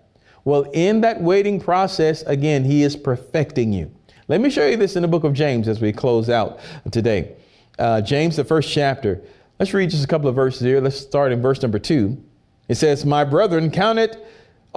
Well, 0.44 0.64
in 0.74 1.02
that 1.02 1.22
waiting 1.22 1.60
process, 1.62 2.24
again, 2.24 2.64
he 2.66 2.84
is 2.84 2.96
perfecting 2.96 3.72
you. 3.72 3.92
Let 4.28 4.42
me 4.42 4.50
show 4.50 4.66
you 4.66 4.76
this 4.76 4.98
in 4.98 5.02
the 5.02 5.08
book 5.08 5.24
of 5.24 5.34
James 5.34 5.70
as 5.70 5.80
we 5.80 5.94
close 5.94 6.30
out 6.30 6.60
today. 6.92 7.36
Uh, 7.80 8.02
James, 8.02 8.36
the 8.36 8.44
first 8.44 8.72
chapter. 8.72 9.22
Let's 9.60 9.74
read 9.74 9.90
just 9.90 10.04
a 10.04 10.08
couple 10.08 10.28
of 10.28 10.36
verses 10.36 10.62
here. 10.62 10.82
Let's 10.82 10.98
start 10.98 11.32
in 11.32 11.42
verse 11.42 11.62
number 11.62 11.80
two. 11.80 12.22
It 12.68 12.76
says, 12.76 13.06
My 13.06 13.24
brethren, 13.24 13.72
count 13.72 14.00
it 14.00 14.26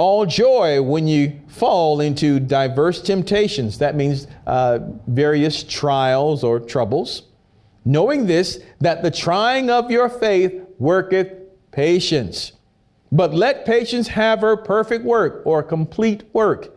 all 0.01 0.27
joy 0.27 0.83
when 0.83 1.07
you 1.07 1.41
fall 1.47 2.01
into 2.01 2.41
diverse 2.41 3.03
temptations. 3.03 3.79
That 3.79 3.95
means 3.95 4.27
uh, 4.47 4.81
various 5.07 5.63
trials 5.63 6.43
or 6.43 6.59
troubles. 6.59 7.23
Knowing 7.85 8.27
this, 8.27 8.61
that 8.81 9.03
the 9.03 9.11
trying 9.11 9.71
of 9.71 9.91
your 9.91 10.09
faith 10.09 10.55
worketh 10.79 11.33
patience. 11.71 12.53
But 13.13 13.35
let 13.35 13.65
patience 13.65 14.09
have 14.09 14.41
her 14.41 14.57
perfect 14.57 15.05
work 15.05 15.43
or 15.45 15.63
complete 15.63 16.25
work 16.33 16.77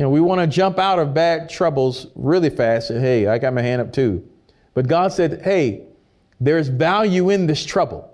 you 0.00 0.02
know, 0.02 0.10
we 0.10 0.20
want 0.20 0.40
to 0.40 0.46
jump 0.46 0.78
out 0.78 0.98
of 0.98 1.12
bad 1.12 1.50
troubles 1.50 2.06
really 2.14 2.48
fast 2.48 2.88
and, 2.88 3.02
hey, 3.02 3.26
I 3.26 3.36
got 3.38 3.52
my 3.52 3.60
hand 3.60 3.82
up 3.82 3.92
too. 3.92 4.26
But 4.72 4.88
God 4.88 5.12
said, 5.12 5.42
hey, 5.42 5.88
there's 6.40 6.68
value 6.68 7.28
in 7.28 7.46
this 7.46 7.64
trouble. 7.64 8.09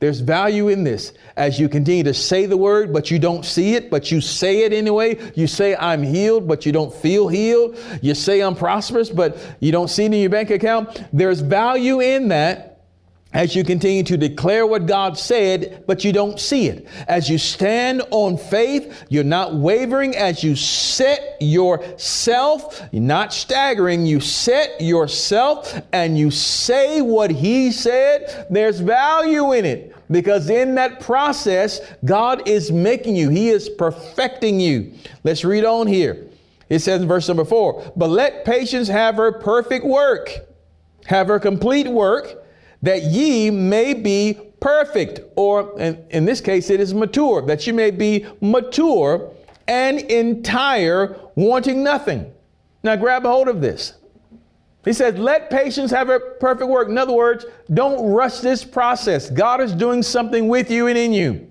There's 0.00 0.20
value 0.20 0.68
in 0.68 0.84
this 0.84 1.12
as 1.36 1.58
you 1.58 1.68
continue 1.68 2.04
to 2.04 2.14
say 2.14 2.46
the 2.46 2.56
word, 2.56 2.92
but 2.92 3.10
you 3.10 3.18
don't 3.18 3.44
see 3.44 3.74
it, 3.74 3.90
but 3.90 4.12
you 4.12 4.20
say 4.20 4.62
it 4.62 4.72
anyway. 4.72 5.18
You 5.34 5.48
say, 5.48 5.74
I'm 5.74 6.04
healed, 6.04 6.46
but 6.46 6.64
you 6.64 6.70
don't 6.70 6.94
feel 6.94 7.26
healed. 7.26 7.76
You 8.00 8.14
say, 8.14 8.40
I'm 8.40 8.54
prosperous, 8.54 9.10
but 9.10 9.38
you 9.58 9.72
don't 9.72 9.88
see 9.88 10.04
it 10.04 10.14
in 10.14 10.20
your 10.20 10.30
bank 10.30 10.50
account. 10.50 11.02
There's 11.12 11.40
value 11.40 12.00
in 12.00 12.28
that 12.28 12.77
as 13.34 13.54
you 13.54 13.62
continue 13.62 14.02
to 14.04 14.16
declare 14.16 14.66
what 14.66 14.86
God 14.86 15.18
said, 15.18 15.84
but 15.86 16.02
you 16.02 16.12
don't 16.12 16.40
see 16.40 16.68
it. 16.68 16.88
As 17.06 17.28
you 17.28 17.36
stand 17.36 18.02
on 18.10 18.38
faith, 18.38 19.04
you're 19.10 19.22
not 19.22 19.54
wavering. 19.54 20.16
As 20.16 20.42
you 20.42 20.56
set 20.56 21.36
yourself, 21.38 22.82
you're 22.90 23.02
not 23.02 23.34
staggering, 23.34 24.06
you 24.06 24.20
set 24.20 24.80
yourself 24.80 25.78
and 25.92 26.18
you 26.18 26.30
say 26.30 27.02
what 27.02 27.30
He 27.30 27.70
said, 27.70 28.46
there's 28.48 28.80
value 28.80 29.52
in 29.52 29.66
it. 29.66 29.94
Because 30.10 30.48
in 30.48 30.74
that 30.76 31.00
process, 31.00 31.80
God 32.06 32.48
is 32.48 32.72
making 32.72 33.14
you, 33.14 33.28
He 33.28 33.50
is 33.50 33.68
perfecting 33.68 34.58
you. 34.58 34.94
Let's 35.22 35.44
read 35.44 35.66
on 35.66 35.86
here. 35.86 36.28
It 36.70 36.78
says 36.78 37.02
in 37.02 37.08
verse 37.08 37.28
number 37.28 37.44
four, 37.44 37.92
but 37.94 38.08
let 38.08 38.46
patience 38.46 38.88
have 38.88 39.16
her 39.16 39.32
perfect 39.32 39.84
work, 39.84 40.30
have 41.04 41.28
her 41.28 41.38
complete 41.38 41.88
work 41.88 42.37
that 42.82 43.02
ye 43.02 43.50
may 43.50 43.94
be 43.94 44.38
perfect, 44.60 45.20
or 45.36 45.78
in, 45.78 46.04
in 46.10 46.24
this 46.24 46.40
case, 46.40 46.70
it 46.70 46.80
is 46.80 46.94
mature, 46.94 47.42
that 47.46 47.66
you 47.66 47.72
may 47.72 47.90
be 47.90 48.26
mature 48.40 49.32
and 49.66 50.00
entire, 50.00 51.18
wanting 51.34 51.82
nothing. 51.82 52.32
Now 52.82 52.96
grab 52.96 53.26
a 53.26 53.28
hold 53.28 53.48
of 53.48 53.60
this. 53.60 53.94
He 54.84 54.92
says, 54.92 55.18
let 55.18 55.50
patience 55.50 55.90
have 55.90 56.08
a 56.08 56.18
perfect 56.18 56.68
work. 56.68 56.88
In 56.88 56.96
other 56.96 57.12
words, 57.12 57.44
don't 57.74 58.10
rush 58.10 58.38
this 58.38 58.64
process. 58.64 59.28
God 59.28 59.60
is 59.60 59.72
doing 59.72 60.02
something 60.02 60.48
with 60.48 60.70
you 60.70 60.86
and 60.86 60.96
in 60.96 61.12
you 61.12 61.50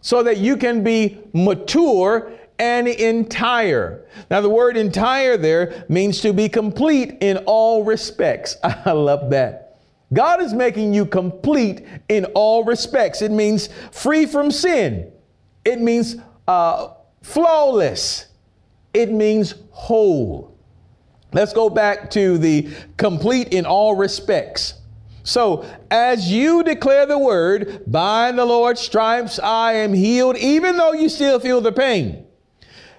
so 0.00 0.22
that 0.22 0.38
you 0.38 0.56
can 0.56 0.82
be 0.82 1.18
mature 1.34 2.32
and 2.58 2.88
entire. 2.88 4.06
Now, 4.30 4.40
the 4.40 4.48
word 4.48 4.76
entire 4.76 5.36
there 5.36 5.84
means 5.88 6.20
to 6.22 6.32
be 6.32 6.48
complete 6.48 7.18
in 7.20 7.38
all 7.46 7.84
respects. 7.84 8.56
I 8.62 8.92
love 8.92 9.30
that. 9.30 9.65
God 10.12 10.40
is 10.40 10.54
making 10.54 10.94
you 10.94 11.04
complete 11.04 11.84
in 12.08 12.26
all 12.26 12.64
respects. 12.64 13.22
It 13.22 13.30
means 13.30 13.68
free 13.90 14.26
from 14.26 14.50
sin. 14.50 15.10
It 15.64 15.80
means 15.80 16.16
uh, 16.46 16.94
flawless. 17.22 18.26
It 18.94 19.10
means 19.10 19.54
whole. 19.70 20.56
Let's 21.32 21.52
go 21.52 21.68
back 21.68 22.10
to 22.12 22.38
the 22.38 22.68
complete 22.96 23.48
in 23.48 23.66
all 23.66 23.96
respects. 23.96 24.74
So, 25.24 25.66
as 25.90 26.30
you 26.30 26.62
declare 26.62 27.04
the 27.04 27.18
word, 27.18 27.82
by 27.86 28.30
the 28.30 28.44
Lord's 28.44 28.80
stripes 28.80 29.40
I 29.40 29.72
am 29.72 29.92
healed, 29.92 30.36
even 30.36 30.76
though 30.76 30.92
you 30.92 31.08
still 31.08 31.40
feel 31.40 31.60
the 31.60 31.72
pain. 31.72 32.25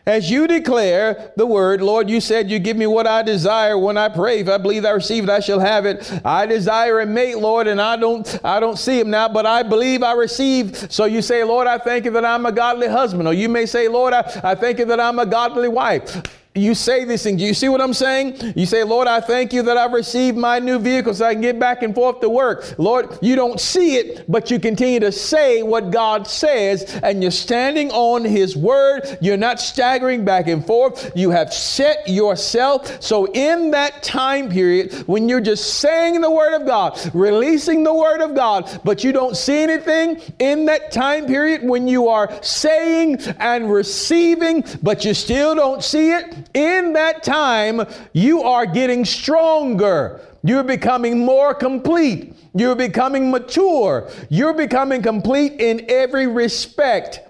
As 0.07 0.31
you 0.31 0.47
declare 0.47 1.33
the 1.35 1.45
word, 1.45 1.81
Lord, 1.81 2.09
you 2.09 2.21
said 2.21 2.49
you 2.49 2.59
give 2.59 2.77
me 2.77 2.87
what 2.87 3.05
I 3.05 3.23
desire 3.23 3.77
when 3.77 3.97
I 3.97 4.07
pray. 4.07 4.39
If 4.39 4.47
I 4.47 4.57
believe 4.57 4.85
I 4.85 4.91
receive 4.91 5.25
it, 5.25 5.29
I 5.29 5.41
shall 5.41 5.59
have 5.59 5.85
it. 5.85 6.21
I 6.23 6.45
desire 6.45 7.01
a 7.01 7.05
mate, 7.05 7.37
Lord, 7.37 7.67
and 7.67 7.81
I 7.81 7.97
don't 7.97 8.39
I 8.41 8.61
don't 8.61 8.79
see 8.79 9.01
him 9.01 9.09
now, 9.09 9.27
but 9.27 9.45
I 9.45 9.63
believe 9.63 10.03
I 10.03 10.13
receive. 10.13 10.89
So 10.89 11.03
you 11.03 11.21
say, 11.21 11.43
Lord, 11.43 11.67
I 11.67 11.77
thank 11.77 12.05
you 12.05 12.11
that 12.11 12.23
I'm 12.23 12.45
a 12.45 12.53
godly 12.53 12.87
husband. 12.87 13.27
Or 13.27 13.33
you 13.33 13.49
may 13.49 13.65
say, 13.65 13.89
Lord, 13.89 14.13
I, 14.13 14.19
I 14.45 14.55
thank 14.55 14.79
you 14.79 14.85
that 14.85 14.99
I'm 15.01 15.19
a 15.19 15.25
godly 15.25 15.67
wife 15.67 16.23
you 16.57 16.75
say 16.75 17.05
these 17.05 17.23
things. 17.23 17.41
You 17.41 17.53
see 17.53 17.69
what 17.69 17.81
I'm 17.81 17.93
saying? 17.93 18.53
You 18.55 18.65
say, 18.65 18.83
Lord, 18.83 19.07
I 19.07 19.21
thank 19.21 19.53
you 19.53 19.63
that 19.63 19.77
I've 19.77 19.93
received 19.93 20.37
my 20.37 20.59
new 20.59 20.79
vehicle 20.79 21.13
so 21.13 21.25
I 21.25 21.33
can 21.33 21.41
get 21.41 21.59
back 21.59 21.83
and 21.83 21.93
forth 21.93 22.19
to 22.21 22.29
work. 22.29 22.75
Lord, 22.77 23.17
you 23.21 23.35
don't 23.35 23.59
see 23.59 23.97
it, 23.97 24.29
but 24.29 24.51
you 24.51 24.59
continue 24.59 24.99
to 24.99 25.11
say 25.11 25.63
what 25.63 25.91
God 25.91 26.27
says, 26.27 26.83
and 27.03 27.21
you're 27.21 27.31
standing 27.31 27.91
on 27.91 28.23
His 28.23 28.55
word. 28.55 29.17
You're 29.21 29.37
not 29.37 29.59
staggering 29.59 30.25
back 30.25 30.47
and 30.47 30.65
forth. 30.65 31.11
You 31.15 31.29
have 31.31 31.53
set 31.53 32.07
yourself. 32.07 33.01
So, 33.01 33.25
in 33.25 33.71
that 33.71 34.03
time 34.03 34.49
period, 34.49 34.93
when 35.07 35.29
you're 35.29 35.41
just 35.41 35.79
saying 35.79 36.21
the 36.21 36.31
word 36.31 36.55
of 36.55 36.65
God, 36.65 36.99
releasing 37.13 37.83
the 37.83 37.93
word 37.93 38.21
of 38.21 38.35
God, 38.35 38.81
but 38.83 39.03
you 39.03 39.11
don't 39.11 39.35
see 39.35 39.57
anything, 39.57 40.21
in 40.39 40.65
that 40.65 40.91
time 40.91 41.25
period, 41.25 41.63
when 41.63 41.87
you 41.87 42.07
are 42.07 42.31
saying 42.43 43.19
and 43.39 43.71
receiving, 43.71 44.63
but 44.81 45.05
you 45.05 45.13
still 45.13 45.55
don't 45.55 45.83
see 45.83 46.11
it, 46.11 46.46
in 46.53 46.93
that 46.93 47.23
time, 47.23 47.81
you 48.13 48.43
are 48.43 48.65
getting 48.65 49.05
stronger. 49.05 50.21
You're 50.43 50.63
becoming 50.63 51.19
more 51.19 51.53
complete. 51.53 52.33
You're 52.53 52.75
becoming 52.75 53.29
mature. 53.29 54.09
You're 54.29 54.53
becoming 54.53 55.01
complete 55.01 55.59
in 55.59 55.85
every 55.89 56.27
respect. 56.27 57.21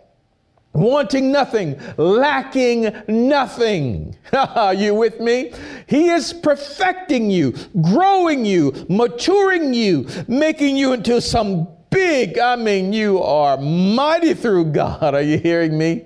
Wanting 0.73 1.31
nothing, 1.31 1.81
lacking 1.97 2.93
nothing. 3.07 4.15
Are 4.33 4.75
you 4.75 4.93
with 4.93 5.19
me? 5.19 5.51
He 5.87 6.09
is 6.09 6.33
perfecting 6.33 7.31
you, 7.31 7.55
growing 7.81 8.45
you, 8.45 8.85
maturing 8.87 9.73
you, 9.73 10.07
making 10.27 10.77
you 10.77 10.93
into 10.93 11.19
some 11.19 11.67
big, 11.89 12.37
I 12.37 12.55
mean, 12.55 12.93
you 12.93 13.21
are 13.21 13.57
mighty 13.57 14.33
through 14.33 14.65
God. 14.65 15.01
Are 15.15 15.21
you 15.21 15.39
hearing 15.39 15.77
me? 15.77 16.05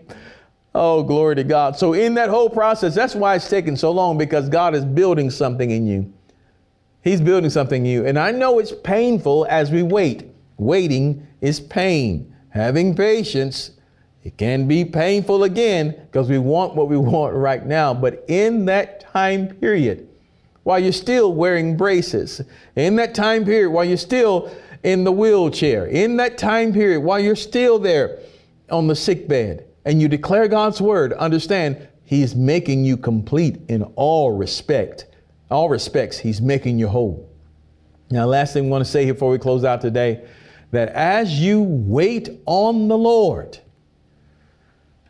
Oh, 0.73 1.03
glory 1.03 1.35
to 1.35 1.43
God. 1.43 1.75
So, 1.77 1.93
in 1.93 2.13
that 2.13 2.29
whole 2.29 2.49
process, 2.49 2.95
that's 2.95 3.13
why 3.13 3.35
it's 3.35 3.49
taking 3.49 3.75
so 3.75 3.91
long 3.91 4.17
because 4.17 4.47
God 4.47 4.73
is 4.73 4.85
building 4.85 5.29
something 5.29 5.69
in 5.69 5.85
you. 5.85 6.13
He's 7.03 7.19
building 7.19 7.49
something 7.49 7.85
in 7.85 7.91
you. 7.91 8.05
And 8.05 8.17
I 8.17 8.31
know 8.31 8.59
it's 8.59 8.71
painful 8.71 9.47
as 9.49 9.71
we 9.71 9.83
wait. 9.83 10.25
Waiting 10.57 11.27
is 11.41 11.59
pain. 11.59 12.33
Having 12.49 12.95
patience, 12.95 13.71
it 14.23 14.37
can 14.37 14.67
be 14.67 14.85
painful 14.85 15.43
again 15.43 15.95
because 16.05 16.29
we 16.29 16.37
want 16.37 16.75
what 16.75 16.87
we 16.87 16.97
want 16.97 17.35
right 17.35 17.65
now. 17.65 17.93
But 17.93 18.23
in 18.27 18.65
that 18.65 19.01
time 19.01 19.47
period, 19.47 20.07
while 20.63 20.79
you're 20.79 20.93
still 20.93 21.33
wearing 21.33 21.75
braces, 21.75 22.41
in 22.75 22.95
that 22.97 23.15
time 23.15 23.43
period, 23.43 23.71
while 23.71 23.83
you're 23.83 23.97
still 23.97 24.51
in 24.83 25.03
the 25.03 25.11
wheelchair, 25.11 25.87
in 25.87 26.17
that 26.17 26.37
time 26.37 26.71
period, 26.71 27.01
while 27.01 27.19
you're 27.19 27.35
still 27.35 27.79
there 27.79 28.19
on 28.69 28.87
the 28.87 28.95
sick 28.95 29.27
bed, 29.27 29.65
and 29.85 30.01
you 30.01 30.07
declare 30.07 30.47
God's 30.47 30.81
word, 30.81 31.13
understand 31.13 31.87
He's 32.03 32.35
making 32.35 32.83
you 32.83 32.97
complete 32.97 33.61
in 33.69 33.83
all 33.95 34.31
respect. 34.31 35.05
All 35.49 35.69
respects, 35.69 36.17
He's 36.17 36.41
making 36.41 36.77
you 36.77 36.87
whole. 36.87 37.29
Now, 38.09 38.25
last 38.25 38.53
thing 38.53 38.65
we 38.65 38.69
want 38.69 38.83
to 38.83 38.91
say 38.91 39.05
here 39.05 39.13
before 39.13 39.31
we 39.31 39.39
close 39.39 39.63
out 39.63 39.79
today 39.79 40.25
that 40.71 40.89
as 40.89 41.39
you 41.39 41.61
wait 41.61 42.29
on 42.45 42.87
the 42.87 42.97
Lord, 42.97 43.57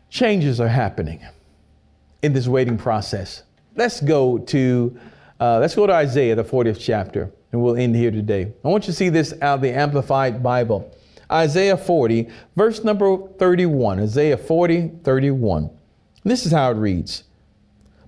changes 0.08 0.60
are 0.60 0.68
happening 0.68 1.20
in 2.22 2.32
this 2.32 2.46
waiting 2.46 2.78
process. 2.78 3.42
Let's 3.74 4.00
go 4.00 4.38
to 4.38 4.98
uh, 5.40 5.58
let's 5.58 5.74
go 5.74 5.88
to 5.88 5.92
Isaiah, 5.92 6.36
the 6.36 6.44
40th 6.44 6.78
chapter, 6.78 7.28
and 7.50 7.60
we'll 7.60 7.76
end 7.76 7.96
here 7.96 8.12
today. 8.12 8.52
I 8.64 8.68
want 8.68 8.84
you 8.84 8.92
to 8.92 8.96
see 8.96 9.08
this 9.08 9.32
out 9.42 9.56
of 9.56 9.60
the 9.60 9.72
Amplified 9.72 10.40
Bible. 10.40 10.96
Isaiah 11.32 11.76
40, 11.76 12.28
verse 12.54 12.84
number 12.84 13.16
31. 13.38 14.00
Isaiah 14.00 14.36
40, 14.36 14.92
31. 15.02 15.70
This 16.24 16.46
is 16.46 16.52
how 16.52 16.70
it 16.70 16.74
reads 16.74 17.24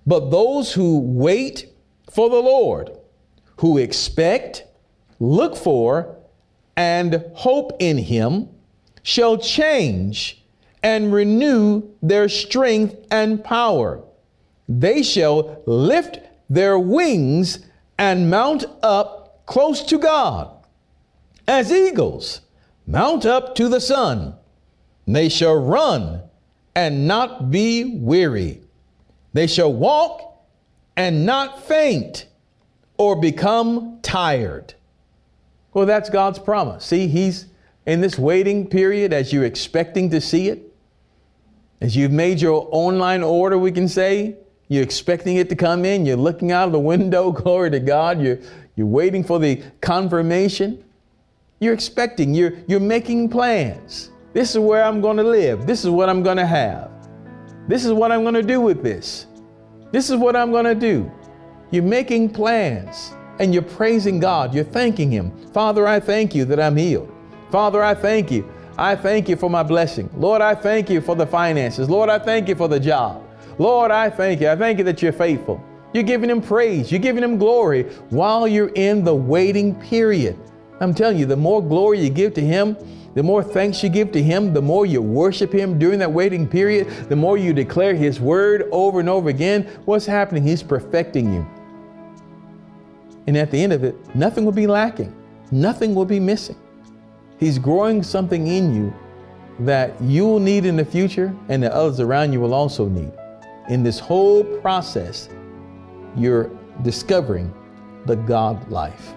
But 0.07 0.31
those 0.31 0.73
who 0.75 1.01
wait 1.01 1.73
for 2.11 2.29
the 2.29 2.37
Lord 2.37 2.91
who 3.59 3.79
expect, 3.79 4.65
look 5.21 5.57
for, 5.57 6.17
and 6.77 7.25
hope 7.35 7.73
in 7.79 7.99
him 7.99 8.49
shall 9.03 9.39
change 9.39 10.45
and 10.83 11.13
renew 11.13 11.83
their 12.03 12.29
strength 12.29 12.97
and 13.11 13.43
power. 13.43 14.03
They 14.69 15.03
shall 15.03 15.63
lift 15.67 16.19
their 16.51 16.79
wings 16.79 17.61
and 17.99 18.31
mount 18.31 18.65
up 18.83 19.47
close 19.47 19.83
to 19.85 19.99
God. 19.99 20.51
As 21.47 21.71
eagles, 21.71 22.41
mount 22.87 23.27
up 23.27 23.55
to 23.57 23.69
the 23.69 23.81
sun. 23.81 24.35
They 25.07 25.29
shall 25.29 25.57
run 25.57 26.23
and 26.75 27.07
not 27.07 27.51
be 27.51 27.85
weary. 27.85 28.63
They 29.33 29.47
shall 29.47 29.73
walk 29.73 30.45
and 30.97 31.27
not 31.27 31.65
faint 31.65 32.27
or 32.97 33.17
become 33.17 33.99
tired. 34.03 34.75
Well, 35.73 35.87
that's 35.87 36.09
God's 36.09 36.39
promise. 36.39 36.85
See, 36.85 37.09
He's 37.09 37.47
in 37.87 38.01
this 38.01 38.19
waiting 38.19 38.67
period 38.67 39.13
as 39.13 39.33
you're 39.33 39.45
expecting 39.45 40.11
to 40.11 40.21
see 40.21 40.49
it. 40.49 40.73
As 41.81 41.97
you've 41.97 42.13
made 42.13 42.41
your 42.41 42.69
online 42.71 43.23
order, 43.23 43.59
we 43.59 43.73
can 43.73 43.89
say, 43.89 44.37
you're 44.69 44.83
expecting 44.83 45.37
it 45.37 45.49
to 45.51 45.57
come 45.57 45.85
in, 45.85 46.07
you're 46.07 46.17
looking 46.17 46.51
out 46.51 46.67
of 46.67 46.73
the 46.73 46.81
window, 46.81 47.31
glory 47.33 47.71
to 47.71 47.81
God, 47.81 48.23
you're, 48.23 48.39
you're 48.77 48.87
waiting 48.87 49.23
for 49.23 49.39
the 49.39 49.63
confirmation. 49.81 50.83
You're 51.61 51.75
expecting, 51.75 52.35
you're, 52.35 52.53
you're 52.67 52.81
making 52.81 53.29
plans. 53.31 54.11
This 54.33 54.51
is 54.51 54.59
where 54.59 54.83
I'm 54.83 55.01
going 55.01 55.17
to 55.17 55.23
live. 55.23 55.67
This 55.67 55.85
is 55.85 55.91
what 55.91 56.09
I'm 56.09 56.23
going 56.23 56.37
to 56.37 56.47
have. 56.47 56.91
This 57.69 57.85
is 57.85 57.93
what 57.93 58.13
I'm 58.13 58.23
going 58.23 58.35
to 58.35 58.43
do 58.43 58.61
with 58.61 58.83
this. 58.83 59.27
This 59.93 60.11
is 60.11 60.17
what 60.17 60.35
I'm 60.35 60.51
going 60.51 60.65
to 60.65 60.75
do. 60.75 61.11
You're 61.71 61.85
making 61.85 62.31
plans 62.31 63.15
and 63.39 63.55
you're 63.55 63.63
praising 63.63 64.19
God. 64.19 64.53
You're 64.53 64.65
thanking 64.65 65.11
Him. 65.11 65.31
Father, 65.53 65.87
I 65.87 66.01
thank 66.01 66.35
you 66.35 66.45
that 66.47 66.61
I'm 66.61 66.77
healed. 66.77 67.13
Father, 67.51 67.83
I 67.83 67.95
thank 67.95 68.31
you. 68.31 68.51
I 68.77 68.97
thank 68.97 69.29
you 69.29 69.37
for 69.37 69.49
my 69.49 69.63
blessing. 69.63 70.11
Lord, 70.17 70.43
I 70.43 70.55
thank 70.55 70.91
you 70.91 71.01
for 71.01 71.15
the 71.15 71.27
finances. 71.27 71.89
Lord, 71.89 72.11
I 72.11 72.19
thank 72.19 72.49
you 72.49 72.57
for 72.57 72.69
the 72.69 72.81
job. 72.81 73.25
Lord, 73.59 73.93
I 73.93 74.11
thank 74.11 74.41
you. 74.41 74.49
I 74.49 74.57
thank 74.57 74.79
you 74.79 74.85
that 74.85 75.01
you're 75.01 75.13
faithful. 75.13 75.63
You're 75.93 76.03
giving 76.03 76.29
Him 76.29 76.43
praise. 76.43 76.91
You're 76.91 77.01
giving 77.01 77.23
Him 77.23 77.39
glory 77.39 77.85
while 78.11 78.49
you're 78.49 78.73
in 78.75 79.05
the 79.05 79.15
waiting 79.15 79.77
period. 79.77 80.37
I'm 80.81 80.95
telling 80.95 81.19
you, 81.19 81.27
the 81.27 81.37
more 81.37 81.63
glory 81.63 82.01
you 82.01 82.11
give 82.11 82.35
to 82.35 82.41
Him, 82.41 82.77
the 83.15 83.23
more 83.23 83.43
thanks 83.45 83.83
you 83.83 83.89
give 83.89 84.11
to 84.13 84.23
Him, 84.23 84.53
the 84.53 84.63
more 84.63 84.87
you 84.87 85.01
worship 85.01 85.53
Him 85.53 85.79
during 85.79 85.99
that 86.01 86.13
waiting 86.13 86.49
period, 86.49 86.89
the 87.09 87.17
more 87.17 87.37
you 87.37 87.53
declare 87.53 87.95
His 87.95 88.21
word 88.21 88.69
over 88.73 89.01
and 89.01 89.09
over 89.09 89.29
again, 89.29 89.65
what's 89.85 90.07
happening? 90.07 90.43
He's 90.43 90.63
perfecting 90.63 91.33
you. 91.33 91.47
And 93.27 93.37
at 93.37 93.51
the 93.51 93.63
end 93.63 93.73
of 93.73 93.85
it, 93.85 93.95
nothing 94.15 94.45
will 94.45 94.53
be 94.53 94.67
lacking, 94.67 95.15
nothing 95.51 95.95
will 95.95 96.05
be 96.05 96.21
missing. 96.21 96.57
He's 97.39 97.59
growing 97.59 98.03
something 98.03 98.47
in 98.47 98.75
you 98.75 98.95
that 99.61 100.01
you 100.03 100.27
will 100.27 100.41
need 100.41 100.65
in 100.65 100.77
the 100.77 100.85
future 100.85 101.35
and 101.49 101.63
that 101.63 101.73
others 101.73 102.01
around 102.01 102.33
you 102.33 102.41
will 102.41 102.55
also 102.55 102.89
need. 102.89 103.13
In 103.69 103.83
this 103.83 103.99
whole 103.99 104.45
process, 104.61 105.29
you're 106.17 106.51
discovering 106.83 107.53
the 108.07 108.17
God 108.17 108.69
life. 108.71 109.15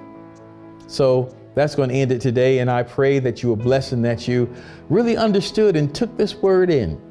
So 0.88 1.36
that's 1.58 1.76
going 1.76 1.89
to 1.89 1.95
end 1.95 2.12
it 2.12 2.22
today. 2.22 2.60
And 2.60 2.70
I 2.70 2.84
pray 2.84 3.20
that 3.20 3.41
you 3.41 3.49
were 3.49 3.55
blessed 3.55 3.93
and 3.93 4.05
that 4.05 4.28
you 4.28 4.53
really 4.89 5.18
understood 5.18 5.76
and 5.76 5.93
took 5.93 6.16
this 6.18 6.36
word 6.36 6.70
in. 6.70 7.01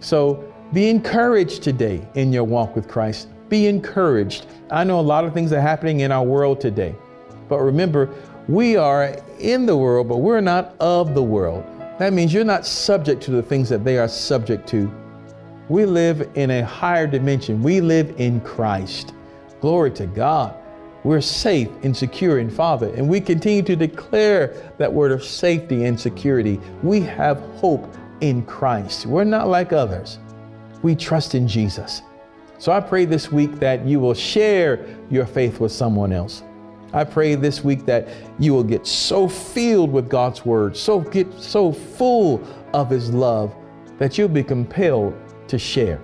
So 0.00 0.52
be 0.72 0.88
encouraged 0.88 1.62
today 1.62 2.06
in 2.14 2.32
your 2.32 2.44
walk 2.44 2.74
with 2.74 2.88
Christ. 2.88 3.28
Be 3.48 3.66
encouraged. 3.66 4.46
I 4.70 4.84
know 4.84 5.00
a 5.00 5.02
lot 5.02 5.24
of 5.24 5.34
things 5.34 5.52
are 5.52 5.60
happening 5.60 6.00
in 6.00 6.12
our 6.12 6.24
world 6.24 6.60
today. 6.60 6.94
But 7.48 7.58
remember, 7.58 8.08
we 8.48 8.76
are 8.76 9.16
in 9.38 9.66
the 9.66 9.76
world, 9.76 10.08
but 10.08 10.18
we're 10.18 10.40
not 10.40 10.74
of 10.80 11.14
the 11.14 11.22
world. 11.22 11.64
That 11.98 12.12
means 12.12 12.32
you're 12.32 12.44
not 12.44 12.64
subject 12.64 13.22
to 13.24 13.32
the 13.32 13.42
things 13.42 13.68
that 13.68 13.84
they 13.84 13.98
are 13.98 14.08
subject 14.08 14.66
to. 14.68 14.90
We 15.68 15.84
live 15.84 16.28
in 16.34 16.50
a 16.50 16.64
higher 16.64 17.06
dimension. 17.06 17.62
We 17.62 17.80
live 17.80 18.14
in 18.18 18.40
Christ. 18.40 19.12
Glory 19.60 19.90
to 19.92 20.06
God. 20.06 20.59
We're 21.02 21.22
safe 21.22 21.68
and 21.82 21.96
secure 21.96 22.40
in 22.40 22.50
Father, 22.50 22.92
and 22.94 23.08
we 23.08 23.22
continue 23.22 23.62
to 23.62 23.74
declare 23.74 24.72
that 24.76 24.92
word 24.92 25.12
of 25.12 25.24
safety 25.24 25.86
and 25.86 25.98
security. 25.98 26.60
We 26.82 27.00
have 27.00 27.40
hope 27.56 27.94
in 28.20 28.44
Christ. 28.44 29.06
We're 29.06 29.24
not 29.24 29.48
like 29.48 29.72
others. 29.72 30.18
We 30.82 30.94
trust 30.94 31.34
in 31.34 31.48
Jesus. 31.48 32.02
So 32.58 32.70
I 32.70 32.80
pray 32.80 33.06
this 33.06 33.32
week 33.32 33.58
that 33.60 33.86
you 33.86 33.98
will 33.98 34.12
share 34.12 34.86
your 35.08 35.24
faith 35.24 35.58
with 35.58 35.72
someone 35.72 36.12
else. 36.12 36.42
I 36.92 37.04
pray 37.04 37.34
this 37.34 37.64
week 37.64 37.86
that 37.86 38.08
you 38.38 38.52
will 38.52 38.64
get 38.64 38.86
so 38.86 39.26
filled 39.26 39.90
with 39.90 40.10
God's 40.10 40.44
word, 40.44 40.76
so 40.76 41.00
get 41.00 41.32
so 41.32 41.72
full 41.72 42.46
of 42.74 42.90
his 42.90 43.10
love 43.10 43.54
that 43.98 44.18
you'll 44.18 44.28
be 44.28 44.42
compelled 44.42 45.14
to 45.48 45.58
share. 45.58 46.02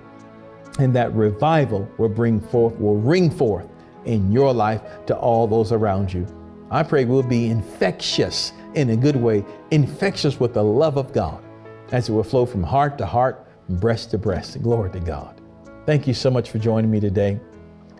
And 0.79 0.95
that 0.95 1.13
revival 1.13 1.87
will 1.99 2.09
bring 2.09 2.39
forth, 2.39 2.75
will 2.79 2.97
ring 2.97 3.29
forth 3.29 3.67
in 4.07 4.31
your 4.31 4.53
life 4.53 4.81
to 5.05 5.15
all 5.15 5.47
those 5.47 5.71
around 5.71 6.11
you. 6.11 6.25
I 6.71 6.83
pray 6.83 7.05
we'll 7.05 7.23
be 7.23 7.47
infectious 7.49 8.51
in 8.73 8.89
a 8.89 8.97
good 8.97 9.15
way, 9.15 9.45
infectious 9.71 10.39
with 10.39 10.53
the 10.53 10.63
love 10.63 10.97
of 10.97 11.13
God 11.13 11.43
as 11.91 12.09
it 12.09 12.11
will 12.11 12.23
flow 12.23 12.45
from 12.45 12.63
heart 12.63 12.97
to 12.97 13.05
heart, 13.05 13.47
breast 13.69 14.11
to 14.11 14.17
breast. 14.17 14.61
Glory 14.61 14.91
to 14.91 14.99
God. 14.99 15.41
Thank 15.85 16.07
you 16.07 16.13
so 16.13 16.29
much 16.29 16.49
for 16.49 16.59
joining 16.59 16.91
me 16.91 16.99
today. 16.99 17.39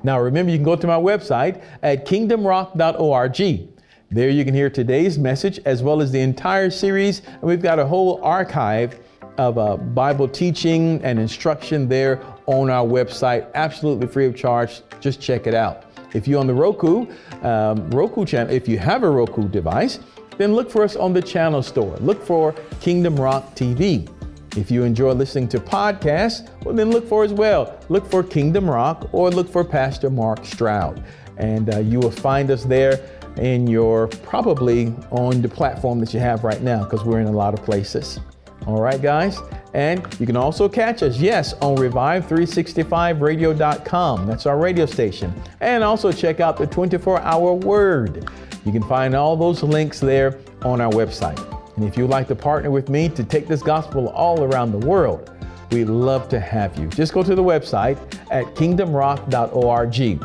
Now, 0.03 0.19
remember, 0.19 0.51
you 0.51 0.57
can 0.57 0.65
go 0.65 0.75
to 0.75 0.87
my 0.87 0.97
website 0.97 1.63
at 1.81 2.05
kingdomrock.org. 2.05 3.69
There 4.09 4.29
you 4.29 4.45
can 4.45 4.53
hear 4.53 4.69
today's 4.69 5.17
message 5.17 5.59
as 5.65 5.83
well 5.83 6.01
as 6.01 6.11
the 6.11 6.19
entire 6.19 6.69
series. 6.69 7.21
And 7.25 7.43
we've 7.43 7.61
got 7.61 7.79
a 7.79 7.85
whole 7.85 8.21
archive 8.23 8.99
of 9.37 9.57
uh, 9.57 9.77
Bible 9.77 10.27
teaching 10.27 11.01
and 11.03 11.19
instruction 11.19 11.87
there 11.87 12.21
on 12.45 12.69
our 12.69 12.85
website, 12.85 13.51
absolutely 13.53 14.07
free 14.07 14.25
of 14.25 14.35
charge. 14.35 14.81
Just 14.99 15.21
check 15.21 15.47
it 15.47 15.53
out. 15.53 15.86
If 16.17 16.27
you're 16.27 16.39
on 16.39 16.47
the 16.47 16.53
Roku, 16.55 17.05
um, 17.43 17.91
Roku 17.91 18.25
channel, 18.25 18.51
if 18.51 18.67
you 18.67 18.79
have 18.79 19.03
a 19.03 19.09
Roku 19.09 19.47
device, 19.47 19.99
then 20.39 20.55
look 20.55 20.71
for 20.71 20.83
us 20.83 20.95
on 20.95 21.13
the 21.13 21.21
channel 21.21 21.61
store. 21.61 21.95
Look 21.97 22.23
for 22.23 22.53
Kingdom 22.81 23.15
Rock 23.15 23.55
TV. 23.55 24.09
If 24.57 24.71
you 24.71 24.83
enjoy 24.83 25.11
listening 25.11 25.47
to 25.49 25.59
podcasts, 25.59 26.49
well, 26.63 26.73
then 26.73 26.89
look 26.89 27.07
for 27.07 27.23
as 27.23 27.33
well. 27.33 27.79
Look 27.89 28.09
for 28.09 28.23
Kingdom 28.23 28.67
Rock 28.67 29.07
or 29.11 29.29
look 29.29 29.47
for 29.47 29.63
Pastor 29.63 30.09
Mark 30.09 30.43
Stroud. 30.43 31.03
And 31.37 31.71
uh, 31.71 31.79
you 31.81 31.99
will 31.99 32.09
find 32.09 32.49
us 32.49 32.63
there 32.63 32.99
in 33.37 33.67
your 33.67 34.07
probably 34.07 34.87
on 35.11 35.43
the 35.43 35.49
platform 35.49 35.99
that 35.99 36.15
you 36.15 36.19
have 36.19 36.43
right 36.43 36.63
now 36.63 36.83
because 36.83 37.03
we're 37.03 37.19
in 37.19 37.27
a 37.27 37.31
lot 37.31 37.53
of 37.53 37.63
places. 37.63 38.19
All 38.67 38.81
right, 38.81 39.01
guys. 39.01 39.39
And 39.73 40.05
you 40.19 40.25
can 40.25 40.35
also 40.35 40.67
catch 40.67 41.01
us, 41.01 41.17
yes, 41.17 41.53
on 41.61 41.77
Revive365radio.com. 41.77 44.27
That's 44.27 44.45
our 44.45 44.57
radio 44.57 44.85
station. 44.85 45.33
And 45.61 45.85
also 45.85 46.11
check 46.11 46.41
out 46.41 46.57
the 46.57 46.67
24 46.67 47.21
hour 47.21 47.53
word. 47.53 48.29
You 48.65 48.73
can 48.73 48.83
find 48.83 49.15
all 49.15 49.37
those 49.37 49.63
links 49.63 50.01
there 50.01 50.37
on 50.63 50.81
our 50.81 50.91
website. 50.91 51.39
And 51.77 51.85
if 51.85 51.95
you'd 51.95 52.09
like 52.09 52.27
to 52.27 52.35
partner 52.35 52.69
with 52.69 52.89
me 52.89 53.07
to 53.09 53.23
take 53.23 53.47
this 53.47 53.63
gospel 53.63 54.09
all 54.09 54.43
around 54.43 54.73
the 54.73 54.85
world, 54.85 55.31
we'd 55.71 55.85
love 55.85 56.27
to 56.29 56.39
have 56.39 56.77
you. 56.77 56.87
Just 56.87 57.13
go 57.13 57.23
to 57.23 57.35
the 57.35 57.43
website 57.43 57.97
at 58.31 58.45
kingdomrock.org 58.55 60.21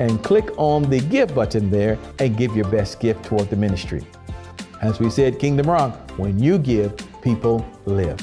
and 0.00 0.24
click 0.24 0.50
on 0.58 0.82
the 0.90 0.98
give 0.98 1.32
button 1.32 1.70
there 1.70 1.96
and 2.18 2.36
give 2.36 2.56
your 2.56 2.68
best 2.70 2.98
gift 2.98 3.24
toward 3.24 3.48
the 3.50 3.56
ministry. 3.56 4.04
As 4.82 4.98
we 4.98 5.10
said, 5.10 5.38
Kingdom 5.38 5.70
Rock, 5.70 6.10
when 6.18 6.36
you 6.38 6.58
give, 6.58 6.92
people 7.24 7.66
live. 7.86 8.20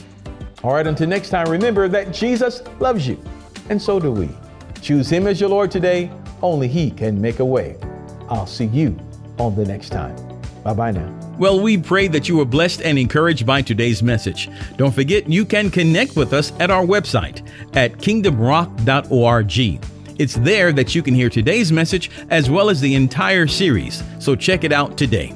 All 0.63 0.73
right, 0.73 0.85
until 0.85 1.07
next 1.07 1.29
time, 1.29 1.49
remember 1.49 1.89
that 1.89 2.13
Jesus 2.13 2.61
loves 2.79 3.07
you, 3.07 3.19
and 3.69 3.81
so 3.81 3.99
do 3.99 4.11
we. 4.11 4.29
Choose 4.81 5.09
Him 5.09 5.27
as 5.27 5.41
your 5.41 5.49
Lord 5.49 5.71
today. 5.71 6.11
Only 6.41 6.67
He 6.67 6.91
can 6.91 7.19
make 7.19 7.39
a 7.39 7.45
way. 7.45 7.75
I'll 8.29 8.47
see 8.47 8.65
you 8.65 8.97
on 9.39 9.55
the 9.55 9.65
next 9.65 9.89
time. 9.89 10.15
Bye 10.63 10.75
bye 10.75 10.91
now. 10.91 11.11
Well, 11.39 11.59
we 11.59 11.79
pray 11.79 12.07
that 12.09 12.29
you 12.29 12.37
were 12.37 12.45
blessed 12.45 12.83
and 12.83 12.99
encouraged 12.99 13.47
by 13.47 13.63
today's 13.63 14.03
message. 14.03 14.47
Don't 14.77 14.93
forget, 14.93 15.27
you 15.27 15.43
can 15.43 15.71
connect 15.71 16.15
with 16.15 16.33
us 16.33 16.53
at 16.59 16.69
our 16.69 16.85
website 16.85 17.41
at 17.75 17.93
kingdomrock.org. 17.93 19.81
It's 20.19 20.35
there 20.35 20.71
that 20.73 20.93
you 20.93 21.01
can 21.01 21.15
hear 21.15 21.29
today's 21.29 21.71
message 21.71 22.11
as 22.29 22.51
well 22.51 22.69
as 22.69 22.79
the 22.79 22.93
entire 22.93 23.47
series, 23.47 24.03
so 24.19 24.35
check 24.35 24.63
it 24.63 24.71
out 24.71 24.95
today. 24.99 25.33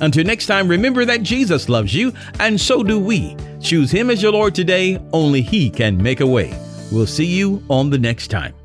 Until 0.00 0.24
next 0.24 0.46
time, 0.46 0.68
remember 0.68 1.04
that 1.04 1.22
Jesus 1.22 1.68
loves 1.68 1.94
you, 1.94 2.12
and 2.40 2.60
so 2.60 2.82
do 2.82 2.98
we. 2.98 3.36
Choose 3.60 3.90
Him 3.90 4.10
as 4.10 4.22
your 4.22 4.32
Lord 4.32 4.54
today. 4.54 5.00
Only 5.12 5.42
He 5.42 5.70
can 5.70 6.00
make 6.02 6.20
a 6.20 6.26
way. 6.26 6.58
We'll 6.92 7.06
see 7.06 7.26
you 7.26 7.62
on 7.68 7.90
the 7.90 7.98
next 7.98 8.28
time. 8.28 8.57